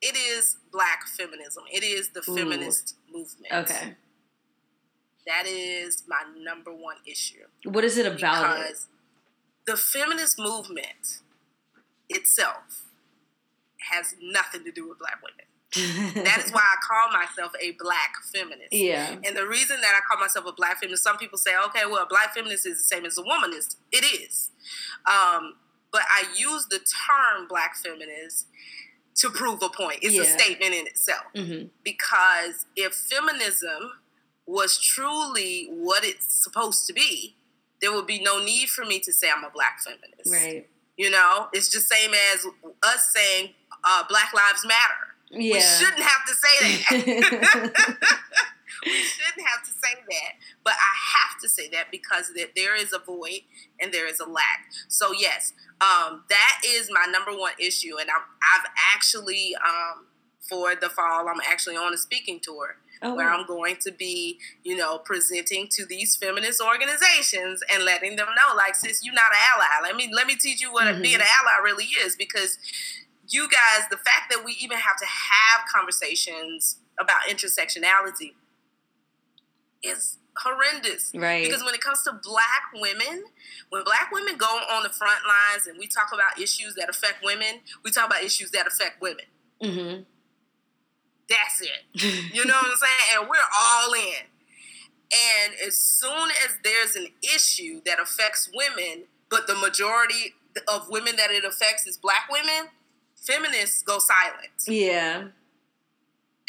It 0.00 0.16
is 0.16 0.58
black 0.72 1.06
feminism. 1.06 1.64
It 1.72 1.84
is 1.84 2.10
the 2.10 2.22
Ooh. 2.28 2.36
feminist 2.36 2.96
movement. 3.12 3.52
Okay. 3.52 3.96
That 5.26 5.46
is 5.46 6.02
my 6.08 6.22
number 6.36 6.74
one 6.74 6.96
issue. 7.06 7.44
What 7.64 7.84
is 7.84 7.96
it 7.96 8.06
about? 8.06 8.56
Because 8.56 8.88
it? 8.88 9.70
the 9.70 9.76
feminist 9.76 10.38
movement 10.38 11.20
itself 12.08 12.86
has 13.90 14.14
nothing 14.20 14.64
to 14.64 14.72
do 14.72 14.88
with 14.88 14.98
black 14.98 15.20
women 15.22 15.46
that 15.74 16.42
is 16.44 16.52
why 16.52 16.60
I 16.60 16.76
call 16.86 17.12
myself 17.12 17.52
a 17.60 17.72
black 17.72 18.12
feminist. 18.32 18.72
Yeah. 18.72 19.16
And 19.24 19.36
the 19.36 19.46
reason 19.46 19.80
that 19.80 19.94
I 19.96 20.00
call 20.06 20.20
myself 20.20 20.46
a 20.46 20.52
black 20.52 20.80
feminist, 20.80 21.02
some 21.02 21.16
people 21.16 21.38
say, 21.38 21.52
okay, 21.66 21.86
well, 21.86 22.02
a 22.02 22.06
black 22.06 22.34
feminist 22.34 22.66
is 22.66 22.78
the 22.78 22.84
same 22.84 23.04
as 23.06 23.16
a 23.16 23.22
womanist. 23.22 23.76
It 23.90 24.04
is. 24.04 24.50
Um, 25.06 25.54
but 25.90 26.02
I 26.10 26.24
use 26.36 26.66
the 26.66 26.78
term 26.78 27.48
black 27.48 27.76
feminist 27.76 28.46
to 29.16 29.30
prove 29.30 29.62
a 29.62 29.68
point. 29.68 29.98
It's 30.02 30.14
yeah. 30.14 30.22
a 30.22 30.24
statement 30.24 30.74
in 30.74 30.86
itself. 30.86 31.24
Mm-hmm. 31.34 31.68
Because 31.84 32.66
if 32.76 32.94
feminism 32.94 33.92
was 34.46 34.78
truly 34.78 35.68
what 35.70 36.04
it's 36.04 36.42
supposed 36.42 36.86
to 36.86 36.92
be, 36.92 37.36
there 37.80 37.92
would 37.92 38.06
be 38.06 38.22
no 38.22 38.42
need 38.42 38.68
for 38.68 38.84
me 38.84 39.00
to 39.00 39.12
say 39.12 39.28
I'm 39.34 39.44
a 39.44 39.50
black 39.50 39.80
feminist. 39.80 40.30
Right. 40.30 40.66
You 40.96 41.10
know, 41.10 41.48
it's 41.52 41.68
just 41.68 41.88
same 41.88 42.12
as 42.32 42.46
us 42.82 43.12
saying 43.14 43.50
uh, 43.84 44.04
Black 44.08 44.32
Lives 44.32 44.64
Matter. 44.64 45.11
Yeah. 45.32 45.54
We 45.54 45.60
shouldn't 45.60 46.02
have 46.02 46.24
to 46.26 46.34
say 46.34 46.76
that. 46.76 48.02
we 48.84 48.92
shouldn't 48.92 49.48
have 49.48 49.62
to 49.64 49.70
say 49.70 49.94
that, 50.10 50.32
but 50.62 50.74
I 50.74 51.18
have 51.18 51.40
to 51.40 51.48
say 51.48 51.68
that 51.70 51.90
because 51.90 52.32
that 52.36 52.50
there 52.54 52.76
is 52.76 52.92
a 52.92 52.98
void 52.98 53.40
and 53.80 53.92
there 53.92 54.06
is 54.06 54.20
a 54.20 54.28
lack. 54.28 54.66
So 54.88 55.12
yes, 55.12 55.54
um, 55.80 56.24
that 56.28 56.60
is 56.66 56.90
my 56.92 57.10
number 57.10 57.32
one 57.32 57.52
issue, 57.58 57.98
and 57.98 58.10
I'm, 58.10 58.22
I've 58.54 58.66
actually 58.94 59.54
um, 59.56 60.06
for 60.40 60.74
the 60.74 60.88
fall, 60.88 61.28
I'm 61.28 61.40
actually 61.48 61.76
on 61.76 61.94
a 61.94 61.98
speaking 61.98 62.40
tour. 62.40 62.76
Oh, 63.04 63.16
where 63.16 63.28
I'm 63.28 63.44
going 63.46 63.78
to 63.80 63.90
be, 63.90 64.38
you 64.62 64.76
know, 64.76 64.96
presenting 64.96 65.66
to 65.72 65.84
these 65.84 66.14
feminist 66.14 66.60
organizations 66.60 67.60
and 67.74 67.84
letting 67.84 68.14
them 68.14 68.28
know, 68.28 68.54
like, 68.54 68.76
sis, 68.76 69.04
you're 69.04 69.12
not 69.12 69.32
an 69.32 69.38
ally. 69.56 69.88
Let 69.88 69.96
me 69.96 70.08
let 70.14 70.28
me 70.28 70.36
teach 70.36 70.62
you 70.62 70.72
what 70.72 70.86
mm-hmm. 70.86 71.02
being 71.02 71.16
an 71.16 71.22
ally 71.22 71.64
really 71.64 71.86
is, 71.86 72.14
because 72.14 72.58
you 73.32 73.48
guys, 73.48 73.88
the 73.90 73.96
fact 73.96 74.30
that 74.30 74.44
we 74.44 74.56
even 74.60 74.78
have 74.78 74.96
to 74.96 75.06
have 75.06 75.66
conversations 75.72 76.78
about 76.98 77.22
intersectionality 77.28 78.34
is 79.82 80.18
horrendous. 80.36 81.12
Right. 81.14 81.44
Because 81.44 81.64
when 81.64 81.74
it 81.74 81.80
comes 81.80 82.02
to 82.04 82.12
black 82.22 82.72
women, 82.74 83.24
when 83.70 83.84
black 83.84 84.10
women 84.12 84.36
go 84.36 84.46
on 84.46 84.82
the 84.82 84.90
front 84.90 85.20
lines 85.26 85.66
and 85.66 85.78
we 85.78 85.86
talk 85.86 86.08
about 86.12 86.40
issues 86.40 86.74
that 86.76 86.88
affect 86.88 87.24
women, 87.24 87.60
we 87.84 87.90
talk 87.90 88.06
about 88.06 88.22
issues 88.22 88.50
that 88.52 88.66
affect 88.66 89.00
women. 89.00 89.24
Mm-hmm. 89.62 90.02
That's 91.28 91.60
it. 91.60 92.32
You 92.34 92.44
know 92.44 92.54
what 92.54 92.66
I'm 92.66 92.76
saying? 92.76 93.20
And 93.20 93.28
we're 93.28 93.36
all 93.60 93.92
in. 93.92 94.26
And 95.12 95.54
as 95.66 95.76
soon 95.76 96.30
as 96.44 96.56
there's 96.64 96.96
an 96.96 97.08
issue 97.22 97.82
that 97.84 98.00
affects 98.00 98.50
women, 98.54 99.04
but 99.28 99.46
the 99.46 99.54
majority 99.54 100.34
of 100.68 100.88
women 100.88 101.16
that 101.16 101.30
it 101.30 101.44
affects 101.44 101.86
is 101.86 101.98
black 101.98 102.28
women, 102.30 102.70
feminists 103.22 103.82
go 103.82 103.98
silent. 103.98 104.52
Yeah 104.66 105.28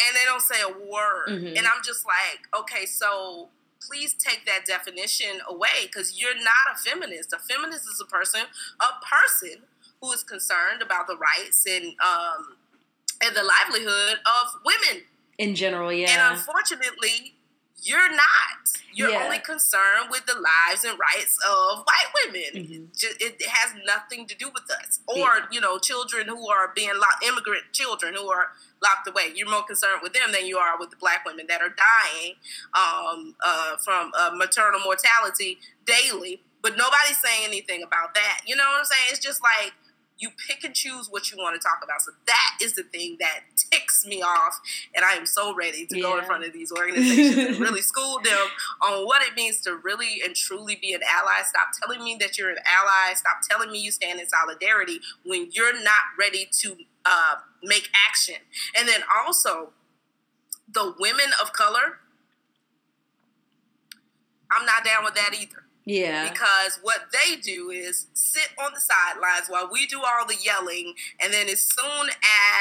and 0.01 0.15
they 0.15 0.25
don't 0.25 0.41
say 0.41 0.61
a 0.61 0.91
word. 0.91 1.29
Mm-hmm. 1.29 1.57
And 1.57 1.67
I'm 1.67 1.83
just 1.83 2.05
like, 2.05 2.47
okay, 2.59 2.85
so 2.85 3.49
please 3.87 4.13
take 4.13 4.45
that 4.45 4.65
definition 4.65 5.39
away 5.47 5.85
because 5.85 6.19
you're 6.19 6.35
not 6.35 6.73
a 6.73 6.77
feminist. 6.77 7.33
A 7.33 7.39
feminist 7.39 7.83
is 7.83 8.01
a 8.01 8.05
person, 8.05 8.41
a 8.79 9.05
person 9.05 9.63
who 10.01 10.11
is 10.11 10.23
concerned 10.23 10.81
about 10.81 11.07
the 11.07 11.17
rights 11.17 11.65
and 11.69 11.93
um, 12.01 12.57
and 13.23 13.35
the 13.35 13.43
livelihood 13.43 14.19
of 14.25 14.61
women 14.65 15.03
in 15.37 15.55
general. 15.55 15.91
Yeah, 15.91 16.09
and 16.09 16.37
unfortunately, 16.37 17.32
you're 17.83 18.09
not. 18.09 18.79
You're 18.93 19.09
yeah. 19.09 19.23
only 19.23 19.39
concerned 19.39 20.09
with 20.09 20.25
the 20.25 20.35
lives 20.35 20.83
and 20.83 20.97
rights 20.97 21.37
of 21.45 21.79
white 21.79 22.11
women. 22.25 22.65
Mm-hmm. 22.65 22.83
It 23.19 23.41
has 23.45 23.75
nothing 23.85 24.25
to 24.27 24.35
do 24.35 24.49
with 24.53 24.69
us, 24.71 25.01
or 25.07 25.17
yeah. 25.17 25.45
you 25.51 25.59
know, 25.59 25.79
children 25.79 26.27
who 26.27 26.47
are 26.49 26.71
being 26.73 26.93
locked, 26.95 27.23
immigrant 27.25 27.63
children 27.73 28.13
who 28.13 28.29
are 28.31 28.51
locked 28.81 29.07
away. 29.07 29.33
You're 29.35 29.49
more 29.49 29.63
concerned 29.63 29.99
with 30.01 30.13
them 30.13 30.31
than 30.31 30.45
you 30.45 30.57
are 30.57 30.79
with 30.79 30.91
the 30.91 30.95
black 30.95 31.25
women 31.25 31.47
that 31.49 31.61
are 31.61 31.73
dying 31.75 32.35
um, 32.73 33.35
uh, 33.43 33.75
from 33.77 34.11
uh, 34.17 34.31
maternal 34.35 34.79
mortality 34.79 35.57
daily. 35.85 36.41
But 36.61 36.77
nobody's 36.77 37.17
saying 37.17 37.45
anything 37.45 37.83
about 37.83 38.13
that. 38.13 38.41
You 38.45 38.55
know 38.55 38.63
what 38.63 38.79
I'm 38.79 38.85
saying? 38.85 39.07
It's 39.09 39.19
just 39.19 39.41
like 39.43 39.73
you 40.17 40.29
pick 40.47 40.63
and 40.63 40.73
choose 40.73 41.07
what 41.09 41.31
you 41.31 41.37
want 41.37 41.59
to 41.59 41.65
talk 41.65 41.79
about. 41.83 42.01
So 42.01 42.11
that 42.27 42.57
is 42.61 42.73
the 42.73 42.83
thing 42.83 43.17
that 43.19 43.41
ticks 43.55 44.05
me 44.05 44.21
off, 44.21 44.61
and 44.95 45.03
I 45.03 45.13
am 45.13 45.25
so 45.25 45.53
ready 45.55 45.85
to 45.85 45.97
yeah. 45.97 46.03
go 46.03 46.17
in 46.17 46.25
front 46.25 46.45
of 46.45 46.53
these 46.53 46.71
organizations 46.71 47.37
and 47.37 47.59
really 47.59 47.81
school 47.93 48.19
them 48.23 48.47
on 48.81 49.05
what 49.05 49.21
it 49.21 49.35
means 49.35 49.61
to 49.61 49.75
really 49.75 50.21
and 50.23 50.35
truly 50.35 50.75
be 50.75 50.93
an 50.93 51.01
ally. 51.03 51.43
Stop 51.43 51.69
telling 51.81 52.03
me 52.03 52.17
that 52.19 52.37
you're 52.37 52.49
an 52.49 52.57
ally. 52.65 53.13
Stop 53.15 53.37
telling 53.49 53.71
me 53.71 53.79
you 53.79 53.91
stand 53.91 54.19
in 54.19 54.27
solidarity 54.27 54.99
when 55.25 55.49
you're 55.51 55.73
not 55.73 56.03
ready 56.17 56.47
to 56.59 56.77
uh, 57.05 57.35
make 57.63 57.89
action. 58.07 58.35
And 58.77 58.87
then 58.87 59.01
also, 59.25 59.71
the 60.71 60.93
women 60.99 61.27
of 61.41 61.53
color. 61.53 61.99
I'm 64.51 64.65
not 64.65 64.85
down 64.85 65.03
with 65.03 65.15
that 65.15 65.33
either. 65.33 65.62
Yeah. 65.85 66.29
Because 66.29 66.79
what 66.81 67.07
they 67.11 67.35
do 67.35 67.69
is 67.69 68.07
sit 68.13 68.49
on 68.63 68.71
the 68.73 68.79
sidelines 68.79 69.47
while 69.49 69.69
we 69.71 69.85
do 69.85 69.99
all 69.99 70.25
the 70.25 70.37
yelling, 70.41 70.93
and 71.21 71.33
then 71.33 71.49
as 71.49 71.61
soon 71.61 72.09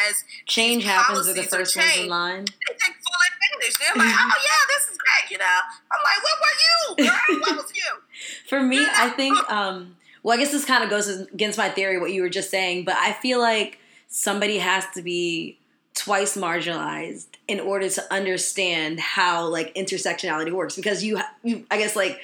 as 0.08 0.24
change 0.46 0.84
happens, 0.84 1.26
with 1.26 1.36
the 1.36 1.42
first 1.44 1.76
ones 1.76 1.96
in 1.98 2.08
line. 2.08 2.44
They 2.44 2.74
take 2.74 2.96
full 2.96 3.20
advantage. 3.30 3.78
They're 3.78 4.04
like, 4.04 4.14
"Oh 4.18 4.42
yeah, 4.44 4.62
this 4.68 4.90
is 4.90 4.98
great," 4.98 5.30
you 5.30 5.38
know. 5.38 5.44
I'm 5.92 6.00
like, 6.04 6.22
"What 6.24 6.38
were 6.40 7.04
you? 7.04 7.10
Girl? 7.10 7.40
what 7.40 7.64
was 7.64 7.72
you?" 7.74 8.02
For 8.48 8.62
me, 8.62 8.84
I 8.84 9.10
think. 9.10 9.38
um 9.50 9.96
Well, 10.24 10.36
I 10.36 10.40
guess 10.40 10.52
this 10.52 10.64
kind 10.64 10.82
of 10.82 10.90
goes 10.90 11.08
against 11.08 11.58
my 11.58 11.68
theory, 11.68 11.98
what 12.00 12.12
you 12.12 12.22
were 12.22 12.28
just 12.28 12.50
saying, 12.50 12.84
but 12.84 12.96
I 12.96 13.12
feel 13.12 13.40
like 13.40 13.78
somebody 14.08 14.58
has 14.58 14.84
to 14.94 15.02
be 15.02 15.58
twice 15.94 16.36
marginalized 16.36 17.26
in 17.46 17.60
order 17.60 17.88
to 17.88 18.02
understand 18.12 18.98
how 18.98 19.46
like 19.46 19.74
intersectionality 19.74 20.50
works 20.50 20.74
because 20.74 21.04
you, 21.04 21.20
you 21.42 21.66
i 21.70 21.76
guess 21.76 21.94
like 21.94 22.18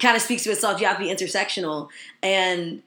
kind 0.00 0.16
of 0.16 0.22
speaks 0.22 0.44
to 0.44 0.50
itself 0.50 0.80
you 0.80 0.86
have 0.86 0.98
to 0.98 1.04
be 1.04 1.10
intersectional. 1.10 1.88
And 2.22 2.82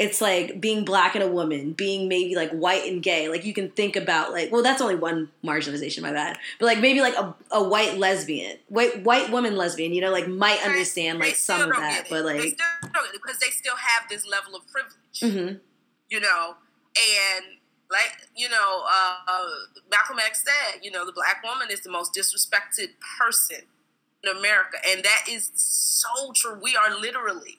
it's 0.00 0.22
like 0.22 0.62
being 0.62 0.82
black 0.82 1.14
and 1.14 1.22
a 1.22 1.28
woman 1.28 1.72
being 1.72 2.08
maybe 2.08 2.34
like 2.34 2.50
white 2.52 2.90
and 2.90 3.02
gay 3.02 3.28
like 3.28 3.44
you 3.44 3.52
can 3.52 3.68
think 3.68 3.96
about 3.96 4.32
like 4.32 4.50
well 4.50 4.62
that's 4.62 4.80
only 4.80 4.94
one 4.94 5.30
marginalization 5.44 6.00
my 6.00 6.10
bad. 6.10 6.38
But 6.58 6.66
like 6.66 6.80
maybe 6.80 7.02
like 7.02 7.14
a, 7.14 7.34
a 7.52 7.62
white 7.62 7.98
lesbian 7.98 8.56
white 8.68 9.04
white 9.04 9.30
woman 9.30 9.56
lesbian 9.56 9.92
you 9.92 10.00
know 10.00 10.10
like 10.10 10.26
might 10.26 10.64
understand 10.64 11.18
like 11.18 11.36
some 11.36 11.70
of 11.70 11.76
that 11.76 12.06
but 12.08 12.24
like 12.24 12.40
they 12.40 12.56
because 13.12 13.38
they 13.40 13.50
still 13.50 13.76
have 13.76 14.08
this 14.08 14.26
level 14.26 14.56
of 14.56 14.66
privilege 14.66 15.20
mm-hmm. 15.20 15.58
you 16.08 16.20
know? 16.20 16.54
And 16.96 17.44
like 17.90 18.28
you 18.34 18.48
know 18.48 18.82
uh, 18.90 19.44
malcolm 19.90 20.18
x 20.18 20.44
said 20.44 20.80
you 20.82 20.90
know 20.90 21.04
the 21.04 21.12
black 21.12 21.42
woman 21.44 21.68
is 21.70 21.82
the 21.82 21.90
most 21.90 22.14
disrespected 22.14 22.88
person 23.18 23.66
in 24.24 24.36
america 24.36 24.78
and 24.88 25.02
that 25.02 25.24
is 25.28 25.50
so 25.54 26.32
true 26.34 26.58
we 26.62 26.76
are 26.76 26.98
literally 26.98 27.58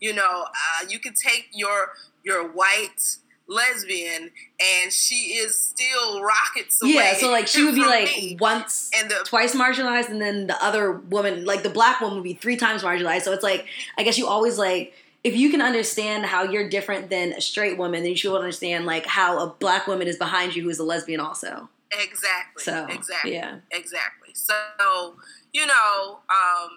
you 0.00 0.14
know 0.14 0.44
uh, 0.44 0.86
you 0.88 0.98
can 0.98 1.14
take 1.14 1.48
your 1.52 1.90
your 2.22 2.48
white 2.48 3.18
lesbian 3.48 4.30
and 4.60 4.92
she 4.92 5.34
is 5.34 5.58
still 5.58 6.22
rockets 6.22 6.82
away. 6.82 6.92
Yeah, 6.92 7.14
so 7.14 7.30
like 7.30 7.46
she 7.46 7.64
would 7.64 7.74
be 7.74 7.84
like 7.84 8.08
me. 8.08 8.36
once 8.40 8.90
and 8.98 9.10
the, 9.10 9.24
twice 9.24 9.54
marginalized 9.54 10.08
and 10.08 10.20
then 10.20 10.46
the 10.48 10.62
other 10.62 10.92
woman 10.92 11.44
like 11.44 11.62
the 11.62 11.70
black 11.70 12.00
woman 12.00 12.16
would 12.16 12.24
be 12.24 12.34
three 12.34 12.56
times 12.56 12.82
marginalized. 12.82 13.22
So 13.22 13.32
it's 13.32 13.42
like 13.42 13.66
I 13.98 14.02
guess 14.02 14.18
you 14.18 14.26
always 14.26 14.58
like 14.58 14.94
if 15.22 15.36
you 15.36 15.50
can 15.50 15.62
understand 15.62 16.26
how 16.26 16.44
you're 16.44 16.68
different 16.68 17.10
than 17.10 17.32
a 17.32 17.40
straight 17.40 17.78
woman, 17.78 18.02
then 18.02 18.10
you 18.10 18.16
should 18.16 18.36
understand 18.36 18.86
like 18.86 19.06
how 19.06 19.38
a 19.38 19.48
black 19.48 19.86
woman 19.86 20.06
is 20.06 20.16
behind 20.16 20.54
you 20.54 20.62
who 20.62 20.68
is 20.68 20.78
a 20.78 20.84
lesbian 20.84 21.20
also. 21.20 21.68
Exactly. 21.92 22.62
So 22.62 22.86
exactly. 22.86 23.34
Yeah. 23.34 23.58
Exactly. 23.70 24.30
So 24.34 25.16
you 25.56 25.64
know, 25.66 26.18
um, 26.28 26.70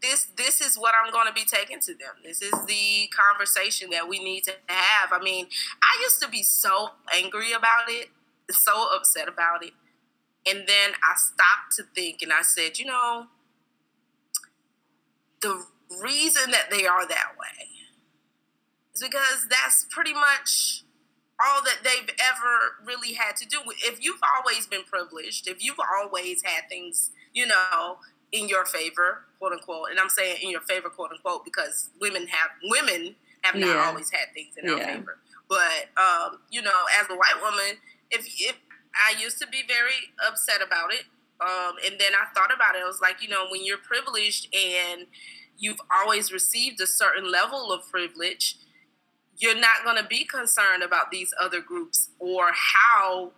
this 0.00 0.28
this 0.38 0.62
is 0.62 0.76
what 0.76 0.94
I'm 0.94 1.12
going 1.12 1.26
to 1.26 1.34
be 1.34 1.44
taking 1.44 1.80
to 1.80 1.92
them. 1.92 2.14
This 2.24 2.40
is 2.40 2.50
the 2.50 3.10
conversation 3.14 3.90
that 3.90 4.08
we 4.08 4.24
need 4.24 4.44
to 4.44 4.52
have. 4.68 5.12
I 5.12 5.22
mean, 5.22 5.48
I 5.82 6.00
used 6.00 6.22
to 6.22 6.28
be 6.28 6.42
so 6.42 6.92
angry 7.14 7.52
about 7.52 7.88
it, 7.88 8.08
so 8.50 8.88
upset 8.96 9.28
about 9.28 9.62
it, 9.62 9.72
and 10.46 10.60
then 10.60 10.92
I 11.02 11.14
stopped 11.16 11.76
to 11.76 11.82
think, 11.94 12.22
and 12.22 12.32
I 12.32 12.40
said, 12.40 12.78
you 12.78 12.86
know, 12.86 13.26
the 15.42 15.66
reason 16.02 16.52
that 16.52 16.70
they 16.70 16.86
are 16.86 17.06
that 17.06 17.32
way 17.38 17.68
is 18.94 19.02
because 19.02 19.46
that's 19.50 19.86
pretty 19.90 20.14
much 20.14 20.84
all 21.44 21.62
that 21.62 21.80
they've 21.84 22.16
ever 22.18 22.76
really 22.82 23.12
had 23.12 23.36
to 23.36 23.46
do. 23.46 23.58
If 23.82 24.02
you've 24.02 24.20
always 24.38 24.66
been 24.66 24.84
privileged, 24.84 25.48
if 25.48 25.62
you've 25.62 25.80
always 26.00 26.42
had 26.44 26.70
things, 26.70 27.10
you 27.34 27.46
know, 27.46 27.98
in 28.32 28.48
your 28.48 28.64
favor, 28.64 29.26
quote 29.38 29.52
unquote, 29.52 29.90
and 29.90 30.00
I'm 30.00 30.08
saying 30.08 30.38
in 30.42 30.50
your 30.50 30.62
favor, 30.62 30.88
quote 30.88 31.10
unquote, 31.12 31.44
because 31.44 31.90
women 32.00 32.26
have 32.28 32.50
women 32.64 33.14
have 33.42 33.54
not 33.54 33.68
yeah. 33.68 33.86
always 33.86 34.10
had 34.10 34.32
things 34.32 34.54
in 34.56 34.68
yeah. 34.68 34.72
our 34.72 34.94
favor. 34.94 35.18
But 35.48 35.90
um, 36.00 36.38
you 36.50 36.62
know, 36.62 36.70
as 37.00 37.06
a 37.10 37.14
white 37.14 37.40
woman, 37.42 37.76
if 38.10 38.26
if 38.40 38.56
I 38.94 39.20
used 39.20 39.38
to 39.40 39.46
be 39.46 39.62
very 39.68 40.12
upset 40.26 40.60
about 40.66 40.92
it, 40.92 41.04
um, 41.40 41.74
and 41.84 42.00
then 42.00 42.12
I 42.14 42.32
thought 42.34 42.54
about 42.54 42.76
it, 42.76 42.82
I 42.82 42.86
was 42.86 43.00
like, 43.00 43.22
you 43.22 43.28
know, 43.28 43.46
when 43.50 43.64
you're 43.64 43.78
privileged 43.78 44.54
and 44.54 45.06
you've 45.58 45.80
always 45.94 46.32
received 46.32 46.80
a 46.80 46.86
certain 46.86 47.30
level 47.30 47.72
of 47.72 47.88
privilege, 47.90 48.56
you're 49.36 49.58
not 49.58 49.84
going 49.84 49.96
to 49.96 50.06
be 50.06 50.24
concerned 50.24 50.82
about 50.82 51.10
these 51.10 51.34
other 51.40 51.60
groups 51.60 52.10
or 52.18 52.50
how 52.52 53.32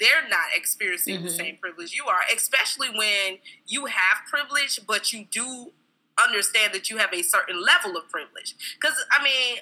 they're 0.00 0.28
not 0.28 0.54
experiencing 0.54 1.16
mm-hmm. 1.16 1.24
the 1.24 1.30
same 1.30 1.56
privilege 1.56 1.92
you 1.92 2.06
are, 2.06 2.20
especially 2.34 2.88
when 2.88 3.38
you 3.66 3.86
have 3.86 4.26
privilege, 4.28 4.80
but 4.86 5.12
you 5.12 5.26
do 5.30 5.72
understand 6.22 6.72
that 6.74 6.90
you 6.90 6.98
have 6.98 7.12
a 7.12 7.22
certain 7.22 7.62
level 7.62 7.96
of 7.96 8.08
privilege. 8.08 8.54
Because, 8.80 8.94
I 9.10 9.22
mean, 9.22 9.58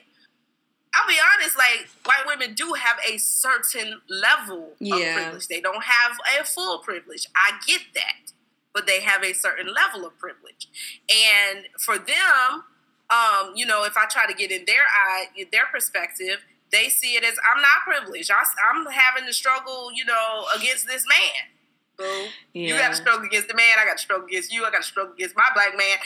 I'll 0.94 1.08
be 1.08 1.18
honest, 1.34 1.56
like 1.56 1.88
white 2.04 2.26
women 2.26 2.54
do 2.54 2.74
have 2.74 2.96
a 3.08 3.18
certain 3.18 4.00
level 4.08 4.72
yeah. 4.78 4.96
of 4.96 5.14
privilege. 5.14 5.48
They 5.48 5.60
don't 5.60 5.84
have 5.84 6.16
a 6.40 6.44
full 6.44 6.78
privilege. 6.78 7.26
I 7.34 7.58
get 7.66 7.80
that 7.94 8.32
but 8.76 8.86
they 8.86 9.00
have 9.00 9.24
a 9.24 9.32
certain 9.32 9.72
level 9.72 10.06
of 10.06 10.18
privilege. 10.18 10.68
And 11.08 11.64
for 11.80 11.96
them, 11.96 12.62
um, 13.08 13.54
you 13.54 13.64
know, 13.64 13.84
if 13.84 13.96
I 13.96 14.04
try 14.04 14.26
to 14.26 14.34
get 14.34 14.50
in 14.50 14.66
their 14.66 14.84
eye, 14.84 15.28
their 15.50 15.64
perspective, 15.72 16.44
they 16.72 16.88
see 16.88 17.14
it 17.14 17.24
as 17.24 17.34
I'm 17.44 17.62
not 17.62 17.84
privileged. 17.86 18.30
I, 18.30 18.42
am 18.74 18.86
having 18.86 19.26
to 19.26 19.32
struggle, 19.32 19.90
you 19.94 20.04
know, 20.04 20.44
against 20.56 20.86
this 20.86 21.04
man. 21.08 21.56
Boo. 21.96 22.28
Yeah. 22.52 22.68
You 22.68 22.74
got 22.78 22.88
to 22.90 22.94
struggle 22.94 23.24
against 23.24 23.48
the 23.48 23.54
man. 23.54 23.78
I 23.80 23.86
got 23.86 23.96
to 23.96 24.02
struggle 24.02 24.26
against 24.26 24.52
you. 24.52 24.64
I 24.64 24.70
got 24.70 24.82
to 24.82 24.88
struggle 24.88 25.14
against 25.14 25.36
my 25.36 25.48
black 25.54 25.76
man. 25.76 25.96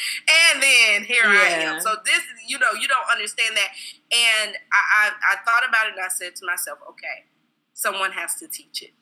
And 0.53 0.63
then 0.63 1.05
here 1.05 1.25
yeah. 1.25 1.31
I 1.31 1.49
am. 1.75 1.81
So 1.81 1.95
this, 2.05 2.23
you 2.47 2.59
know, 2.59 2.73
you 2.81 2.87
don't 2.87 3.07
understand 3.11 3.57
that. 3.57 3.69
And 4.13 4.57
I, 4.73 5.09
I, 5.09 5.11
I 5.33 5.37
thought 5.45 5.69
about 5.69 5.87
it 5.89 5.95
and 5.97 6.05
I 6.05 6.09
said 6.09 6.37
to 6.37 6.47
myself, 6.47 6.79
okay, 6.91 7.27
someone 7.75 8.13
has 8.13 8.37
to 8.37 8.47
teach 8.47 8.83
it. 8.83 8.93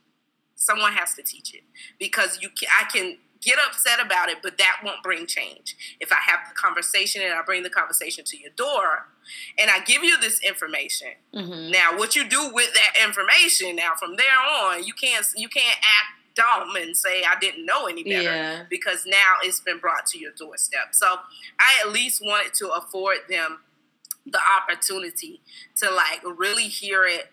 Someone 0.55 0.93
has 0.93 1.15
to 1.15 1.23
teach 1.23 1.55
it 1.55 1.63
because 2.01 2.39
you, 2.41 2.49
can, 2.49 2.69
I 2.81 2.85
can 2.91 3.19
get 3.41 3.59
upset 3.67 4.01
about 4.05 4.29
it, 4.29 4.39
but 4.43 4.59
that 4.59 4.81
won't 4.85 5.03
bring 5.03 5.27
change. 5.27 5.77
If 6.01 6.13
I 6.13 6.19
have 6.27 6.41
the 6.49 6.55
conversation 6.55 7.23
and 7.23 7.33
I 7.33 7.43
bring 7.43 7.63
the 7.63 7.71
conversation 7.71 8.25
to 8.25 8.39
your 8.39 8.51
door 8.57 9.09
and 9.59 9.71
I 9.71 9.81
give 9.81 10.03
you 10.03 10.21
this 10.21 10.41
information, 10.41 11.09
mm-hmm. 11.35 11.71
now 11.71 11.97
what 11.97 12.17
you 12.17 12.29
do 12.29 12.51
with 12.53 12.73
that 12.75 13.05
information, 13.05 13.77
now 13.77 13.93
from 13.99 14.17
there 14.17 14.27
on, 14.63 14.85
you 14.85 14.93
can't 14.93 15.27
you 15.37 15.49
can't 15.49 15.79
act 15.79 16.19
dumb 16.35 16.77
and 16.77 16.97
say 16.97 17.25
I 17.25 17.39
didn't 17.41 17.67
know 17.67 17.87
any 17.87 18.05
better 18.05 18.23
yeah. 18.23 18.63
because 18.71 19.05
now 19.07 19.35
it's 19.43 19.61
been 19.61 19.79
brought 19.79 20.07
to 20.07 20.19
your 20.19 20.33
doorstep. 20.33 20.89
So 20.93 21.07
I 21.59 21.85
at 21.85 21.93
least 21.93 22.23
wanted 22.25 22.55
to 22.55 22.71
afford 22.71 23.19
them 23.29 23.61
the 24.25 24.41
opportunity 24.61 25.41
to 25.77 25.91
like 25.91 26.23
really 26.25 26.69
hear 26.69 27.05
it 27.05 27.31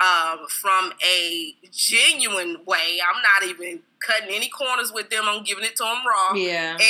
um, 0.00 0.46
from 0.48 0.92
a 1.04 1.54
genuine 1.72 2.58
way. 2.66 2.98
I'm 3.00 3.22
not 3.22 3.48
even 3.48 3.80
cutting 4.00 4.34
any 4.34 4.48
corners 4.48 4.92
with 4.92 5.10
them. 5.10 5.24
I'm 5.26 5.42
giving 5.42 5.64
it 5.64 5.76
to 5.76 5.84
them 5.84 5.98
raw. 6.06 6.34
Yeah. 6.34 6.76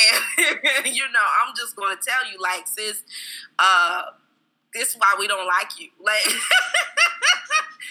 And 0.84 0.94
you 0.94 1.04
know, 1.12 1.26
I'm 1.42 1.54
just 1.56 1.76
going 1.76 1.96
to 1.96 2.02
tell 2.02 2.30
you, 2.30 2.38
like, 2.40 2.66
sis, 2.66 3.02
uh, 3.58 4.02
this 4.74 4.90
is 4.90 4.96
why 4.96 5.14
we 5.18 5.26
don't 5.26 5.46
like 5.46 5.78
you. 5.78 5.88
Like, 6.02 6.24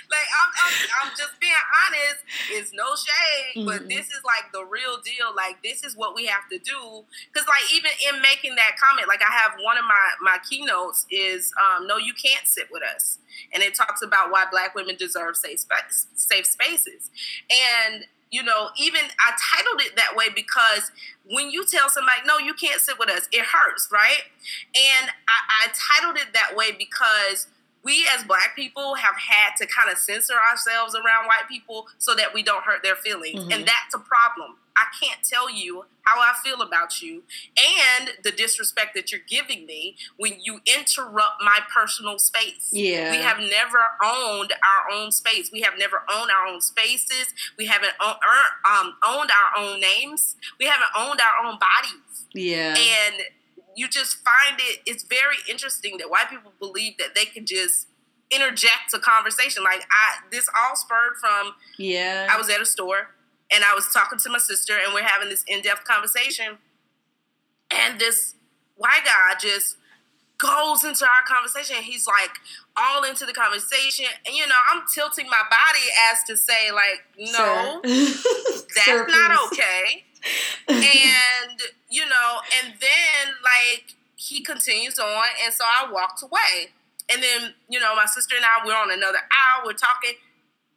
like 0.09 0.27
I'm, 0.29 0.51
I'm, 0.55 0.75
I'm, 1.01 1.11
just 1.17 1.39
being 1.39 1.65
honest. 1.85 2.19
It's 2.51 2.71
no 2.73 2.95
shade, 2.95 3.61
mm-hmm. 3.61 3.67
but 3.67 3.89
this 3.89 4.07
is 4.07 4.21
like 4.23 4.51
the 4.51 4.63
real 4.65 4.97
deal. 5.03 5.33
Like, 5.35 5.61
this 5.63 5.83
is 5.83 5.95
what 5.95 6.15
we 6.15 6.25
have 6.25 6.47
to 6.51 6.57
do. 6.59 7.03
Because, 7.31 7.47
like, 7.47 7.65
even 7.73 7.91
in 8.11 8.21
making 8.21 8.55
that 8.55 8.75
comment, 8.81 9.07
like, 9.07 9.21
I 9.21 9.31
have 9.31 9.57
one 9.61 9.77
of 9.77 9.85
my 9.85 10.05
my 10.21 10.37
keynotes 10.47 11.05
is, 11.09 11.53
um, 11.57 11.87
no, 11.87 11.97
you 11.97 12.13
can't 12.13 12.47
sit 12.47 12.67
with 12.71 12.83
us, 12.83 13.19
and 13.53 13.63
it 13.63 13.75
talks 13.75 14.01
about 14.01 14.31
why 14.31 14.45
Black 14.51 14.75
women 14.75 14.95
deserve 14.95 15.35
safe 15.35 15.65
safe 16.15 16.45
spaces, 16.45 17.09
and 17.49 18.05
you 18.31 18.43
know, 18.43 18.69
even 18.77 19.01
I 19.01 19.31
titled 19.55 19.81
it 19.81 19.95
that 19.95 20.15
way 20.15 20.25
because 20.33 20.91
when 21.29 21.51
you 21.51 21.65
tell 21.65 21.89
somebody, 21.89 22.21
no, 22.25 22.37
you 22.37 22.53
can't 22.53 22.81
sit 22.81 22.99
with 22.99 23.09
us, 23.09 23.29
it 23.31 23.45
hurts, 23.45 23.89
right? 23.91 24.23
And 24.75 25.09
I, 25.09 25.65
I 25.65 25.67
titled 25.71 26.17
it 26.17 26.33
that 26.33 26.55
way 26.55 26.71
because 26.77 27.47
we 27.85 28.05
as 28.17 28.23
black 28.23 28.55
people 28.55 28.95
have 28.95 29.15
had 29.15 29.55
to 29.57 29.67
kind 29.67 29.89
of 29.91 29.97
censor 29.97 30.33
ourselves 30.33 30.95
around 30.95 31.27
white 31.27 31.47
people 31.47 31.85
so 31.99 32.15
that 32.15 32.33
we 32.33 32.43
don't 32.43 32.63
hurt 32.63 32.81
their 32.83 32.95
feelings. 32.95 33.41
Mm-hmm. 33.41 33.51
And 33.51 33.61
that's 33.61 33.93
a 33.93 33.99
problem. 33.99 34.57
I 34.75 34.85
can't 35.01 35.23
tell 35.23 35.49
you 35.49 35.85
how 36.01 36.19
I 36.19 36.33
feel 36.43 36.61
about 36.61 37.01
you 37.01 37.23
and 37.57 38.09
the 38.23 38.31
disrespect 38.31 38.93
that 38.95 39.11
you're 39.11 39.21
giving 39.25 39.65
me 39.65 39.95
when 40.17 40.33
you 40.41 40.59
interrupt 40.65 41.41
my 41.41 41.59
personal 41.73 42.19
space. 42.19 42.69
Yeah. 42.71 43.11
We 43.11 43.17
have 43.17 43.39
never 43.39 43.79
owned 44.03 44.51
our 44.51 44.91
own 44.91 45.11
space. 45.11 45.49
We 45.53 45.61
have 45.61 45.75
never 45.77 46.01
owned 46.11 46.29
our 46.29 46.47
own 46.47 46.61
spaces. 46.61 47.33
We 47.57 47.67
haven't 47.67 47.93
owned, 48.03 48.17
um, 48.69 48.95
owned 49.07 49.29
our 49.31 49.63
own 49.63 49.79
names. 49.79 50.35
We 50.59 50.65
haven't 50.65 50.89
owned 50.97 51.21
our 51.21 51.45
own 51.45 51.57
bodies. 51.57 52.25
Yeah. 52.33 52.75
And 52.75 53.21
you 53.75 53.87
just 53.87 54.17
find 54.17 54.59
it, 54.59 54.81
it's 54.85 55.03
very 55.03 55.37
interesting 55.49 55.97
that 55.97 56.09
white 56.09 56.29
people 56.29 56.53
believe 56.59 56.97
that 56.97 57.15
they 57.15 57.25
can 57.25 57.45
just 57.45 57.87
interject 58.31 58.93
a 58.93 58.99
conversation. 58.99 59.63
Like 59.63 59.85
I, 59.91 60.27
this 60.31 60.47
all 60.57 60.75
spurred 60.75 61.13
from, 61.19 61.53
yeah, 61.77 62.27
I 62.31 62.37
was 62.37 62.49
at 62.49 62.61
a 62.61 62.65
store 62.65 63.15
and 63.53 63.63
I 63.63 63.75
was 63.75 63.87
talking 63.93 64.17
to 64.19 64.29
my 64.29 64.39
sister, 64.39 64.73
and 64.83 64.93
we're 64.93 65.03
having 65.03 65.29
this 65.29 65.43
in-depth 65.47 65.83
conversation, 65.83 66.57
and 67.69 67.99
this 67.99 68.33
white 68.75 69.03
guy 69.05 69.37
just 69.39 69.77
goes 70.37 70.83
into 70.83 71.05
our 71.05 71.23
conversation. 71.27 71.77
He's 71.83 72.07
like 72.07 72.31
all 72.75 73.03
into 73.03 73.25
the 73.25 73.33
conversation, 73.33 74.05
and 74.25 74.35
you 74.35 74.47
know, 74.47 74.55
I'm 74.71 74.83
tilting 74.93 75.27
my 75.27 75.43
body 75.43 75.87
as 76.11 76.23
to 76.27 76.37
say, 76.37 76.71
like, 76.71 77.05
no, 77.17 77.81
that's 77.83 78.85
Sir, 78.85 79.05
not 79.07 79.51
okay. 79.51 80.04
And 80.67 81.61
you 81.89 82.05
know, 82.05 82.39
and 82.63 82.73
then 82.79 83.33
like 83.43 83.95
he 84.15 84.41
continues 84.41 84.99
on, 84.99 85.25
and 85.43 85.53
so 85.53 85.63
I 85.63 85.91
walked 85.91 86.23
away. 86.23 86.71
And 87.07 87.21
then, 87.21 87.53
you 87.69 87.79
know, 87.79 87.95
my 87.95 88.07
sister 88.07 88.35
and 88.35 88.43
I, 88.43 88.65
we're 88.65 88.73
on 88.73 88.91
another 88.91 89.19
hour, 89.19 89.63
we're 89.63 89.73
talking. 89.73 90.13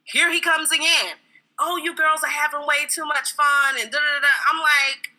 Here 0.04 0.30
he 0.30 0.40
comes 0.40 0.70
again 0.70 1.16
oh, 1.58 1.76
you 1.76 1.94
girls 1.94 2.22
are 2.22 2.30
having 2.30 2.66
way 2.66 2.86
too 2.88 3.04
much 3.04 3.32
fun 3.32 3.74
and 3.80 3.90
da 3.90 3.98
da 3.98 4.20
da. 4.20 4.28
I'm 4.50 4.60
like, 4.60 5.12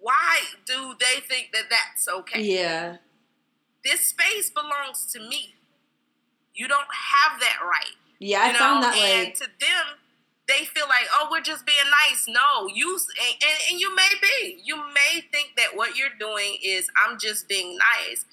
why 0.00 0.40
do 0.66 0.94
they 0.98 1.20
think 1.20 1.50
that 1.52 1.64
that's 1.70 2.08
okay? 2.08 2.42
Yeah. 2.42 2.96
This 3.84 4.06
space 4.06 4.50
belongs 4.50 5.06
to 5.12 5.20
me. 5.20 5.54
You 6.54 6.68
don't 6.68 6.88
have 6.92 7.40
that 7.40 7.58
right. 7.62 7.94
Yeah, 8.18 8.42
I 8.42 8.50
you 8.50 8.58
found 8.58 8.82
that 8.82 8.96
and 8.96 9.28
like 9.28 9.34
to 9.36 9.46
them, 9.60 9.86
they 10.48 10.64
feel 10.64 10.88
like, 10.88 11.06
oh, 11.12 11.28
we're 11.30 11.42
just 11.42 11.66
being 11.66 11.78
nice. 12.08 12.26
No, 12.26 12.66
you 12.72 12.94
and, 12.94 13.36
and, 13.42 13.58
and 13.70 13.80
you 13.80 13.94
may 13.94 14.08
be. 14.20 14.60
You 14.64 14.76
may 14.76 15.22
think 15.30 15.50
that 15.56 15.76
what 15.76 15.96
you're 15.96 16.08
doing 16.18 16.56
is 16.64 16.88
I'm 16.96 17.18
just 17.18 17.48
being 17.48 17.78
nice. 17.78 18.24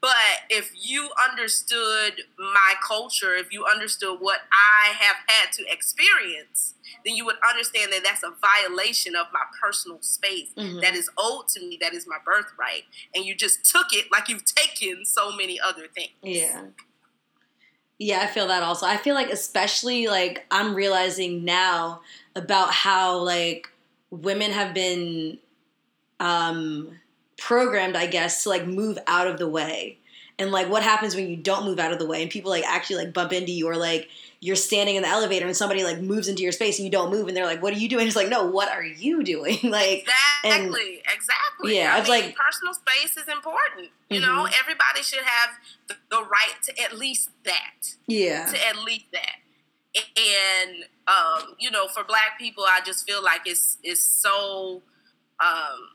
But 0.00 0.44
if 0.50 0.70
you 0.78 1.08
understood 1.30 2.24
my 2.38 2.74
culture, 2.86 3.34
if 3.36 3.50
you 3.54 3.64
understood 3.64 4.18
what 4.20 4.40
I 4.52 4.92
have 4.92 5.16
had 5.26 5.50
to 5.54 5.64
experience, 5.66 6.74
then 7.06 7.16
you 7.16 7.24
would 7.24 7.36
understand 7.48 7.90
that 7.90 8.02
that's 8.04 8.22
a 8.22 8.34
violation 8.38 9.16
of 9.16 9.28
my 9.32 9.40
personal 9.62 10.02
space 10.02 10.50
mm-hmm. 10.58 10.80
that 10.80 10.94
is 10.94 11.08
owed 11.16 11.48
to 11.48 11.60
me, 11.60 11.78
that 11.80 11.94
is 11.94 12.06
my 12.06 12.18
birthright. 12.22 12.82
And 13.14 13.24
you 13.24 13.34
just 13.34 13.64
took 13.64 13.86
it 13.92 14.12
like 14.12 14.28
you've 14.28 14.44
taken 14.44 15.06
so 15.06 15.34
many 15.34 15.58
other 15.58 15.86
things. 15.88 16.10
Yeah. 16.22 16.66
Yeah, 17.98 18.20
I 18.20 18.26
feel 18.26 18.48
that 18.48 18.62
also. 18.62 18.86
I 18.86 18.96
feel 18.96 19.14
like, 19.14 19.30
especially, 19.30 20.08
like, 20.08 20.44
I'm 20.50 20.74
realizing 20.74 21.44
now 21.44 22.00
about 22.34 22.72
how, 22.72 23.18
like, 23.18 23.68
women 24.10 24.50
have 24.50 24.74
been 24.74 25.38
um, 26.20 27.00
programmed, 27.38 27.96
I 27.96 28.06
guess, 28.06 28.44
to 28.44 28.50
like 28.50 28.66
move 28.66 28.98
out 29.06 29.26
of 29.26 29.38
the 29.38 29.48
way. 29.48 29.98
And 30.38 30.52
like 30.52 30.68
what 30.68 30.82
happens 30.82 31.14
when 31.16 31.28
you 31.28 31.36
don't 31.36 31.64
move 31.66 31.78
out 31.78 31.92
of 31.92 31.98
the 31.98 32.06
way 32.06 32.22
and 32.22 32.30
people 32.30 32.50
like 32.50 32.64
actually 32.66 32.96
like 33.04 33.12
bump 33.14 33.32
into 33.32 33.52
you 33.52 33.68
or 33.68 33.76
like 33.76 34.08
you're 34.44 34.56
standing 34.56 34.96
in 34.96 35.02
the 35.02 35.08
elevator 35.08 35.46
and 35.46 35.56
somebody 35.56 35.82
like 35.84 36.00
moves 36.00 36.28
into 36.28 36.42
your 36.42 36.52
space 36.52 36.78
and 36.78 36.84
you 36.84 36.90
don't 36.90 37.10
move 37.10 37.28
and 37.28 37.36
they're 37.36 37.46
like, 37.46 37.62
What 37.62 37.72
are 37.72 37.78
you 37.78 37.88
doing? 37.88 38.06
It's 38.06 38.14
like, 38.14 38.28
no, 38.28 38.44
what 38.44 38.68
are 38.70 38.84
you 38.84 39.24
doing? 39.24 39.58
like 39.64 40.06
Exactly, 40.44 40.50
and, 40.52 40.74
exactly. 41.14 41.76
Yeah. 41.78 41.94
I 41.94 42.00
it's 42.00 42.08
like 42.10 42.36
personal 42.36 42.74
space 42.74 43.16
is 43.16 43.26
important. 43.26 43.88
You 44.10 44.20
mm-hmm. 44.20 44.26
know, 44.26 44.46
everybody 44.60 45.02
should 45.02 45.24
have 45.24 45.50
the, 45.88 45.94
the 46.10 46.22
right 46.22 46.62
to 46.64 46.82
at 46.82 46.98
least 46.98 47.30
that. 47.44 47.94
Yeah. 48.06 48.44
To 48.44 48.68
at 48.68 48.76
least 48.84 49.06
that 49.12 49.36
and 49.96 50.84
um, 51.06 51.54
you 51.58 51.70
know, 51.70 51.86
for 51.86 52.02
black 52.04 52.38
people, 52.38 52.64
I 52.64 52.80
just 52.84 53.06
feel 53.06 53.22
like 53.22 53.42
it's 53.46 53.78
it's 53.82 54.02
so 54.02 54.82
um, 55.40 55.88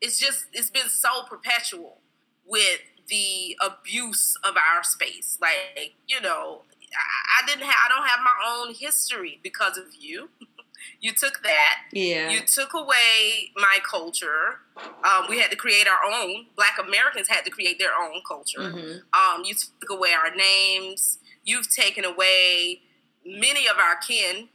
it's 0.00 0.18
just 0.18 0.46
it's 0.52 0.70
been 0.70 0.88
so 0.88 1.24
perpetual 1.28 1.98
with 2.46 2.80
the 3.08 3.56
abuse 3.60 4.36
of 4.44 4.54
our 4.56 4.82
space. 4.82 5.38
Like, 5.40 5.94
you 6.06 6.20
know, 6.20 6.62
I, 6.94 7.42
I 7.42 7.46
didn't 7.46 7.64
have 7.64 7.76
I 7.86 7.88
don't 7.88 8.06
have 8.06 8.20
my 8.20 8.66
own 8.68 8.74
history 8.74 9.40
because 9.42 9.76
of 9.76 9.86
you. 9.98 10.30
you 11.00 11.12
took 11.12 11.42
that. 11.42 11.82
Yeah. 11.92 12.30
You 12.30 12.40
took 12.40 12.74
away 12.74 13.52
my 13.56 13.78
culture. 13.88 14.60
Um, 14.76 15.26
we 15.28 15.38
had 15.38 15.50
to 15.50 15.56
create 15.56 15.86
our 15.86 16.12
own. 16.12 16.46
Black 16.56 16.76
Americans 16.82 17.28
had 17.28 17.44
to 17.44 17.50
create 17.50 17.78
their 17.78 17.94
own 17.94 18.20
culture. 18.26 18.60
Mm-hmm. 18.60 19.36
Um, 19.38 19.44
you 19.44 19.54
took 19.54 19.90
away 19.90 20.10
our 20.12 20.34
names. 20.34 21.18
You've 21.44 21.70
taken 21.70 22.04
away 22.04 22.82
many 23.24 23.66
of 23.66 23.76
our 23.78 23.96
kin. 23.96 24.48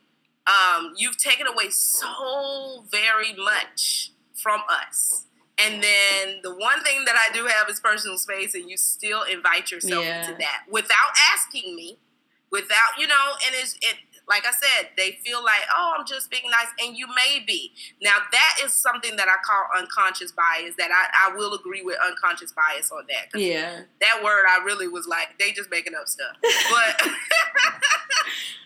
Um, 0.47 0.93
you've 0.95 1.17
taken 1.17 1.47
away 1.47 1.69
so 1.69 2.85
very 2.91 3.33
much 3.33 4.11
from 4.33 4.61
us. 4.69 5.25
And 5.57 5.81
then 5.81 6.39
the 6.43 6.53
one 6.53 6.83
thing 6.83 7.05
that 7.05 7.15
I 7.15 7.33
do 7.33 7.45
have 7.45 7.69
is 7.69 7.79
personal 7.79 8.17
space, 8.17 8.53
and 8.55 8.69
you 8.69 8.75
still 8.75 9.23
invite 9.23 9.71
yourself 9.71 10.03
yeah. 10.03 10.21
into 10.21 10.37
that 10.39 10.63
without 10.69 11.13
asking 11.33 11.75
me, 11.75 11.97
without 12.55 12.95
you 12.97 13.07
know. 13.07 13.27
And 13.45 13.53
it's 13.59 13.75
it 13.81 13.99
like 14.27 14.43
I 14.45 14.51
said, 14.51 14.89
they 14.97 15.19
feel 15.23 15.43
like, 15.43 15.61
oh, 15.77 15.93
I'm 15.97 16.05
just 16.05 16.31
being 16.31 16.49
nice, 16.49 16.71
and 16.81 16.97
you 16.97 17.07
may 17.07 17.43
be. 17.45 17.71
Now 18.01 18.15
that 18.31 18.55
is 18.63 18.73
something 18.73 19.15
that 19.17 19.27
I 19.27 19.35
call 19.45 19.67
unconscious 19.77 20.31
bias. 20.31 20.75
That 20.77 20.89
I, 20.91 21.29
I 21.29 21.35
will 21.35 21.53
agree 21.53 21.83
with 21.83 21.97
unconscious 22.05 22.53
bias 22.53 22.91
on 22.91 23.05
that. 23.09 23.37
Yeah, 23.39 23.81
that 24.01 24.23
word 24.23 24.45
I 24.49 24.63
really 24.63 24.87
was 24.87 25.07
like, 25.07 25.37
they 25.39 25.51
just 25.51 25.69
making 25.69 25.93
up 25.93 26.07
stuff. 26.07 26.35
But 26.41 26.95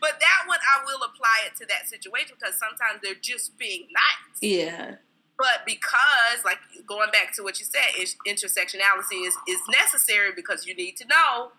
but 0.01 0.19
that 0.19 0.41
one 0.47 0.59
I 0.63 0.85
will 0.85 1.03
apply 1.03 1.47
it 1.47 1.57
to 1.57 1.65
that 1.65 1.89
situation 1.89 2.35
because 2.39 2.55
sometimes 2.55 3.01
they're 3.03 3.19
just 3.19 3.57
being 3.57 3.87
nice. 3.91 4.39
Yeah 4.41 4.95
but 5.39 5.65
because, 5.65 6.43
like 6.43 6.57
going 6.85 7.09
back 7.11 7.33
to 7.33 7.43
what 7.43 7.61
you 7.61 7.65
said, 7.65 7.95
intersectionality 8.27 9.25
is 9.25 9.37
is 9.47 9.61
necessary 9.71 10.31
because 10.35 10.67
you 10.67 10.75
need 10.75 10.97
to 10.97 11.07
know 11.07 11.53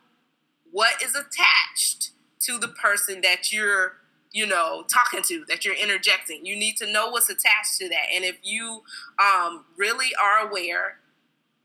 what 0.70 1.03
is 1.03 1.14
attached 1.14 2.11
to 2.41 2.59
the 2.59 2.68
person 2.68 3.20
that 3.22 3.53
you're 3.53 3.97
you 4.32 4.47
know 4.47 4.84
talking 4.93 5.22
to 5.22 5.45
that 5.49 5.64
you're 5.64 5.74
interjecting. 5.74 6.45
You 6.45 6.57
need 6.57 6.76
to 6.78 6.91
know 6.91 7.11
what's 7.11 7.28
attached 7.28 7.76
to 7.78 7.88
that. 7.88 8.07
And 8.14 8.24
if 8.24 8.38
you 8.43 8.82
um, 9.18 9.64
really 9.76 10.11
are 10.22 10.47
aware 10.49 10.99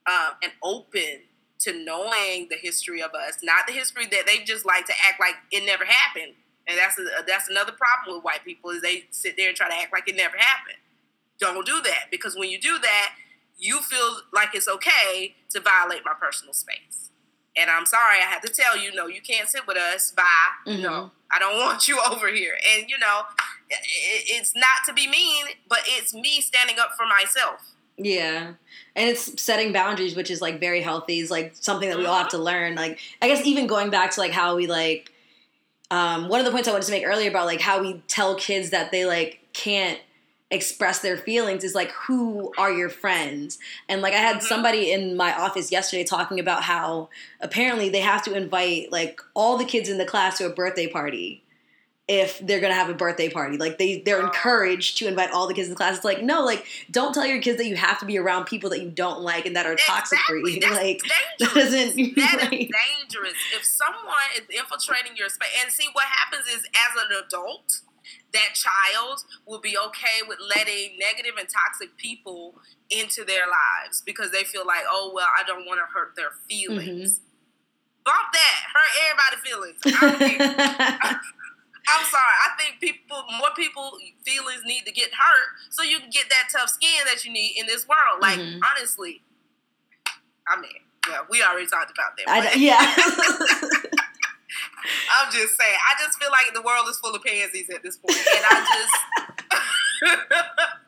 um, 0.08 0.34
and 0.44 0.52
open 0.64 1.24
to 1.60 1.84
knowing 1.84 2.48
the 2.50 2.58
history 2.58 3.02
of 3.02 3.12
us 3.14 3.38
not 3.42 3.66
the 3.66 3.74
history 3.74 4.06
that 4.08 4.24
they 4.28 4.40
just 4.44 4.66
like 4.66 4.86
to 4.86 4.94
act 5.08 5.20
like 5.20 5.36
it 5.52 5.66
never 5.66 5.86
happened. 5.86 6.34
And 6.68 6.78
that's 6.80 6.98
a, 6.98 7.04
that's 7.28 7.48
another 7.50 7.72
problem 7.72 8.18
with 8.18 8.24
white 8.24 8.44
people 8.44 8.72
is 8.72 8.82
they 8.82 9.06
sit 9.12 9.38
there 9.38 9.50
and 9.50 9.58
try 9.58 9.70
to 9.70 9.76
act 9.76 9.94
like 9.94 10.08
it 10.08 10.16
never 10.16 10.36
happened. 10.38 10.78
Don't 11.40 11.66
do 11.66 11.82
that 11.82 12.06
because 12.12 12.36
when 12.36 12.50
you 12.50 12.60
do 12.60 12.80
that 12.80 13.16
you 13.58 13.82
feel 13.82 14.18
like 14.34 14.50
it's 14.54 14.68
okay 14.68 15.36
to 15.50 15.60
violate 15.60 16.02
my 16.04 16.14
personal 16.20 16.54
space 16.54 17.12
and 17.58 17.70
I'm 17.70 17.86
sorry, 17.86 18.18
I 18.18 18.26
had 18.26 18.42
to 18.42 18.52
tell 18.52 18.78
you, 18.78 18.94
no, 18.94 19.08
you 19.08 19.22
can't 19.22 19.48
sit 19.48 19.68
with 19.68 19.78
us. 19.78 20.12
Bye. 20.12 20.24
Mm-hmm. 20.68 20.84
No, 20.84 21.12
I 21.32 21.40
don't 21.40 21.58
want 21.60 21.88
you 21.88 22.00
over 22.10 22.28
here. 22.32 22.56
And 22.76 22.90
you 22.90 22.98
know, 22.98 23.22
it, 23.70 24.26
it's 24.28 24.56
not 24.56 24.86
to 24.88 24.94
be 24.94 25.08
mean, 25.08 25.46
but 25.68 25.80
it's 25.86 26.14
me 26.14 26.42
standing 26.42 26.78
up 26.80 26.92
for 26.98 27.06
myself. 27.06 27.72
Yeah. 27.98 28.54
And 28.96 29.10
it's 29.10 29.42
setting 29.42 29.72
boundaries, 29.72 30.16
which 30.16 30.30
is 30.30 30.42
like 30.42 30.60
very 30.60 30.82
healthy. 30.82 31.20
Is 31.20 31.32
like 31.32 31.56
something 31.56 31.90
that 31.90 31.98
we 31.98 32.06
all 32.06 32.18
have 32.18 32.30
to 32.30 32.38
mm-hmm. 32.38 32.46
learn. 32.46 32.76
Like 32.76 33.00
I 33.22 33.28
guess 33.28 33.46
even 33.46 33.68
going 33.68 33.90
back 33.90 34.12
to 34.12 34.20
like 34.20 34.32
how 34.32 34.56
we 34.56 34.68
like 34.68 35.12
um, 35.92 36.28
one 36.28 36.40
of 36.40 36.46
the 36.46 36.52
points 36.52 36.68
I 36.68 36.72
wanted 36.72 36.86
to 36.86 36.92
make 36.92 37.06
earlier 37.06 37.30
about 37.30 37.46
like 37.46 37.62
how 37.62 37.82
we 37.82 38.02
tell 38.08 38.36
kids 38.36 38.72
that 38.72 38.92
they 38.92 39.06
like 39.06 39.40
can't 39.54 40.00
express 40.56 41.00
their 41.00 41.18
feelings 41.18 41.64
is 41.64 41.76
like 41.76 41.92
who 41.92 42.52
are 42.58 42.72
your 42.72 42.90
friends 42.90 43.60
and 43.88 44.02
like 44.02 44.14
i 44.14 44.18
had 44.18 44.38
mm-hmm. 44.38 44.46
somebody 44.46 44.92
in 44.92 45.16
my 45.16 45.34
office 45.34 45.72
yesterday 45.72 46.04
talking 46.04 46.40
about 46.40 46.64
how 46.64 47.10
apparently 47.42 47.90
they 47.90 48.02
have 48.02 48.24
to 48.24 48.34
invite 48.34 48.92
like 48.92 49.22
all 49.34 49.58
the 49.58 49.66
kids 49.66 49.90
in 49.90 49.98
the 49.98 50.06
class 50.06 50.38
to 50.38 50.46
a 50.46 50.50
birthday 50.50 50.88
party 50.88 51.44
if 52.08 52.38
they're 52.40 52.60
gonna 52.60 52.76
have 52.76 52.90
a 52.90 52.94
birthday 52.94 53.30
party 53.30 53.58
like 53.58 53.80
they 53.80 54.00
they're 54.02 54.22
oh. 54.22 54.28
encouraged 54.28 54.98
to 54.98 55.08
invite 55.08 55.32
all 55.32 55.48
the 55.48 55.56
kids 55.56 55.68
in 55.68 55.72
the 55.72 55.78
class 55.78 55.96
it's 55.96 56.06
like 56.06 56.22
no 56.22 56.46
like 56.46 56.66
don't 56.92 57.14
tell 57.14 57.26
your 57.26 57.42
kids 57.42 57.58
that 57.58 57.66
you 57.66 57.76
have 57.76 58.00
to 58.00 58.06
be 58.06 58.18
around 58.18 58.46
people 58.46 58.70
that 58.70 58.80
you 58.80 58.90
don't 58.90 59.22
like 59.22 59.48
and 59.48 59.56
that 59.56 59.66
are 59.66 59.74
exactly. 59.74 60.18
toxic 60.18 60.20
for 60.20 60.38
you 60.38 60.60
That's 60.62 60.76
like 60.76 61.02
dangerous. 61.02 61.40
that 61.40 61.54
doesn't 61.56 62.16
that 62.16 62.38
like, 62.52 62.62
is 62.62 62.70
dangerous 62.70 63.34
if 63.56 63.66
someone 63.66 64.14
is 64.36 64.44
infiltrating 64.56 65.18
your 65.18 65.30
space 65.30 65.50
and 65.64 65.72
see 65.72 65.88
what 65.94 66.06
happens 66.06 66.46
is 66.48 66.64
as 66.66 67.04
an 67.04 67.24
adult 67.26 67.82
that 68.36 68.54
child 68.54 69.24
will 69.48 69.60
be 69.60 69.78
okay 69.78 70.22
with 70.28 70.40
letting 70.56 70.98
negative 71.00 71.34
and 71.40 71.48
toxic 71.50 71.98
people 71.98 72.56
into 72.90 73.24
their 73.24 73.46
lives 73.48 74.02
because 74.06 74.32
they 74.32 74.44
feel 74.44 74.66
like, 74.66 74.84
oh 74.90 75.12
well, 75.14 75.28
I 75.38 75.44
don't 75.44 75.66
want 75.66 75.80
to 75.80 75.88
hurt 75.94 76.16
their 76.16 76.32
feelings. 76.50 77.20
Mm-hmm. 77.20 77.26
Bump 78.06 78.28
that, 78.34 78.62
hurt 78.76 78.92
everybody's 79.10 79.42
feelings. 79.50 79.80
I 79.86 81.18
I'm 81.88 82.06
sorry. 82.06 82.36
I 82.46 82.50
think 82.58 82.80
people, 82.80 83.24
more 83.38 83.52
people, 83.56 83.98
feelings 84.26 84.62
need 84.66 84.86
to 84.86 84.92
get 84.92 85.12
hurt 85.12 85.48
so 85.70 85.84
you 85.84 86.00
can 86.00 86.10
get 86.10 86.30
that 86.30 86.50
tough 86.52 86.70
skin 86.70 87.06
that 87.06 87.24
you 87.26 87.32
need 87.32 87.56
in 87.58 87.68
this 87.68 87.88
world. 87.88 88.22
Like 88.22 88.40
mm-hmm. 88.40 88.60
honestly, 88.76 89.22
I 90.48 90.60
mean, 90.60 90.72
yeah, 91.10 91.20
we 91.30 91.44
already 91.44 91.68
talked 91.68 91.92
about 91.92 92.18
that. 92.18 92.28
I, 92.28 92.54
yeah. 92.56 92.96
I'm 95.18 95.32
just 95.32 95.58
saying. 95.58 95.78
I 95.80 96.02
just 96.04 96.18
feel 96.20 96.30
like 96.32 96.54
the 96.54 96.62
world 96.62 96.88
is 96.90 96.98
full 96.98 97.16
of 97.16 97.24
pansies 97.24 97.70
at 97.70 97.84
this 97.84 97.98
point, 97.98 98.18
and 98.18 98.46
I 98.50 98.66
just 98.66 98.96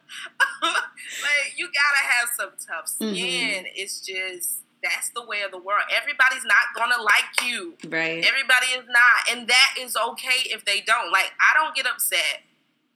like 0.64 1.54
you 1.56 1.68
gotta 1.68 2.04
have 2.14 2.30
some 2.36 2.52
tough 2.68 2.88
skin. 2.88 3.16
Mm-hmm. 3.16 3.66
It's 3.76 4.02
just 4.02 4.60
that's 4.84 5.10
the 5.10 5.26
way 5.26 5.42
of 5.42 5.52
the 5.52 5.58
world. 5.58 5.84
Everybody's 5.96 6.46
not 6.46 6.76
gonna 6.76 7.02
like 7.02 7.46
you. 7.46 7.76
Right. 7.88 8.24
Everybody 8.24 8.68
is 8.78 8.86
not, 8.88 9.38
and 9.38 9.48
that 9.48 9.76
is 9.80 9.96
okay 9.96 10.50
if 10.50 10.66
they 10.66 10.82
don't. 10.82 11.12
Like 11.12 11.32
I 11.40 11.58
don't 11.58 11.76
get 11.76 11.86
upset 11.88 12.44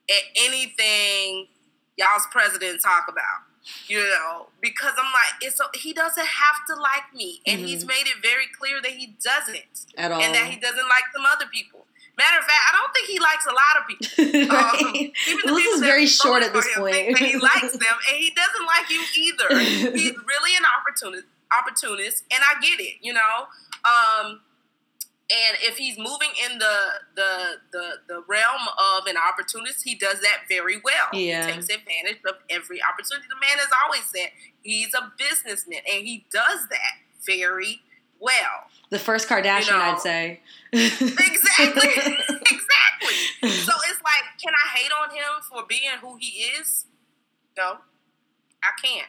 at 0.09 0.23
anything 0.35 1.47
y'all's 1.97 2.27
president 2.31 2.81
talk 2.81 3.05
about 3.07 3.50
you 3.87 3.99
know, 3.99 4.47
because 4.59 4.93
I'm 4.97 5.11
like, 5.11 5.41
it's 5.41 5.59
a, 5.59 5.65
he 5.77 5.93
doesn't 5.93 6.25
have 6.25 6.65
to 6.67 6.75
like 6.75 7.13
me, 7.15 7.41
and 7.45 7.59
mm-hmm. 7.59 7.67
he's 7.67 7.85
made 7.85 8.05
it 8.07 8.21
very 8.21 8.45
clear 8.57 8.81
that 8.81 8.91
he 8.91 9.15
doesn't 9.23 9.85
at 9.97 10.11
all, 10.11 10.21
and 10.21 10.33
that 10.33 10.47
he 10.47 10.59
doesn't 10.59 10.77
like 10.77 11.03
some 11.13 11.25
other 11.25 11.45
people. 11.51 11.85
Matter 12.17 12.39
of 12.39 12.45
fact, 12.45 12.61
I 12.67 12.77
don't 12.77 12.93
think 12.93 13.07
he 13.07 13.19
likes 13.19 13.45
a 13.45 13.55
lot 13.55 13.73
of 13.79 13.87
people. 13.87 14.53
right. 14.53 14.81
um, 14.85 14.95
even 14.95 15.41
well, 15.45 15.55
this 15.55 15.65
is 15.73 15.81
very 15.81 16.05
short 16.05 16.43
at 16.43 16.53
this 16.53 16.67
point. 16.75 17.17
he 17.17 17.37
likes 17.37 17.73
them, 17.73 17.97
and 18.09 18.17
he 18.17 18.31
doesn't 18.35 18.65
like 18.65 18.89
you 18.89 19.01
either. 19.15 19.59
He's 19.97 20.15
really 20.27 20.55
an 20.57 20.63
opportunist, 20.77 21.25
opportunist, 21.51 22.23
and 22.31 22.43
I 22.43 22.59
get 22.59 22.79
it. 22.79 22.97
You 23.01 23.13
know, 23.13 23.47
um, 23.85 24.41
and 25.31 25.57
if 25.61 25.77
he's 25.77 25.97
moving 25.97 26.29
in 26.49 26.57
the 26.59 26.77
the 27.15 27.53
the, 27.71 27.91
the 28.07 28.23
realm 28.27 28.61
of 28.97 29.07
an 29.07 29.15
opportunist, 29.17 29.83
he 29.83 29.95
does 29.95 30.19
that 30.21 30.43
very 30.49 30.77
well. 30.83 31.07
Yeah. 31.13 31.45
He 31.45 31.53
takes 31.53 31.65
advantage 31.69 32.19
of 32.27 32.35
every 32.49 32.81
opportunity. 32.81 33.27
The 33.29 33.39
man 33.39 33.57
has 33.57 33.69
always 33.85 34.03
said 34.05 34.29
he's 34.61 34.93
a 34.93 35.11
businessman, 35.17 35.79
and 35.91 36.05
he 36.05 36.25
does 36.31 36.67
that 36.69 36.99
very 37.25 37.81
well. 38.19 38.69
The 38.89 38.99
first 38.99 39.29
Kardashian, 39.29 39.67
you 39.67 39.71
know, 39.71 39.79
I'd 39.79 39.99
say. 39.99 40.41
exactly. 40.73 41.89
exactly. 42.51 43.49
So 43.49 43.73
it's 43.89 44.01
like, 44.03 44.25
can 44.41 44.53
I 44.53 44.77
hate 44.77 44.91
on 44.91 45.15
him 45.15 45.41
for 45.49 45.63
being 45.67 45.97
who 46.01 46.17
he 46.17 46.43
is? 46.59 46.85
No, 47.57 47.77
I 48.63 48.71
can't 48.83 49.07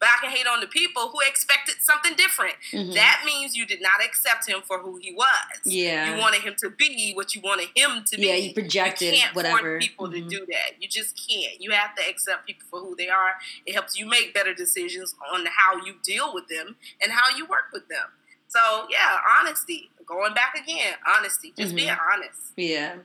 but 0.00 0.08
I 0.08 0.20
can 0.20 0.30
hate 0.30 0.46
on 0.46 0.60
the 0.60 0.66
people 0.66 1.08
who 1.08 1.18
expected 1.26 1.76
something 1.80 2.14
different. 2.16 2.54
Mm-hmm. 2.72 2.92
That 2.92 3.22
means 3.24 3.56
you 3.56 3.66
did 3.66 3.82
not 3.82 4.04
accept 4.04 4.48
him 4.48 4.60
for 4.64 4.78
who 4.78 4.96
he 4.96 5.12
was. 5.12 5.26
Yeah, 5.64 6.14
you 6.14 6.20
wanted 6.20 6.42
him 6.42 6.54
to 6.58 6.70
be 6.70 7.12
what 7.14 7.34
you 7.34 7.40
wanted 7.40 7.68
him 7.74 8.04
to 8.06 8.16
be. 8.16 8.26
Yeah, 8.26 8.34
you 8.34 8.54
projected 8.54 9.14
you 9.14 9.20
can't 9.20 9.34
whatever. 9.34 9.78
People 9.78 10.08
mm-hmm. 10.08 10.28
to 10.28 10.36
do 10.38 10.46
that. 10.46 10.80
You 10.80 10.88
just 10.88 11.18
can't. 11.28 11.60
You 11.60 11.70
have 11.72 11.94
to 11.96 12.02
accept 12.08 12.46
people 12.46 12.66
for 12.70 12.80
who 12.80 12.94
they 12.96 13.08
are. 13.08 13.34
It 13.66 13.74
helps 13.74 13.98
you 13.98 14.06
make 14.06 14.34
better 14.34 14.54
decisions 14.54 15.14
on 15.32 15.46
how 15.46 15.84
you 15.84 15.94
deal 16.02 16.32
with 16.34 16.48
them 16.48 16.76
and 17.02 17.12
how 17.12 17.36
you 17.36 17.46
work 17.46 17.66
with 17.72 17.88
them. 17.88 18.06
So 18.48 18.86
yeah, 18.90 19.18
honesty. 19.40 19.90
Going 20.06 20.32
back 20.32 20.54
again, 20.58 20.94
honesty. 21.06 21.52
Just 21.56 21.68
mm-hmm. 21.68 21.76
being 21.76 21.96
honest. 22.12 22.52
Yeah. 22.56 22.96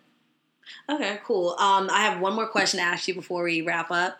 Okay, 0.89 1.19
cool. 1.25 1.55
Um, 1.59 1.89
I 1.91 2.01
have 2.01 2.21
one 2.21 2.33
more 2.33 2.47
question 2.47 2.79
to 2.79 2.85
ask 2.85 3.07
you 3.07 3.13
before 3.13 3.43
we 3.43 3.61
wrap 3.61 3.91
up. 3.91 4.19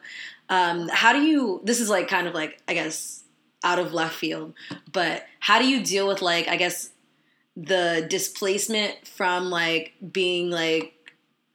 Um, 0.50 0.90
how 0.90 1.14
do 1.14 1.22
you? 1.22 1.62
This 1.64 1.80
is 1.80 1.90
like 1.90 2.08
kind 2.08 2.28
of 2.28 2.34
like 2.34 2.62
I 2.68 2.74
guess 2.74 3.24
out 3.64 3.80
of 3.80 3.94
left 3.94 4.16
field, 4.16 4.54
but 4.92 5.26
how 5.40 5.60
do 5.60 5.68
you 5.68 5.84
deal 5.84 6.08
with 6.08 6.22
like 6.22 6.48
I 6.48 6.58
guess 6.58 6.90
the 7.56 8.06
displacement 8.10 9.08
from 9.08 9.50
like 9.50 9.94
being 10.12 10.50
like 10.50 10.94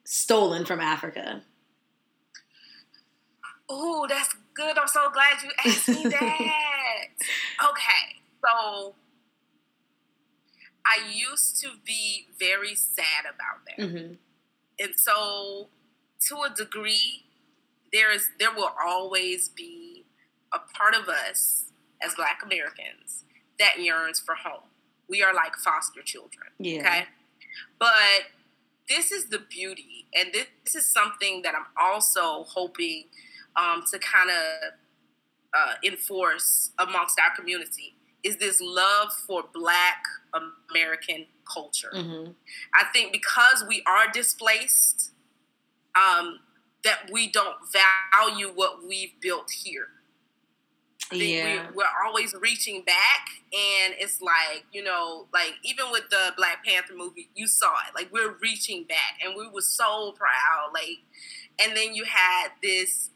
stolen 0.05 0.65
from 0.65 0.81
Africa? 0.81 1.43
Oh, 3.69 4.07
that's 4.09 4.35
good. 4.55 4.79
I'm 4.79 4.89
so 4.89 5.11
glad 5.11 5.43
you 5.43 5.51
asked 5.65 5.89
me 5.89 6.05
that. 6.05 7.07
okay, 7.71 8.23
so 8.43 8.95
I 10.87 11.11
used 11.13 11.61
to 11.63 11.71
be 11.85 12.27
very 12.39 12.75
sad 12.75 13.25
about 13.25 13.65
that. 13.67 13.85
Mm-hmm. 13.85 14.15
And 14.81 14.95
so, 14.97 15.69
to 16.29 16.37
a 16.43 16.51
degree, 16.55 17.25
there 17.93 18.13
is 18.13 18.31
there 18.39 18.53
will 18.55 18.73
always 18.83 19.49
be 19.49 20.05
a 20.53 20.59
part 20.59 20.95
of 20.95 21.09
us 21.09 21.67
as 22.03 22.15
Black 22.15 22.41
Americans 22.45 23.25
that 23.59 23.81
yearns 23.81 24.21
for 24.21 24.35
home. 24.35 24.69
We 25.09 25.23
are 25.23 25.35
like 25.35 25.57
foster 25.57 26.03
children. 26.03 26.49
Yeah. 26.59 26.81
Okay. 26.81 27.05
But 27.79 27.89
this 28.89 29.11
is 29.13 29.27
the 29.27 29.39
beauty, 29.39 30.07
and 30.15 30.33
this, 30.33 30.47
this 30.65 30.75
is 30.75 30.87
something 30.87 31.43
that 31.43 31.55
I'm 31.55 31.67
also 31.77 32.45
hoping 32.45 33.05
um, 33.57 33.83
to 33.91 33.99
kind 33.99 34.31
of 34.31 34.73
uh, 35.55 35.75
enforce 35.85 36.71
amongst 36.79 37.19
our 37.21 37.35
community 37.35 37.95
is 38.23 38.37
this 38.37 38.61
love 38.61 39.13
for 39.27 39.45
Black 39.53 40.03
American 40.35 41.27
culture. 41.51 41.91
Mm-hmm. 41.95 42.33
I 42.75 42.85
think 42.93 43.13
because 43.13 43.65
we 43.67 43.83
are 43.87 44.11
displaced, 44.13 45.11
um, 45.97 46.41
that 46.85 47.11
we 47.13 47.31
don't 47.31 47.57
value 47.73 48.53
what 48.55 48.87
we've 48.87 49.13
built 49.21 49.51
here. 49.51 49.89
Yeah. 51.11 51.67
We, 51.75 51.83
are 51.83 52.07
always 52.07 52.35
reaching 52.35 52.83
back, 52.83 53.29
and 53.53 53.95
it's 53.99 54.21
like 54.21 54.65
you 54.73 54.85
know, 54.85 55.27
like 55.33 55.55
even 55.65 55.87
with 55.91 56.05
the 56.11 56.33
Black 56.37 56.65
Panther 56.65 56.95
movie, 56.95 57.31
you 57.35 57.47
saw 57.47 57.73
it. 57.89 57.95
Like 57.95 58.13
we're 58.13 58.37
reaching 58.43 58.85
back, 58.85 59.19
and 59.25 59.35
we 59.37 59.49
were 59.49 59.63
so 59.63 60.13
proud. 60.13 60.71
Like, 60.75 60.99
and 61.63 61.77
then 61.77 61.95
you 61.95 62.05
had 62.05 62.49
this 62.63 63.11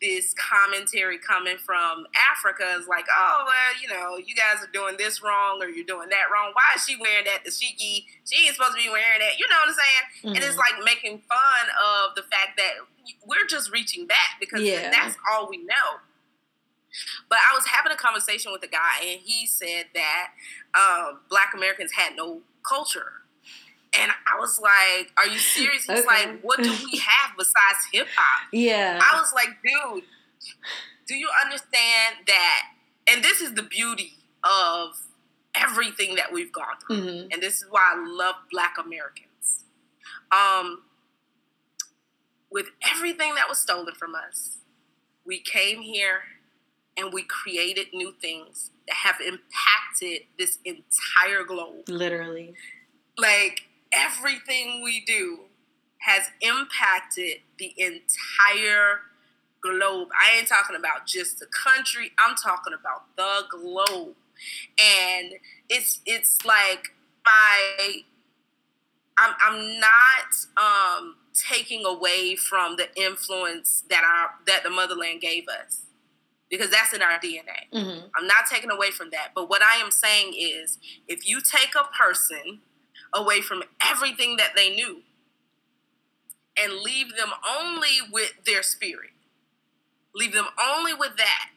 this 0.00 0.34
commentary 0.34 1.18
coming 1.18 1.56
from 1.56 2.06
Africa 2.30 2.76
is 2.78 2.86
like, 2.86 3.06
oh 3.08 3.44
well, 3.46 3.72
you 3.80 3.88
know, 3.88 4.16
you 4.18 4.34
guys 4.34 4.62
are 4.62 4.70
doing 4.72 4.96
this 4.98 5.22
wrong 5.22 5.62
or 5.62 5.68
you're 5.68 5.86
doing 5.86 6.08
that 6.10 6.28
wrong. 6.32 6.52
Why 6.52 6.76
is 6.76 6.84
she 6.84 6.96
wearing 6.96 7.24
that? 7.24 7.44
Dashiki, 7.44 8.04
she 8.24 8.46
ain't 8.46 8.56
supposed 8.56 8.76
to 8.76 8.82
be 8.82 8.90
wearing 8.90 9.20
that. 9.20 9.38
You 9.38 9.46
know 9.48 9.56
what 9.56 9.68
I'm 9.68 9.74
saying? 9.74 10.04
Mm-hmm. 10.18 10.28
And 10.28 10.38
it's 10.38 10.56
mm-hmm. 10.56 10.58
like 10.58 10.84
making 10.84 11.22
fun 11.28 11.64
of 11.80 12.14
the 12.14 12.22
fact 12.22 12.58
that 12.58 12.84
we're 13.24 13.46
just 13.48 13.72
reaching 13.72 14.06
back 14.06 14.36
because 14.38 14.60
yeah. 14.60 14.90
that's 14.90 15.16
all 15.32 15.48
we 15.48 15.58
know. 15.58 16.04
But 17.28 17.38
I 17.38 17.54
was 17.54 17.66
having 17.66 17.92
a 17.92 17.96
conversation 17.96 18.52
with 18.52 18.62
a 18.62 18.68
guy, 18.68 19.04
and 19.04 19.20
he 19.22 19.46
said 19.46 19.86
that 19.94 20.28
um, 20.74 21.20
Black 21.28 21.52
Americans 21.54 21.92
had 21.92 22.16
no 22.16 22.40
culture. 22.66 23.12
And 23.98 24.10
I 24.10 24.38
was 24.38 24.60
like, 24.60 25.12
"Are 25.16 25.26
you 25.26 25.38
serious?" 25.38 25.86
He's 25.86 26.00
okay. 26.00 26.06
like, 26.06 26.40
"What 26.42 26.62
do 26.62 26.70
we 26.70 26.98
have 26.98 27.36
besides 27.36 27.86
hip 27.92 28.08
hop?" 28.16 28.48
Yeah. 28.52 29.00
I 29.02 29.18
was 29.18 29.32
like, 29.32 29.48
"Dude, 29.62 30.04
do 31.06 31.14
you 31.14 31.28
understand 31.44 32.16
that?" 32.26 32.62
And 33.08 33.22
this 33.22 33.40
is 33.40 33.54
the 33.54 33.62
beauty 33.62 34.14
of 34.44 34.96
everything 35.54 36.16
that 36.16 36.32
we've 36.32 36.52
gone 36.52 36.76
through, 36.86 36.96
mm-hmm. 36.96 37.28
and 37.32 37.42
this 37.42 37.56
is 37.56 37.66
why 37.70 37.94
I 37.94 38.06
love 38.06 38.34
Black 38.50 38.74
Americans. 38.78 39.64
Um, 40.30 40.82
with 42.50 42.66
everything 42.90 43.34
that 43.34 43.48
was 43.48 43.58
stolen 43.58 43.94
from 43.94 44.14
us, 44.14 44.58
we 45.24 45.40
came 45.40 45.82
here 45.82 46.22
and 46.96 47.12
we 47.12 47.22
created 47.22 47.88
new 47.92 48.14
things 48.20 48.70
that 48.88 48.96
have 48.96 49.16
impacted 49.20 50.22
this 50.38 50.58
entire 50.64 51.44
globe. 51.44 51.88
Literally. 51.88 52.54
Like 53.18 53.65
everything 53.92 54.82
we 54.82 55.04
do 55.04 55.40
has 55.98 56.30
impacted 56.40 57.38
the 57.58 57.74
entire 57.76 59.00
globe. 59.60 60.08
I 60.18 60.38
ain't 60.38 60.48
talking 60.48 60.76
about 60.76 61.06
just 61.06 61.38
the 61.40 61.46
country, 61.46 62.12
I'm 62.18 62.36
talking 62.36 62.72
about 62.78 63.16
the 63.16 63.44
globe. 63.50 64.14
And 64.78 65.32
it's 65.68 66.00
it's 66.04 66.44
like 66.44 66.94
my 67.24 68.02
I'm 69.18 69.34
I'm 69.40 69.80
not 69.80 70.30
um 70.56 71.16
taking 71.32 71.84
away 71.84 72.36
from 72.36 72.76
the 72.76 72.88
influence 73.00 73.84
that 73.90 74.04
our 74.04 74.30
that 74.46 74.62
the 74.62 74.70
motherland 74.70 75.20
gave 75.20 75.44
us 75.48 75.82
because 76.50 76.70
that's 76.70 76.92
in 76.92 77.02
our 77.02 77.18
DNA. 77.18 77.68
Mm-hmm. 77.72 78.06
I'm 78.14 78.26
not 78.26 78.46
taking 78.50 78.70
away 78.70 78.90
from 78.90 79.10
that. 79.10 79.30
But 79.34 79.48
what 79.48 79.62
I 79.62 79.80
am 79.80 79.90
saying 79.90 80.34
is 80.38 80.78
if 81.08 81.26
you 81.26 81.40
take 81.40 81.74
a 81.74 81.84
person 81.96 82.60
away 83.16 83.40
from 83.40 83.62
everything 83.84 84.36
that 84.36 84.52
they 84.54 84.74
knew 84.74 85.02
and 86.56 86.80
leave 86.80 87.16
them 87.16 87.30
only 87.58 87.98
with 88.10 88.32
their 88.44 88.62
spirit, 88.62 89.10
leave 90.14 90.32
them 90.32 90.46
only 90.62 90.94
with 90.94 91.16
that, 91.16 91.50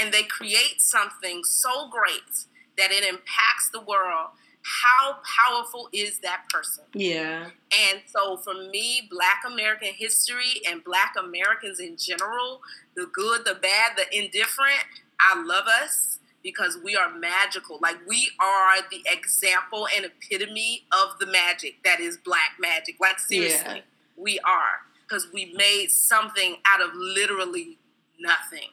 and 0.00 0.12
they 0.12 0.22
create 0.22 0.80
something 0.80 1.42
so 1.44 1.88
great 1.88 2.46
that 2.78 2.90
it 2.90 3.04
impacts 3.04 3.68
the 3.72 3.80
world 3.80 4.28
how 4.62 5.18
powerful 5.48 5.88
is 5.92 6.20
that 6.20 6.44
person? 6.48 6.84
Yeah. 6.94 7.46
And 7.90 8.00
so 8.06 8.36
for 8.36 8.54
me, 8.54 9.08
Black 9.10 9.42
American 9.46 9.92
history 9.96 10.62
and 10.68 10.84
Black 10.84 11.14
Americans 11.18 11.80
in 11.80 11.96
general, 11.96 12.60
the 12.94 13.06
good, 13.12 13.44
the 13.44 13.54
bad, 13.54 13.92
the 13.96 14.06
indifferent, 14.16 14.84
I 15.18 15.42
love 15.42 15.66
us 15.82 16.18
because 16.42 16.78
we 16.82 16.96
are 16.96 17.12
magical. 17.12 17.78
Like 17.80 17.96
we 18.06 18.30
are 18.40 18.82
the 18.90 19.02
example 19.06 19.86
and 19.94 20.04
epitome 20.04 20.84
of 20.92 21.18
the 21.18 21.26
magic 21.26 21.82
that 21.84 22.00
is 22.00 22.16
black 22.16 22.56
magic. 22.58 22.96
Like 23.00 23.18
seriously, 23.18 23.76
yeah. 23.76 23.80
we 24.16 24.38
are 24.40 24.80
because 25.06 25.28
we 25.32 25.54
made 25.56 25.90
something 25.90 26.56
out 26.66 26.80
of 26.80 26.90
literally 26.94 27.78
nothing 28.20 28.68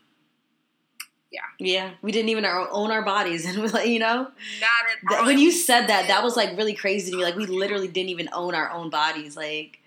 yeah. 1.31 1.41
Yeah, 1.59 1.91
we 2.01 2.11
didn't 2.11 2.29
even 2.29 2.45
own 2.45 2.91
our 2.91 3.03
bodies, 3.03 3.45
and 3.47 3.59
we're 3.59 3.69
like, 3.69 3.87
you 3.87 3.99
know, 3.99 4.23
not 4.23 5.13
at 5.13 5.19
all. 5.19 5.25
When 5.25 5.37
you 5.37 5.51
said 5.51 5.87
that, 5.87 6.07
that 6.07 6.23
was 6.23 6.35
like 6.35 6.57
really 6.57 6.73
crazy 6.73 7.11
to 7.11 7.17
me. 7.17 7.23
Like 7.23 7.35
we 7.35 7.45
literally 7.45 7.87
didn't 7.87 8.09
even 8.09 8.29
own 8.33 8.55
our 8.55 8.71
own 8.71 8.89
bodies. 8.89 9.37
Like, 9.37 9.79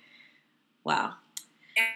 wow. 0.85 1.15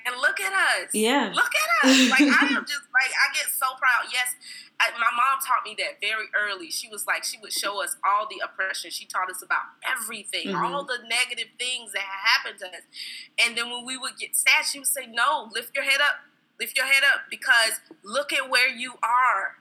And 0.06 0.16
look 0.16 0.40
at 0.40 0.52
us. 0.52 0.90
Yeah. 0.94 1.30
Look 1.34 1.44
at 1.44 1.88
us. 1.88 2.10
Like 2.10 2.20
I 2.22 2.46
am 2.46 2.64
just 2.66 2.86
like 2.92 3.12
I 3.12 3.34
get 3.34 3.46
so 3.52 3.66
proud. 3.78 4.10
Yes, 4.12 4.34
I, 4.78 4.90
my 4.92 5.12
mom 5.16 5.40
taught 5.40 5.64
me 5.64 5.74
that 5.78 6.00
very 6.00 6.26
early. 6.36 6.70
She 6.70 6.88
was 6.88 7.06
like 7.06 7.24
she 7.24 7.38
would 7.40 7.52
show 7.52 7.82
us 7.82 7.96
all 8.04 8.28
the 8.28 8.44
oppression. 8.44 8.90
She 8.90 9.06
taught 9.06 9.30
us 9.30 9.42
about 9.42 9.72
everything, 9.84 10.48
mm-hmm. 10.48 10.64
all 10.64 10.84
the 10.84 10.98
negative 11.08 11.48
things 11.58 11.92
that 11.92 12.04
happened 12.04 12.58
to 12.60 12.66
us. 12.66 12.84
And 13.38 13.56
then 13.56 13.70
when 13.70 13.86
we 13.86 13.96
would 13.96 14.18
get 14.18 14.36
sad, 14.36 14.66
she 14.66 14.78
would 14.78 14.88
say, 14.88 15.06
"No, 15.06 15.48
lift 15.52 15.74
your 15.74 15.84
head 15.84 16.00
up 16.00 16.26
Lift 16.58 16.76
your 16.76 16.86
head 16.86 17.02
up 17.14 17.22
because 17.30 17.80
look 18.02 18.32
at 18.32 18.48
where 18.48 18.68
you 18.68 18.94
are. 19.02 19.56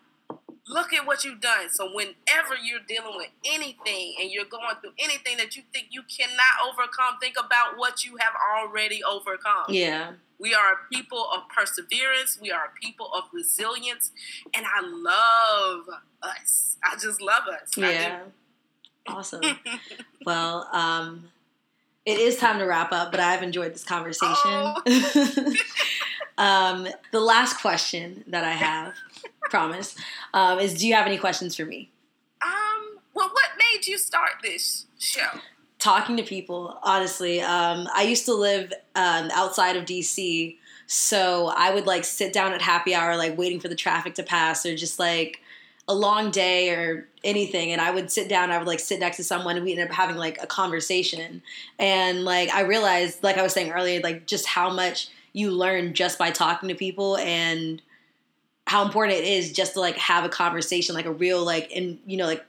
Look 0.68 0.93
at 0.93 1.05
what 1.05 1.24
you've 1.24 1.41
done. 1.41 1.70
So, 1.70 1.93
whenever 1.93 2.55
you're 2.61 2.80
dealing 2.88 3.18
with 3.18 3.30
anything 3.45 4.16
and 4.20 4.32
you're 4.32 4.45
going 4.45 4.76
through 4.82 4.93
anything 4.97 5.38
that 5.38 5.55
you 5.55 5.61
think 5.72 5.89
you 5.91 6.01
cannot 6.03 6.39
overcome, 6.68 7.20
think 7.22 7.36
about 7.38 7.78
what 7.78 8.03
you 8.03 8.18
have 8.18 8.34
already 8.57 9.03
overcome. 9.03 9.66
Yeah. 9.70 10.13
We 10.40 10.54
are 10.54 10.74
a 10.74 10.94
people 10.94 11.28
of 11.34 11.44
perseverance. 11.50 12.40
We 12.42 12.52
are 12.52 12.66
a 12.66 12.80
people 12.82 13.10
of 13.16 13.24
resilience. 13.34 14.12
And 14.56 14.66
I 14.66 14.82
love 14.82 15.86
us. 16.22 16.78
I 16.84 16.98
just 16.98 17.22
love 17.22 17.44
us. 17.48 17.72
Yeah. 17.78 18.20
Awesome. 19.08 19.42
well, 20.26 20.68
um, 20.72 21.30
it 22.06 22.20
is 22.20 22.38
time 22.38 22.60
to 22.60 22.66
wrap 22.66 22.92
up, 22.92 23.12
but 23.12 23.20
I've 23.20 23.44
enjoyed 23.44 23.74
this 23.74 23.84
conversation. 23.84 24.36
Oh. 24.46 24.82
Um, 26.38 26.88
the 27.12 27.20
last 27.20 27.62
question 27.62 28.24
that 28.28 28.44
I 28.44 28.52
have, 28.52 28.94
promise, 29.50 29.96
um, 30.34 30.60
is 30.60 30.74
do 30.74 30.88
you 30.88 30.94
have 30.96 31.06
any 31.06 31.18
questions 31.18 31.56
for 31.56 31.66
me? 31.66 31.92
Um, 32.42 33.00
well, 33.14 33.30
what 33.30 33.50
made 33.58 33.88
you 33.88 33.98
start 33.98 34.32
this 34.44 34.86
show? 35.00 35.40
Talking 35.86 36.18
to 36.18 36.24
people, 36.24 36.80
honestly. 36.82 37.42
Um, 37.42 37.88
I 37.94 38.02
used 38.02 38.26
to 38.26 38.34
live 38.34 38.74
um, 38.96 39.30
outside 39.32 39.76
of 39.76 39.86
DC, 39.86 40.58
so 40.88 41.54
I 41.56 41.76
would 41.76 41.86
like 41.86 42.06
sit 42.06 42.34
down 42.34 42.54
at 42.54 42.62
happy 42.64 42.96
hour, 42.96 43.16
like 43.16 43.38
waiting 43.38 43.60
for 43.60 43.68
the 43.68 43.76
traffic 43.76 44.16
to 44.16 44.24
pass, 44.24 44.66
or 44.66 44.76
just 44.76 44.98
like 44.98 45.42
a 45.88 45.94
long 45.94 46.32
day 46.32 46.72
or 46.72 47.08
anything 47.24 47.72
and 47.72 47.80
i 47.80 47.92
would 47.92 48.10
sit 48.10 48.28
down 48.28 48.50
i 48.50 48.58
would 48.58 48.66
like 48.66 48.80
sit 48.80 49.00
next 49.00 49.18
to 49.18 49.24
someone 49.24 49.56
and 49.56 49.64
we 49.64 49.72
ended 49.72 49.88
up 49.88 49.94
having 49.94 50.16
like 50.16 50.42
a 50.42 50.48
conversation 50.48 51.44
and 51.78 52.26
like 52.26 52.50
i 52.50 52.62
realized 52.62 53.22
like 53.22 53.38
i 53.38 53.44
was 53.44 53.54
saying 53.54 53.72
earlier 53.72 54.02
like 54.02 54.26
just 54.26 54.48
how 54.48 54.74
much 54.74 55.10
you 55.34 55.52
learn 55.52 55.94
just 55.94 56.18
by 56.18 56.32
talking 56.32 56.70
to 56.70 56.74
people 56.74 57.18
and 57.18 57.84
how 58.68 58.84
important 58.84 59.20
it 59.20 59.26
is 59.26 59.52
just 59.52 59.74
to 59.74 59.80
like 59.80 59.98
have 59.98 60.26
a 60.26 60.30
conversation, 60.30 60.96
like 60.96 61.06
a 61.06 61.12
real 61.12 61.44
like 61.44 61.72
and 61.76 62.00
you 62.06 62.18
know 62.18 62.26
like 62.26 62.44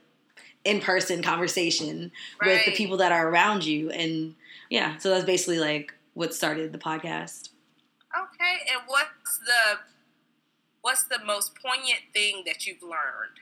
in 0.67 0.81
person 0.81 1.23
conversation 1.23 2.11
right. 2.43 2.57
with 2.57 2.67
the 2.67 2.73
people 2.73 2.97
that 2.99 3.13
are 3.13 3.29
around 3.29 3.65
you. 3.65 3.91
And 3.91 4.35
yeah, 4.69 4.99
so 4.99 5.11
that's 5.11 5.25
basically 5.25 5.59
like 5.59 5.95
what 6.15 6.35
started 6.35 6.73
the 6.73 6.79
podcast. 6.79 7.51
Okay, 8.19 8.73
and 8.73 8.83
what's 8.87 9.39
the 9.39 9.79
what's 10.83 11.05
the 11.05 11.19
most 11.25 11.55
poignant 11.55 12.01
thing 12.13 12.43
that 12.47 12.67
you've 12.67 12.83
learned 12.83 13.39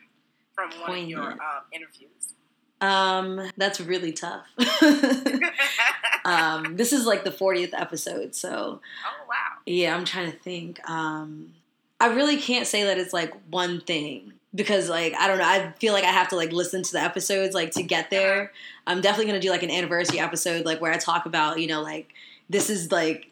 from 0.54 0.70
one 0.80 0.98
of 0.98 1.08
your 1.08 1.32
um, 1.32 1.62
interviews? 1.72 2.34
Um, 2.80 3.50
that's 3.56 3.80
really 3.80 4.12
tough. 4.12 4.46
um, 6.24 6.76
this 6.76 6.92
is 6.92 7.06
like 7.06 7.24
the 7.24 7.30
40th 7.30 7.72
episode, 7.72 8.34
so. 8.34 8.80
Oh 9.06 9.26
wow. 9.28 9.58
Yeah, 9.64 9.96
I'm 9.96 10.04
trying 10.04 10.30
to 10.30 10.38
think. 10.38 10.86
Um, 10.88 11.54
I 12.00 12.08
really 12.08 12.36
can't 12.36 12.66
say 12.66 12.84
that 12.84 12.98
it's 12.98 13.14
like 13.14 13.32
one 13.48 13.80
thing 13.80 14.34
because 14.54 14.88
like 14.88 15.14
I 15.14 15.26
don't 15.26 15.38
know. 15.38 15.44
I 15.44 15.72
feel 15.78 15.92
like 15.92 16.04
I 16.04 16.12
have 16.12 16.28
to 16.28 16.36
like 16.36 16.52
listen 16.52 16.82
to 16.82 16.92
the 16.92 17.00
episodes 17.00 17.54
like 17.54 17.72
to 17.72 17.82
get 17.82 18.10
there. 18.10 18.52
I'm 18.86 19.00
definitely 19.00 19.26
gonna 19.26 19.40
do 19.40 19.50
like 19.50 19.62
an 19.62 19.70
anniversary 19.70 20.20
episode 20.20 20.64
like 20.64 20.80
where 20.80 20.92
I 20.92 20.98
talk 20.98 21.26
about 21.26 21.60
you 21.60 21.66
know 21.66 21.82
like 21.82 22.12
this 22.48 22.70
is 22.70 22.92
like 22.92 23.30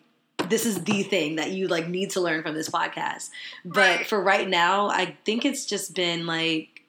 this 0.49 0.67
is 0.67 0.83
the 0.85 1.03
thing 1.03 1.37
that 1.37 1.53
you 1.53 1.69
like 1.69 1.89
need 1.89 2.11
to 2.11 2.21
learn 2.21 2.43
from 2.43 2.55
this 2.55 2.69
podcast. 2.69 3.31
But 3.65 3.97
right. 3.99 4.07
for 4.07 4.21
right 4.21 4.49
now, 4.49 4.89
I 4.89 5.17
think 5.25 5.45
it's 5.45 5.67
just 5.67 5.95
been 5.95 6.27
like 6.27 6.83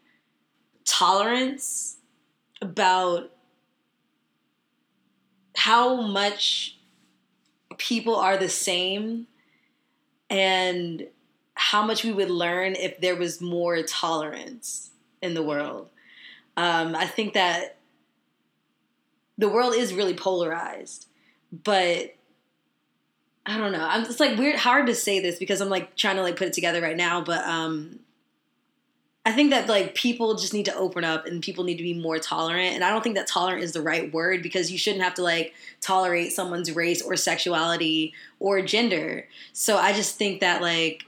tolerance 0.85 1.97
about 2.61 3.31
how 5.55 6.01
much 6.01 6.77
people 7.77 8.15
are 8.15 8.37
the 8.37 8.49
same 8.49 9.27
and 10.29 11.07
how 11.63 11.81
much 11.81 12.03
we 12.03 12.11
would 12.11 12.29
learn 12.29 12.75
if 12.75 12.99
there 12.99 13.15
was 13.15 13.39
more 13.39 13.81
tolerance 13.83 14.91
in 15.21 15.33
the 15.33 15.41
world. 15.41 15.87
Um, 16.57 16.93
I 16.93 17.07
think 17.07 17.35
that 17.35 17.77
the 19.37 19.47
world 19.47 19.73
is 19.73 19.93
really 19.93 20.13
polarized, 20.13 21.07
but 21.51 22.15
I 23.45 23.57
don't 23.57 23.71
know. 23.71 23.87
I'm, 23.89 24.01
it's 24.01 24.19
like 24.19 24.37
weird, 24.37 24.57
hard 24.57 24.87
to 24.87 24.93
say 24.93 25.21
this 25.21 25.39
because 25.39 25.61
I'm 25.61 25.69
like 25.69 25.95
trying 25.95 26.17
to 26.17 26.21
like 26.21 26.35
put 26.35 26.47
it 26.47 26.53
together 26.53 26.81
right 26.81 26.97
now, 26.97 27.21
but 27.21 27.45
um, 27.45 27.99
I 29.25 29.31
think 29.31 29.51
that 29.51 29.69
like 29.69 29.95
people 29.95 30.35
just 30.35 30.53
need 30.53 30.65
to 30.65 30.75
open 30.75 31.05
up 31.05 31.25
and 31.25 31.41
people 31.41 31.63
need 31.63 31.77
to 31.77 31.83
be 31.83 31.93
more 31.93 32.19
tolerant. 32.19 32.75
And 32.75 32.83
I 32.83 32.89
don't 32.89 33.01
think 33.01 33.15
that 33.15 33.27
tolerant 33.27 33.63
is 33.63 33.71
the 33.71 33.81
right 33.81 34.13
word 34.13 34.43
because 34.43 34.69
you 34.69 34.77
shouldn't 34.77 35.03
have 35.03 35.13
to 35.13 35.23
like 35.23 35.53
tolerate 35.79 36.33
someone's 36.33 36.75
race 36.75 37.01
or 37.01 37.15
sexuality 37.15 38.13
or 38.41 38.61
gender. 38.61 39.29
So 39.53 39.77
I 39.77 39.93
just 39.93 40.17
think 40.17 40.41
that 40.41 40.61
like 40.61 41.05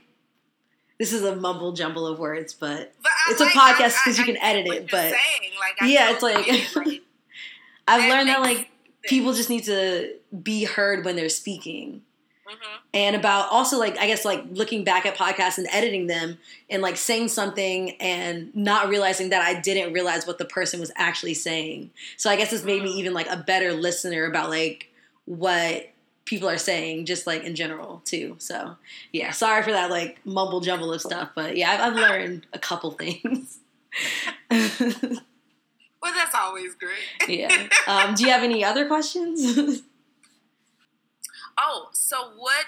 this 0.98 1.12
is 1.12 1.22
a 1.22 1.36
mumble 1.36 1.72
jumble 1.72 2.06
of 2.06 2.18
words, 2.18 2.54
but, 2.54 2.94
but 3.02 3.12
it's 3.28 3.40
like, 3.40 3.54
a 3.54 3.58
podcast 3.58 3.96
because 4.04 4.18
you 4.18 4.24
can 4.24 4.36
edit 4.38 4.66
it. 4.66 4.90
But 4.90 5.12
like, 5.12 5.90
yeah, 5.90 6.12
it's 6.12 6.22
like, 6.22 6.46
like 6.74 7.02
I've 7.88 8.10
learned 8.10 8.28
that 8.28 8.40
like 8.40 8.56
sense. 8.56 8.68
people 9.04 9.32
just 9.32 9.50
need 9.50 9.64
to 9.64 10.14
be 10.42 10.64
heard 10.64 11.04
when 11.04 11.16
they're 11.16 11.28
speaking. 11.28 12.02
Mm-hmm. 12.48 12.76
And 12.94 13.16
about 13.16 13.50
also 13.50 13.78
like 13.78 13.98
I 13.98 14.06
guess 14.06 14.24
like 14.24 14.42
looking 14.52 14.84
back 14.84 15.04
at 15.04 15.16
podcasts 15.16 15.58
and 15.58 15.66
editing 15.72 16.06
them 16.06 16.38
and 16.70 16.80
like 16.80 16.96
saying 16.96 17.28
something 17.28 17.90
and 18.00 18.54
not 18.54 18.88
realizing 18.88 19.30
that 19.30 19.42
I 19.42 19.60
didn't 19.60 19.92
realize 19.92 20.26
what 20.26 20.38
the 20.38 20.44
person 20.44 20.80
was 20.80 20.92
actually 20.96 21.34
saying. 21.34 21.90
So 22.16 22.30
I 22.30 22.36
guess 22.36 22.50
this 22.50 22.64
made 22.64 22.82
me 22.82 22.90
mm-hmm. 22.90 22.98
even 22.98 23.14
like 23.14 23.28
a 23.28 23.36
better 23.36 23.72
listener 23.72 24.24
about 24.24 24.48
like 24.48 24.90
what 25.24 25.88
people 26.26 26.48
are 26.48 26.58
saying, 26.58 27.06
just 27.06 27.26
like 27.26 27.44
in 27.44 27.54
general 27.54 28.02
too. 28.04 28.36
So 28.38 28.76
yeah, 29.12 29.30
sorry 29.30 29.62
for 29.62 29.72
that 29.72 29.90
like 29.90 30.18
mumble 30.26 30.60
jumble 30.60 30.92
of 30.92 31.00
stuff, 31.00 31.30
but 31.34 31.56
yeah, 31.56 31.70
I've, 31.70 31.80
I've 31.80 31.96
learned 31.96 32.46
a 32.52 32.58
couple 32.58 32.90
things. 32.90 33.60
well, 34.50 36.12
that's 36.12 36.34
always 36.34 36.74
great. 36.74 37.28
yeah. 37.28 37.68
Um, 37.86 38.14
do 38.14 38.24
you 38.24 38.30
have 38.30 38.42
any 38.42 38.62
other 38.62 38.86
questions? 38.86 39.80
oh, 41.58 41.88
so 41.92 42.32
what 42.36 42.66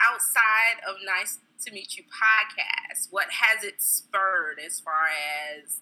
outside 0.00 0.80
of 0.88 0.96
Nice 1.04 1.38
to 1.64 1.72
Meet 1.72 1.96
You 1.96 2.04
podcast? 2.04 3.08
What 3.10 3.26
has 3.30 3.64
it 3.64 3.82
spurred 3.82 4.58
as 4.64 4.78
far 4.78 5.08
as 5.08 5.80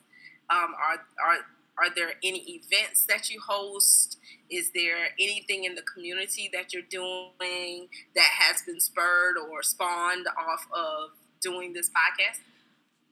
um, 0.50 0.74
are 0.78 1.04
are 1.24 1.38
are 1.78 1.94
there 1.94 2.14
any 2.22 2.60
events 2.62 3.04
that 3.06 3.30
you 3.30 3.40
host? 3.40 4.18
Is 4.50 4.70
there 4.74 5.10
anything 5.18 5.64
in 5.64 5.74
the 5.74 5.82
community 5.82 6.50
that 6.52 6.72
you're 6.72 6.82
doing 6.82 7.88
that 8.14 8.30
has 8.38 8.62
been 8.62 8.80
spurred 8.80 9.36
or 9.38 9.62
spawned 9.62 10.26
off 10.26 10.66
of 10.72 11.10
doing 11.40 11.72
this 11.72 11.88
podcast? 11.88 12.40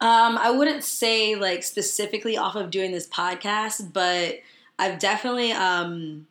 Um, 0.00 0.36
I 0.36 0.50
wouldn't 0.50 0.84
say 0.84 1.36
like 1.36 1.62
specifically 1.62 2.36
off 2.36 2.54
of 2.54 2.70
doing 2.70 2.92
this 2.92 3.08
podcast, 3.08 3.92
but 3.92 4.40
I've 4.78 4.98
definitely 4.98 5.52
um 5.52 6.26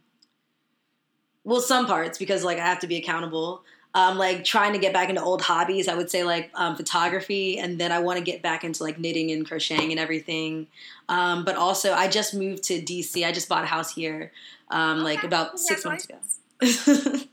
well 1.43 1.61
some 1.61 1.87
parts 1.87 2.17
because 2.17 2.43
like 2.43 2.59
I 2.59 2.65
have 2.65 2.79
to 2.79 2.87
be 2.87 2.97
accountable 2.97 3.63
um, 3.95 4.19
like 4.19 4.43
trying 4.43 4.73
to 4.73 4.79
get 4.79 4.93
back 4.93 5.09
into 5.09 5.23
old 5.23 5.41
hobbies. 5.41 5.87
I 5.87 5.95
would 5.95 6.11
say 6.11 6.23
like 6.23 6.51
um, 6.53 6.75
photography, 6.75 7.57
and 7.57 7.79
then 7.79 7.91
I 7.91 7.99
want 7.99 8.19
to 8.19 8.23
get 8.23 8.43
back 8.43 8.63
into 8.63 8.83
like 8.83 8.99
knitting 8.99 9.31
and 9.31 9.47
crocheting 9.47 9.89
and 9.89 9.99
everything. 9.99 10.67
Um, 11.09 11.43
but 11.43 11.55
also, 11.55 11.93
I 11.93 12.07
just 12.07 12.35
moved 12.35 12.63
to 12.65 12.79
DC. 12.79 13.25
I 13.25 13.31
just 13.31 13.49
bought 13.49 13.63
a 13.63 13.67
house 13.67 13.91
here, 13.95 14.31
um, 14.69 14.99
like 14.99 15.23
about 15.23 15.59
six 15.59 15.83
months 15.83 16.05
ago. 16.05 17.21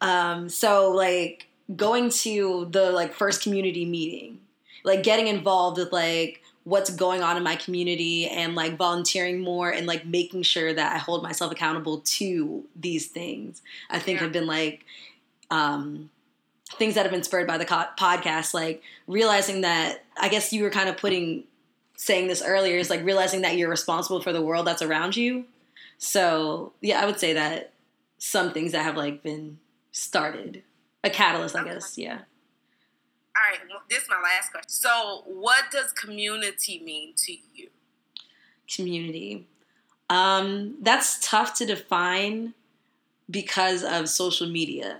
Um, 0.00 0.48
so 0.48 0.90
like 0.92 1.48
going 1.74 2.10
to 2.10 2.68
the 2.70 2.90
like 2.90 3.12
first 3.12 3.42
community 3.42 3.84
meeting, 3.84 4.40
like 4.84 5.02
getting 5.02 5.26
involved 5.26 5.78
with 5.78 5.92
like 5.92 6.42
what's 6.64 6.90
going 6.90 7.22
on 7.22 7.36
in 7.36 7.42
my 7.42 7.56
community 7.56 8.26
and 8.26 8.54
like 8.54 8.76
volunteering 8.76 9.40
more 9.40 9.70
and 9.70 9.86
like 9.86 10.06
making 10.06 10.42
sure 10.42 10.72
that 10.72 10.94
I 10.94 10.98
hold 10.98 11.22
myself 11.22 11.52
accountable 11.52 12.00
to 12.00 12.64
these 12.76 13.06
things. 13.06 13.62
I 13.88 13.98
think 13.98 14.18
yeah. 14.18 14.24
have 14.24 14.32
been 14.32 14.46
like 14.46 14.84
um, 15.50 16.10
things 16.74 16.94
that 16.94 17.02
have 17.02 17.12
been 17.12 17.22
spurred 17.22 17.46
by 17.46 17.58
the 17.58 17.64
co- 17.64 17.84
podcast, 17.98 18.54
like 18.54 18.82
realizing 19.06 19.62
that 19.62 20.04
I 20.18 20.28
guess 20.28 20.52
you 20.52 20.62
were 20.62 20.70
kind 20.70 20.88
of 20.88 20.96
putting 20.96 21.44
saying 21.96 22.28
this 22.28 22.42
earlier 22.42 22.78
is 22.78 22.88
like 22.88 23.04
realizing 23.04 23.42
that 23.42 23.56
you're 23.56 23.68
responsible 23.68 24.22
for 24.22 24.32
the 24.32 24.40
world 24.40 24.66
that's 24.66 24.82
around 24.82 25.16
you. 25.16 25.44
So 25.98 26.72
yeah, 26.80 27.02
I 27.02 27.06
would 27.06 27.20
say 27.20 27.34
that 27.34 27.72
some 28.18 28.52
things 28.52 28.72
that 28.72 28.84
have 28.84 28.96
like 28.96 29.22
been 29.22 29.58
started, 29.92 30.62
a 31.04 31.10
catalyst, 31.10 31.56
I 31.56 31.64
guess. 31.64 31.98
Yeah. 31.98 32.18
All 33.36 33.50
right, 33.50 33.60
this 33.88 34.02
is 34.02 34.08
my 34.08 34.20
last 34.22 34.50
question. 34.50 34.68
So, 34.68 35.22
what 35.26 35.64
does 35.70 35.92
community 35.92 36.82
mean 36.84 37.14
to 37.16 37.32
you? 37.54 37.68
Community. 38.74 39.46
Um, 40.10 40.74
that's 40.82 41.18
tough 41.26 41.54
to 41.58 41.66
define 41.66 42.54
because 43.30 43.84
of 43.84 44.08
social 44.08 44.48
media 44.48 44.98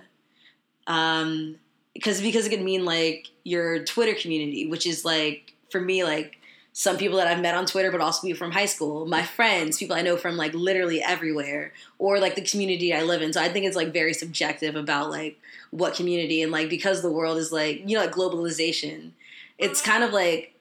um, 0.87 1.57
because 1.93 2.21
because 2.21 2.45
it 2.45 2.49
could 2.49 2.61
mean 2.61 2.85
like 2.85 3.27
your 3.43 3.83
Twitter 3.83 4.13
community, 4.13 4.67
which 4.67 4.85
is 4.85 5.03
like 5.05 5.53
for 5.69 5.81
me 5.81 6.03
like 6.03 6.37
some 6.73 6.97
people 6.97 7.17
that 7.17 7.27
I've 7.27 7.41
met 7.41 7.53
on 7.53 7.65
Twitter, 7.65 7.91
but 7.91 7.99
also 7.99 8.21
people 8.21 8.37
from 8.37 8.51
high 8.51 8.65
school, 8.65 9.05
my 9.05 9.23
friends, 9.23 9.77
people 9.77 9.95
I 9.95 10.01
know 10.01 10.15
from 10.15 10.37
like 10.37 10.53
literally 10.53 11.03
everywhere, 11.03 11.73
or 11.99 12.19
like 12.19 12.35
the 12.35 12.41
community 12.41 12.93
I 12.93 13.01
live 13.01 13.21
in. 13.21 13.33
So 13.33 13.41
I 13.41 13.49
think 13.49 13.65
it's 13.65 13.75
like 13.75 13.91
very 13.91 14.13
subjective 14.13 14.75
about 14.75 15.09
like 15.09 15.37
what 15.71 15.95
community 15.95 16.41
and 16.41 16.51
like 16.51 16.69
because 16.69 17.01
the 17.01 17.11
world 17.11 17.37
is 17.37 17.51
like 17.51 17.81
you 17.87 17.97
know 17.97 18.03
like 18.03 18.13
globalization, 18.13 19.11
it's 19.57 19.81
kind 19.81 20.03
of 20.03 20.13
like 20.13 20.55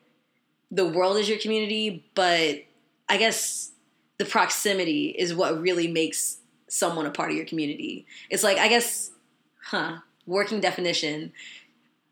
the 0.70 0.86
world 0.86 1.16
is 1.16 1.28
your 1.28 1.38
community, 1.38 2.04
but 2.14 2.64
I 3.08 3.16
guess 3.16 3.70
the 4.18 4.24
proximity 4.24 5.08
is 5.08 5.34
what 5.34 5.60
really 5.60 5.88
makes 5.88 6.38
someone 6.68 7.06
a 7.06 7.10
part 7.10 7.30
of 7.30 7.36
your 7.36 7.46
community. 7.46 8.06
It's 8.30 8.42
like 8.42 8.58
I 8.58 8.68
guess, 8.68 9.10
huh? 9.62 9.98
Working 10.30 10.60
definition, 10.60 11.32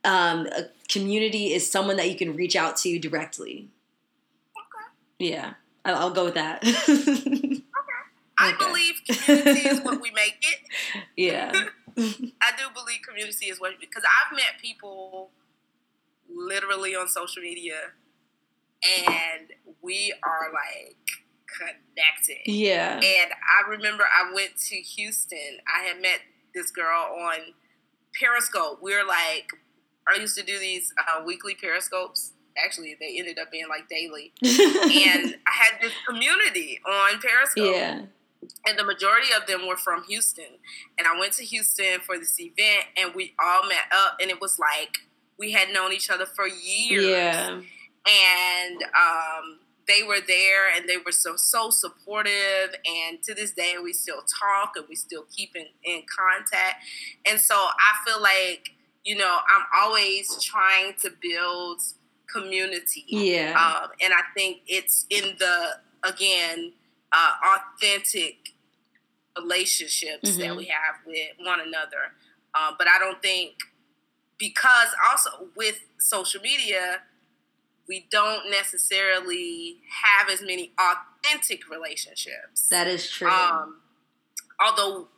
um, 0.05 0.47
a 0.49 0.67
community 0.89 1.53
is 1.53 1.71
someone 1.71 1.97
that 1.97 2.11
you 2.11 2.17
can 2.17 2.35
reach 2.35 2.57
out 2.57 2.77
to 2.79 2.99
directly. 2.99 3.69
Okay. 4.57 5.31
Yeah, 5.31 5.55
I'll, 5.85 5.97
I'll 5.97 6.11
go 6.11 6.25
with 6.25 6.35
that. 6.35 6.63
okay. 6.67 7.63
I 8.41 8.53
okay. 8.53 8.65
believe 8.65 8.95
community 9.07 9.69
is 9.69 9.81
what 9.81 10.01
we 10.01 10.11
make 10.11 10.39
it. 10.43 10.59
Yeah. 11.17 11.53
I 11.99 12.53
do 12.57 12.65
believe 12.73 13.01
community 13.07 13.47
is 13.47 13.61
what 13.61 13.73
because 13.81 14.05
I've 14.05 14.37
met 14.37 14.61
people 14.63 15.31
literally 16.33 16.95
on 16.95 17.09
social 17.09 17.43
media 17.43 17.75
and 18.85 19.49
we 19.83 20.15
are 20.23 20.53
like 20.53 20.97
connected. 21.59 22.51
Yeah. 22.51 22.95
And 22.95 23.33
I 23.33 23.69
remember 23.69 24.05
I 24.05 24.33
went 24.33 24.57
to 24.69 24.77
Houston. 24.77 25.59
I 25.67 25.85
had 25.85 26.01
met 26.01 26.21
this 26.55 26.71
girl 26.71 27.17
on 27.19 27.55
Periscope. 28.19 28.81
We 28.83 28.95
are 28.95 29.07
like, 29.07 29.49
I 30.09 30.19
used 30.19 30.37
to 30.39 30.45
do 30.45 30.59
these 30.59 30.93
uh, 30.99 31.23
weekly 31.25 31.55
Periscopes. 31.55 32.33
Actually, 32.63 32.97
they 32.99 33.19
ended 33.19 33.39
up 33.39 33.51
being 33.53 33.69
like 33.69 33.89
daily. 33.89 34.33
and 34.43 35.37
I 35.47 35.53
had 35.53 35.81
this 35.81 35.93
community 36.07 36.81
on 36.87 37.21
Periscope. 37.21 37.77
Yeah. 37.77 38.03
And 38.67 38.79
the 38.79 38.85
majority 38.85 39.29
of 39.37 39.47
them 39.47 39.67
were 39.67 39.77
from 39.77 40.05
Houston. 40.05 40.59
And 40.99 41.07
I 41.07 41.19
went 41.19 41.35
to 41.35 41.45
Houston 41.45 42.01
for 42.01 42.19
this 42.19 42.39
event 42.41 42.87
and 42.97 43.15
we 43.15 43.35
all 43.39 43.69
met 43.69 43.85
up 43.93 44.17
and 44.21 44.31
it 44.31 44.41
was 44.41 44.59
like 44.59 44.97
we 45.39 45.53
had 45.53 45.73
known 45.73 45.93
each 45.93 46.11
other 46.11 46.27
for 46.27 46.47
years. 46.47 47.05
Yeah. 47.05 47.61
And 48.07 48.83
um, 48.83 49.59
they 49.89 50.03
were 50.03 50.21
there 50.27 50.75
and 50.75 50.89
they 50.89 50.99
were 50.99 51.13
so 51.13 51.35
so 51.37 51.71
supportive. 51.71 52.75
And 52.87 53.23
to 53.23 53.35
this 53.35 53.53
day 53.53 53.75
we 53.83 53.93
still 53.93 54.23
talk 54.23 54.75
and 54.77 54.85
we 54.89 54.95
still 54.95 55.25
keep 55.35 55.57
in, 55.57 55.67
in 55.83 56.03
contact. 56.07 56.85
And 57.27 57.41
so 57.41 57.55
i 57.55 58.05
feel 58.07 58.21
like 58.21 58.71
you 59.05 59.17
know 59.17 59.39
i'm 59.49 59.65
always 59.83 60.43
trying 60.43 60.95
to 61.03 61.11
build 61.21 61.81
community. 62.33 63.05
Yeah. 63.09 63.57
Um, 63.59 63.91
and 64.01 64.13
i 64.13 64.23
think 64.37 64.59
it's 64.67 65.07
in 65.11 65.37
the 65.39 65.79
again 66.05 66.73
uh, 67.11 67.33
authentic 67.57 68.51
relationships 69.41 70.31
mm-hmm. 70.31 70.41
that 70.41 70.57
we 70.57 70.67
have 70.67 70.97
with 71.07 71.29
one 71.41 71.61
another. 71.61 72.13
Um, 72.55 72.75
but 72.79 72.87
i 72.89 72.99
don't 72.99 73.21
think 73.23 73.55
because 74.39 74.89
also 75.11 75.49
with 75.57 75.81
social 75.99 76.41
media 76.41 77.03
we 77.89 78.07
don't 78.11 78.51
necessarily 78.51 79.79
have 80.05 80.29
as 80.29 80.43
many 80.43 80.73
authentic 80.79 81.69
relationships. 81.71 82.69
That 82.71 82.87
is 82.87 83.09
true. 83.11 83.31
Um, 83.31 83.81
although 84.65 85.09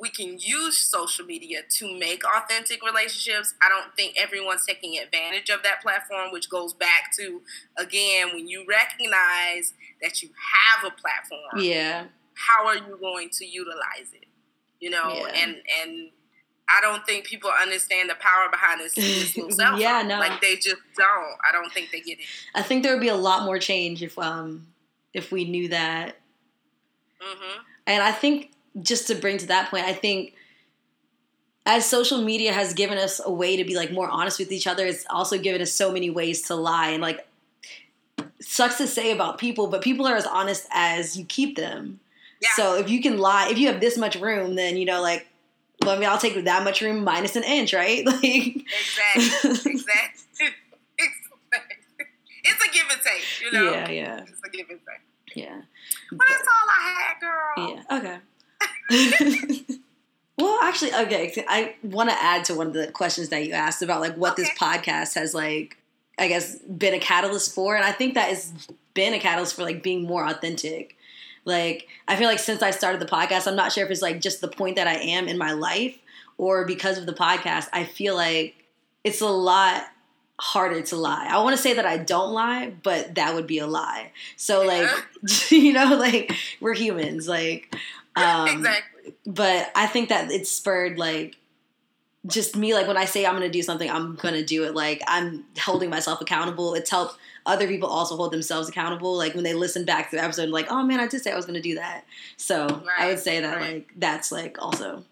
we 0.00 0.08
can 0.08 0.38
use 0.38 0.78
social 0.78 1.24
media 1.26 1.60
to 1.68 1.98
make 1.98 2.22
authentic 2.24 2.84
relationships, 2.84 3.54
I 3.60 3.68
don't 3.68 3.94
think 3.96 4.16
everyone's 4.16 4.64
taking 4.64 4.98
advantage 4.98 5.50
of 5.50 5.62
that 5.62 5.82
platform, 5.82 6.32
which 6.32 6.48
goes 6.48 6.72
back 6.72 7.14
to 7.18 7.42
again 7.76 8.28
when 8.32 8.48
you 8.48 8.64
recognize 8.68 9.74
that 10.02 10.22
you 10.22 10.30
have 10.52 10.92
a 10.92 10.94
platform. 10.94 11.64
Yeah. 11.64 12.06
How 12.34 12.66
are 12.66 12.76
you 12.76 12.98
going 13.00 13.28
to 13.30 13.46
utilize 13.46 14.12
it? 14.12 14.26
You 14.80 14.90
know, 14.90 15.12
yeah. 15.14 15.32
and 15.34 15.56
and 15.82 16.10
I 16.68 16.80
don't 16.80 17.04
think 17.06 17.26
people 17.26 17.50
understand 17.60 18.08
the 18.08 18.14
power 18.14 18.48
behind 18.50 18.80
this, 18.80 18.94
this 18.94 19.36
little 19.36 19.50
cell 19.56 19.78
yeah, 19.78 20.02
no. 20.02 20.18
Like 20.18 20.40
they 20.40 20.56
just 20.56 20.80
don't. 20.96 21.36
I 21.46 21.52
don't 21.52 21.72
think 21.72 21.90
they 21.90 22.00
get 22.00 22.18
it. 22.18 22.24
I 22.54 22.62
think 22.62 22.82
there 22.82 22.92
would 22.92 23.02
be 23.02 23.08
a 23.08 23.16
lot 23.16 23.44
more 23.44 23.58
change 23.58 24.02
if 24.02 24.18
um 24.18 24.66
if 25.12 25.30
we 25.30 25.44
knew 25.44 25.68
that. 25.68 26.16
Mm-hmm. 27.20 27.60
And 27.86 28.02
I 28.02 28.12
think 28.12 28.52
just 28.80 29.06
to 29.08 29.14
bring 29.14 29.38
to 29.38 29.46
that 29.46 29.70
point, 29.70 29.84
I 29.84 29.92
think 29.92 30.34
as 31.66 31.86
social 31.86 32.22
media 32.22 32.52
has 32.52 32.74
given 32.74 32.98
us 32.98 33.20
a 33.24 33.30
way 33.30 33.56
to 33.56 33.64
be 33.64 33.76
like 33.76 33.90
more 33.90 34.08
honest 34.08 34.38
with 34.38 34.52
each 34.52 34.66
other, 34.66 34.86
it's 34.86 35.06
also 35.08 35.38
given 35.38 35.62
us 35.62 35.72
so 35.72 35.92
many 35.92 36.10
ways 36.10 36.42
to 36.42 36.54
lie 36.54 36.90
and 36.90 37.02
like 37.02 37.26
sucks 38.40 38.78
to 38.78 38.86
say 38.86 39.12
about 39.12 39.38
people, 39.38 39.66
but 39.66 39.82
people 39.82 40.06
are 40.06 40.16
as 40.16 40.26
honest 40.26 40.66
as 40.70 41.16
you 41.16 41.24
keep 41.24 41.56
them. 41.56 42.00
Yeah. 42.40 42.48
So 42.56 42.76
if 42.76 42.90
you 42.90 43.00
can 43.00 43.18
lie, 43.18 43.48
if 43.50 43.58
you 43.58 43.68
have 43.68 43.80
this 43.80 43.96
much 43.96 44.16
room, 44.16 44.54
then 44.54 44.76
you 44.76 44.84
know 44.84 45.00
like 45.00 45.26
well, 45.82 45.96
I 45.96 45.98
mean, 45.98 46.08
I'll 46.08 46.18
take 46.18 46.42
that 46.44 46.64
much 46.64 46.80
room 46.80 47.04
minus 47.04 47.36
an 47.36 47.44
inch, 47.44 47.74
right? 47.74 48.04
Like 48.14 48.24
exactly, 48.24 49.50
exactly. 49.72 50.48
it's 52.44 52.64
a 52.64 52.72
give 52.72 52.86
and 52.90 53.00
take, 53.00 53.42
you 53.42 53.52
know. 53.52 53.70
Yeah, 53.70 53.90
yeah. 53.90 54.20
It's 54.20 54.40
a 54.44 54.50
give 54.50 54.70
and 54.70 54.80
take. 54.80 55.36
Yeah. 55.36 55.56
Well, 55.56 55.62
but, 56.12 56.26
that's 56.28 56.48
all 56.48 56.68
I 56.68 56.80
had, 57.00 57.20
girl. 57.20 57.54
Yeah. 57.58 57.96
Okay. 57.98 58.18
well, 60.38 60.58
actually, 60.62 60.94
okay. 60.94 61.44
I 61.48 61.74
want 61.82 62.10
to 62.10 62.16
add 62.22 62.44
to 62.46 62.54
one 62.54 62.68
of 62.68 62.72
the 62.72 62.88
questions 62.88 63.30
that 63.30 63.46
you 63.46 63.52
asked 63.52 63.82
about, 63.82 64.00
like, 64.00 64.16
what 64.16 64.32
okay. 64.32 64.42
this 64.42 64.50
podcast 64.58 65.14
has, 65.14 65.34
like, 65.34 65.76
I 66.18 66.28
guess, 66.28 66.56
been 66.60 66.94
a 66.94 67.00
catalyst 67.00 67.54
for, 67.54 67.74
and 67.74 67.84
I 67.84 67.92
think 67.92 68.14
that 68.14 68.28
has 68.28 68.52
been 68.94 69.14
a 69.14 69.18
catalyst 69.18 69.56
for, 69.56 69.62
like, 69.62 69.82
being 69.82 70.04
more 70.04 70.26
authentic 70.26 70.96
like, 71.44 71.88
I 72.08 72.16
feel 72.16 72.28
like 72.28 72.38
since 72.38 72.62
I 72.62 72.70
started 72.70 73.00
the 73.00 73.06
podcast, 73.06 73.46
I'm 73.46 73.56
not 73.56 73.72
sure 73.72 73.84
if 73.84 73.90
it's 73.90 74.02
like 74.02 74.20
just 74.20 74.40
the 74.40 74.48
point 74.48 74.76
that 74.76 74.86
I 74.86 74.94
am 74.94 75.28
in 75.28 75.38
my 75.38 75.52
life 75.52 75.98
or 76.38 76.64
because 76.64 76.98
of 76.98 77.06
the 77.06 77.12
podcast, 77.12 77.68
I 77.72 77.84
feel 77.84 78.14
like 78.14 78.54
it's 79.04 79.20
a 79.20 79.26
lot 79.26 79.84
harder 80.40 80.82
to 80.82 80.96
lie. 80.96 81.28
I 81.30 81.42
want 81.42 81.56
to 81.56 81.62
say 81.62 81.74
that 81.74 81.86
I 81.86 81.98
don't 81.98 82.32
lie, 82.32 82.72
but 82.82 83.14
that 83.14 83.34
would 83.34 83.46
be 83.46 83.58
a 83.58 83.66
lie. 83.66 84.10
So 84.36 84.66
like, 84.66 84.90
you 85.50 85.72
know, 85.72 85.96
like 85.96 86.32
we're 86.60 86.74
humans, 86.74 87.28
like 87.28 87.74
um 88.16 88.48
exactly. 88.48 89.14
but 89.26 89.70
I 89.74 89.86
think 89.86 90.08
that 90.08 90.30
it 90.30 90.46
spurred 90.46 90.98
like 90.98 91.36
just 92.26 92.56
me 92.56 92.74
like 92.74 92.86
when 92.86 92.96
I 92.96 93.04
say 93.04 93.26
I'm 93.26 93.34
gonna 93.34 93.48
do 93.48 93.62
something, 93.62 93.88
I'm 93.88 94.16
gonna 94.16 94.44
do 94.44 94.64
it. 94.64 94.74
Like 94.74 95.02
I'm 95.06 95.44
holding 95.58 95.90
myself 95.90 96.20
accountable. 96.20 96.74
It's 96.74 96.90
helped 96.90 97.18
other 97.46 97.66
people 97.66 97.88
also 97.88 98.16
hold 98.16 98.32
themselves 98.32 98.68
accountable. 98.68 99.16
Like 99.16 99.34
when 99.34 99.44
they 99.44 99.54
listen 99.54 99.84
back 99.84 100.10
to 100.10 100.16
the 100.16 100.22
episode, 100.22 100.48
like, 100.48 100.66
oh 100.70 100.82
man, 100.82 101.00
I 101.00 101.06
did 101.06 101.22
say 101.22 101.32
I 101.32 101.36
was 101.36 101.46
gonna 101.46 101.60
do 101.60 101.74
that. 101.76 102.04
So 102.36 102.82
I 102.98 103.08
would 103.08 103.18
say 103.18 103.40
that 103.40 103.56
right. 103.56 103.74
like 103.74 103.90
that's 103.96 104.32
like 104.32 104.60
also 104.60 105.04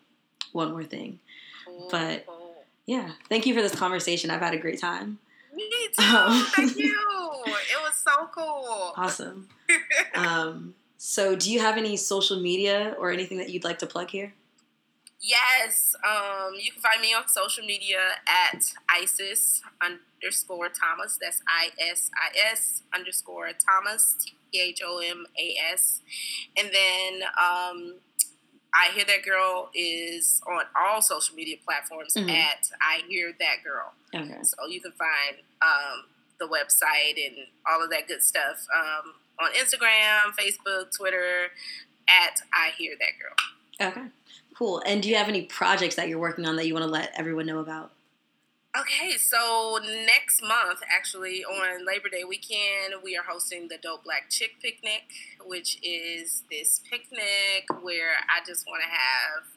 one 0.52 0.72
more 0.72 0.84
thing. 0.84 1.18
Cool, 1.64 1.88
but- 1.90 2.26
cool. 2.26 2.38
Yeah. 2.86 3.12
Thank 3.28 3.46
you 3.46 3.54
for 3.54 3.62
this 3.62 3.74
conversation. 3.74 4.30
I've 4.30 4.40
had 4.40 4.54
a 4.54 4.58
great 4.58 4.80
time. 4.80 5.18
Me 5.54 5.68
too. 5.96 6.02
Um, 6.04 6.44
Thank 6.56 6.76
you. 6.76 6.98
It 7.46 7.82
was 7.82 7.94
so 7.94 8.28
cool. 8.34 8.92
Awesome. 8.96 9.48
Um, 10.14 10.74
so 10.98 11.34
do 11.34 11.50
you 11.50 11.60
have 11.60 11.78
any 11.78 11.96
social 11.96 12.38
media 12.38 12.94
or 12.98 13.10
anything 13.10 13.38
that 13.38 13.48
you'd 13.48 13.64
like 13.64 13.78
to 13.78 13.86
plug 13.86 14.10
here? 14.10 14.34
Yes, 15.24 15.94
um, 16.04 16.54
you 16.58 16.72
can 16.72 16.82
find 16.82 17.00
me 17.00 17.14
on 17.14 17.28
social 17.28 17.64
media 17.64 18.00
at 18.26 18.72
ISIS 18.88 19.62
underscore 19.80 20.68
Thomas. 20.68 21.16
That's 21.20 21.40
I 21.46 21.70
S 21.78 22.10
I 22.16 22.36
S 22.50 22.82
underscore 22.92 23.50
Thomas, 23.52 24.16
T 24.52 24.60
H 24.60 24.80
O 24.84 24.98
M 24.98 25.24
A 25.38 25.56
S. 25.72 26.00
And 26.56 26.70
then 26.72 27.22
um, 27.38 27.94
I 28.74 28.88
Hear 28.94 29.04
That 29.04 29.22
Girl 29.24 29.70
is 29.74 30.40
on 30.44 30.64
all 30.76 31.00
social 31.00 31.36
media 31.36 31.56
platforms 31.64 32.14
Mhm. 32.14 32.28
at 32.28 32.70
I 32.80 33.02
Hear 33.08 33.32
That 33.38 33.62
Girl. 33.62 33.92
Okay. 34.12 34.42
So 34.42 34.66
you 34.66 34.80
can 34.80 34.92
find 34.92 35.36
um, 35.62 36.06
the 36.40 36.46
website 36.48 37.24
and 37.24 37.46
all 37.70 37.80
of 37.84 37.90
that 37.90 38.08
good 38.08 38.24
stuff 38.24 38.66
um, 38.76 39.14
on 39.38 39.52
Instagram, 39.52 40.34
Facebook, 40.36 40.90
Twitter 40.96 41.52
at 42.08 42.40
I 42.52 42.70
Hear 42.76 42.96
That 42.98 43.12
Girl. 43.20 43.88
Okay. 43.88 44.08
Cool. 44.62 44.80
And 44.86 45.02
do 45.02 45.08
you 45.08 45.16
have 45.16 45.28
any 45.28 45.42
projects 45.42 45.96
that 45.96 46.08
you're 46.08 46.20
working 46.20 46.46
on 46.46 46.54
that 46.54 46.68
you 46.68 46.72
want 46.72 46.84
to 46.86 46.90
let 46.90 47.10
everyone 47.16 47.46
know 47.46 47.58
about? 47.58 47.90
Okay, 48.78 49.16
so 49.16 49.80
next 50.06 50.40
month, 50.40 50.78
actually 50.88 51.42
on 51.44 51.84
Labor 51.84 52.08
Day 52.08 52.22
weekend, 52.22 53.02
we 53.02 53.16
are 53.16 53.24
hosting 53.28 53.66
the 53.66 53.76
Dope 53.82 54.04
Black 54.04 54.30
Chick 54.30 54.52
Picnic, 54.62 55.02
which 55.44 55.80
is 55.82 56.44
this 56.48 56.80
picnic 56.88 57.66
where 57.82 58.12
I 58.30 58.46
just 58.46 58.64
want 58.68 58.84
to 58.84 58.88
have 58.88 59.48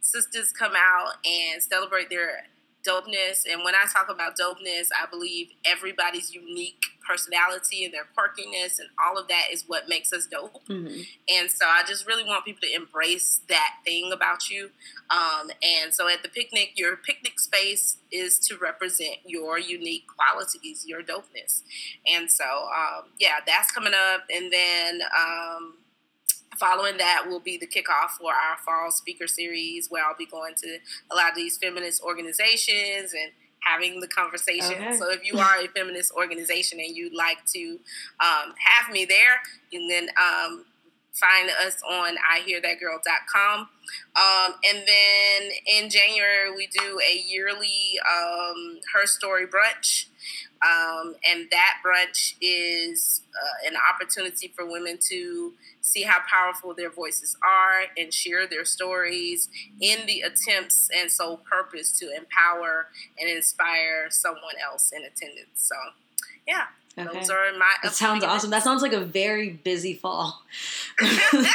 sisters 0.00 0.50
come 0.50 0.72
out 0.76 1.24
and 1.24 1.62
celebrate 1.62 2.10
their 2.10 2.48
dopeness. 2.86 3.44
And 3.50 3.64
when 3.64 3.74
I 3.74 3.84
talk 3.92 4.08
about 4.08 4.38
dopeness, 4.38 4.88
I 4.96 5.08
believe 5.10 5.48
everybody's 5.64 6.34
unique 6.34 6.84
personality 7.06 7.84
and 7.84 7.92
their 7.92 8.06
quirkiness 8.16 8.78
and 8.78 8.88
all 9.04 9.18
of 9.18 9.26
that 9.28 9.46
is 9.52 9.64
what 9.66 9.88
makes 9.88 10.12
us 10.12 10.26
dope. 10.26 10.64
Mm-hmm. 10.68 11.00
And 11.28 11.50
so 11.50 11.66
I 11.66 11.82
just 11.86 12.06
really 12.06 12.24
want 12.24 12.44
people 12.44 12.60
to 12.68 12.74
embrace 12.74 13.40
that 13.48 13.76
thing 13.84 14.12
about 14.12 14.48
you. 14.48 14.70
Um, 15.10 15.50
and 15.62 15.92
so 15.92 16.08
at 16.08 16.22
the 16.22 16.28
picnic, 16.28 16.72
your 16.76 16.96
picnic 16.96 17.40
space 17.40 17.96
is 18.12 18.38
to 18.40 18.56
represent 18.56 19.16
your 19.24 19.58
unique 19.58 20.04
qualities, 20.06 20.84
your 20.86 21.02
dopeness. 21.02 21.62
And 22.06 22.30
so, 22.30 22.44
um, 22.44 23.10
yeah, 23.18 23.40
that's 23.44 23.72
coming 23.72 23.94
up. 23.94 24.22
And 24.32 24.52
then 24.52 25.00
um, 25.18 25.74
following 26.58 26.96
that 26.98 27.24
will 27.28 27.40
be 27.40 27.56
the 27.56 27.66
kickoff 27.66 28.10
for 28.18 28.32
our 28.32 28.56
fall 28.64 28.90
speaker 28.90 29.26
series, 29.26 29.88
where 29.88 30.04
I'll 30.04 30.16
be 30.16 30.26
going 30.26 30.54
to 30.62 30.78
a 31.10 31.14
lot 31.14 31.30
of 31.30 31.36
these 31.36 31.56
feminist 31.56 32.02
organizations 32.02 33.12
and 33.12 33.32
having 33.62 34.00
the 34.00 34.08
conversation. 34.08 34.74
Okay. 34.74 34.96
So 34.96 35.10
if 35.10 35.24
you 35.24 35.38
are 35.38 35.60
a 35.60 35.68
feminist 35.68 36.12
organization 36.12 36.80
and 36.80 36.96
you'd 36.96 37.14
like 37.14 37.44
to 37.52 37.78
um, 38.20 38.54
have 38.58 38.92
me 38.92 39.04
there, 39.04 39.42
you 39.70 39.86
can 39.88 40.08
um, 40.18 40.64
find 41.12 41.50
us 41.50 41.76
on 41.88 42.16
ihearthatgirl.com. 42.36 43.60
Um, 43.60 44.54
and 44.68 44.78
then 44.86 45.50
in 45.66 45.90
January, 45.90 46.50
we 46.54 46.66
do 46.68 47.00
a 47.00 47.22
yearly 47.26 47.98
um, 48.08 48.80
Her 48.94 49.06
Story 49.06 49.46
brunch. 49.46 50.06
Um, 50.62 51.14
and 51.26 51.48
that 51.50 51.76
brunch 51.84 52.34
is 52.40 53.22
uh, 53.34 53.68
an 53.68 53.74
opportunity 53.92 54.52
for 54.54 54.70
women 54.70 54.98
to 55.08 55.54
see 55.80 56.02
how 56.02 56.18
powerful 56.30 56.74
their 56.74 56.90
voices 56.90 57.36
are 57.42 57.86
and 57.96 58.12
share 58.12 58.46
their 58.46 58.66
stories 58.66 59.48
in 59.80 60.06
the 60.06 60.20
attempts 60.20 60.90
and 60.94 61.10
sole 61.10 61.38
purpose 61.38 61.98
to 61.98 62.14
empower 62.14 62.88
and 63.18 63.30
inspire 63.30 64.08
someone 64.10 64.54
else 64.62 64.92
in 64.92 65.02
attendance. 65.02 65.48
So, 65.54 65.74
yeah, 66.46 66.66
Okay. 66.98 67.18
those 67.18 67.30
are 67.30 67.52
my. 67.58 67.72
That 67.82 67.92
sounds 67.94 68.24
awesome. 68.24 68.50
That 68.50 68.62
sounds 68.64 68.82
like 68.82 68.92
a 68.92 69.00
very 69.00 69.50
busy 69.50 69.94
fall. 69.94 70.42
I'm 71.00 71.08
hoping. 71.08 71.54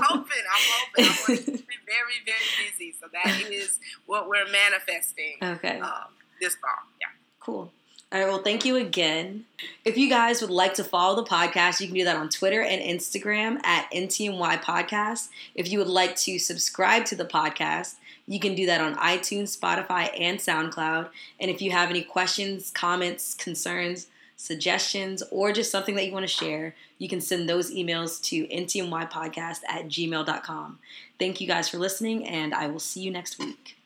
I'm 0.00 0.02
hoping. 0.02 1.04
I 1.04 1.16
want 1.28 1.28
it 1.28 1.44
to 1.44 1.52
be 1.52 1.76
very, 1.86 2.18
very 2.24 2.70
busy. 2.70 2.94
So 2.98 3.06
that 3.12 3.52
is 3.52 3.78
what 4.06 4.28
we're 4.28 4.50
manifesting 4.50 5.36
okay. 5.42 5.80
um, 5.80 6.14
this 6.40 6.54
fall. 6.56 6.70
Yeah. 7.00 7.08
Cool. 7.40 7.72
All 8.12 8.18
right. 8.18 8.26
Well, 8.26 8.42
thank 8.42 8.64
you 8.64 8.74
again. 8.74 9.44
If 9.84 9.96
you 9.96 10.08
guys 10.08 10.40
would 10.40 10.50
like 10.50 10.74
to 10.74 10.84
follow 10.84 11.14
the 11.14 11.28
podcast, 11.30 11.80
you 11.80 11.86
can 11.86 11.94
do 11.94 12.04
that 12.04 12.16
on 12.16 12.28
Twitter 12.28 12.60
and 12.60 12.82
Instagram 12.82 13.64
at 13.64 13.88
NTMY 13.92 14.62
Podcast. 14.62 15.28
If 15.54 15.70
you 15.70 15.78
would 15.78 15.86
like 15.86 16.16
to 16.16 16.36
subscribe 16.40 17.04
to 17.06 17.14
the 17.14 17.24
podcast, 17.24 17.94
you 18.26 18.40
can 18.40 18.56
do 18.56 18.66
that 18.66 18.80
on 18.80 18.96
iTunes, 18.96 19.56
Spotify, 19.56 20.10
and 20.18 20.40
SoundCloud. 20.40 21.08
And 21.38 21.52
if 21.52 21.62
you 21.62 21.70
have 21.70 21.88
any 21.88 22.02
questions, 22.02 22.72
comments, 22.72 23.34
concerns, 23.34 24.08
suggestions, 24.36 25.22
or 25.30 25.52
just 25.52 25.70
something 25.70 25.94
that 25.94 26.04
you 26.04 26.12
want 26.12 26.24
to 26.24 26.32
share, 26.32 26.74
you 26.98 27.08
can 27.08 27.20
send 27.20 27.48
those 27.48 27.72
emails 27.72 28.20
to 28.24 28.46
ntmypodcast 28.48 29.60
at 29.68 29.86
gmail.com. 29.86 30.78
Thank 31.18 31.40
you 31.40 31.46
guys 31.46 31.68
for 31.68 31.78
listening, 31.78 32.26
and 32.26 32.54
I 32.54 32.66
will 32.66 32.80
see 32.80 33.02
you 33.02 33.12
next 33.12 33.38
week. 33.38 33.79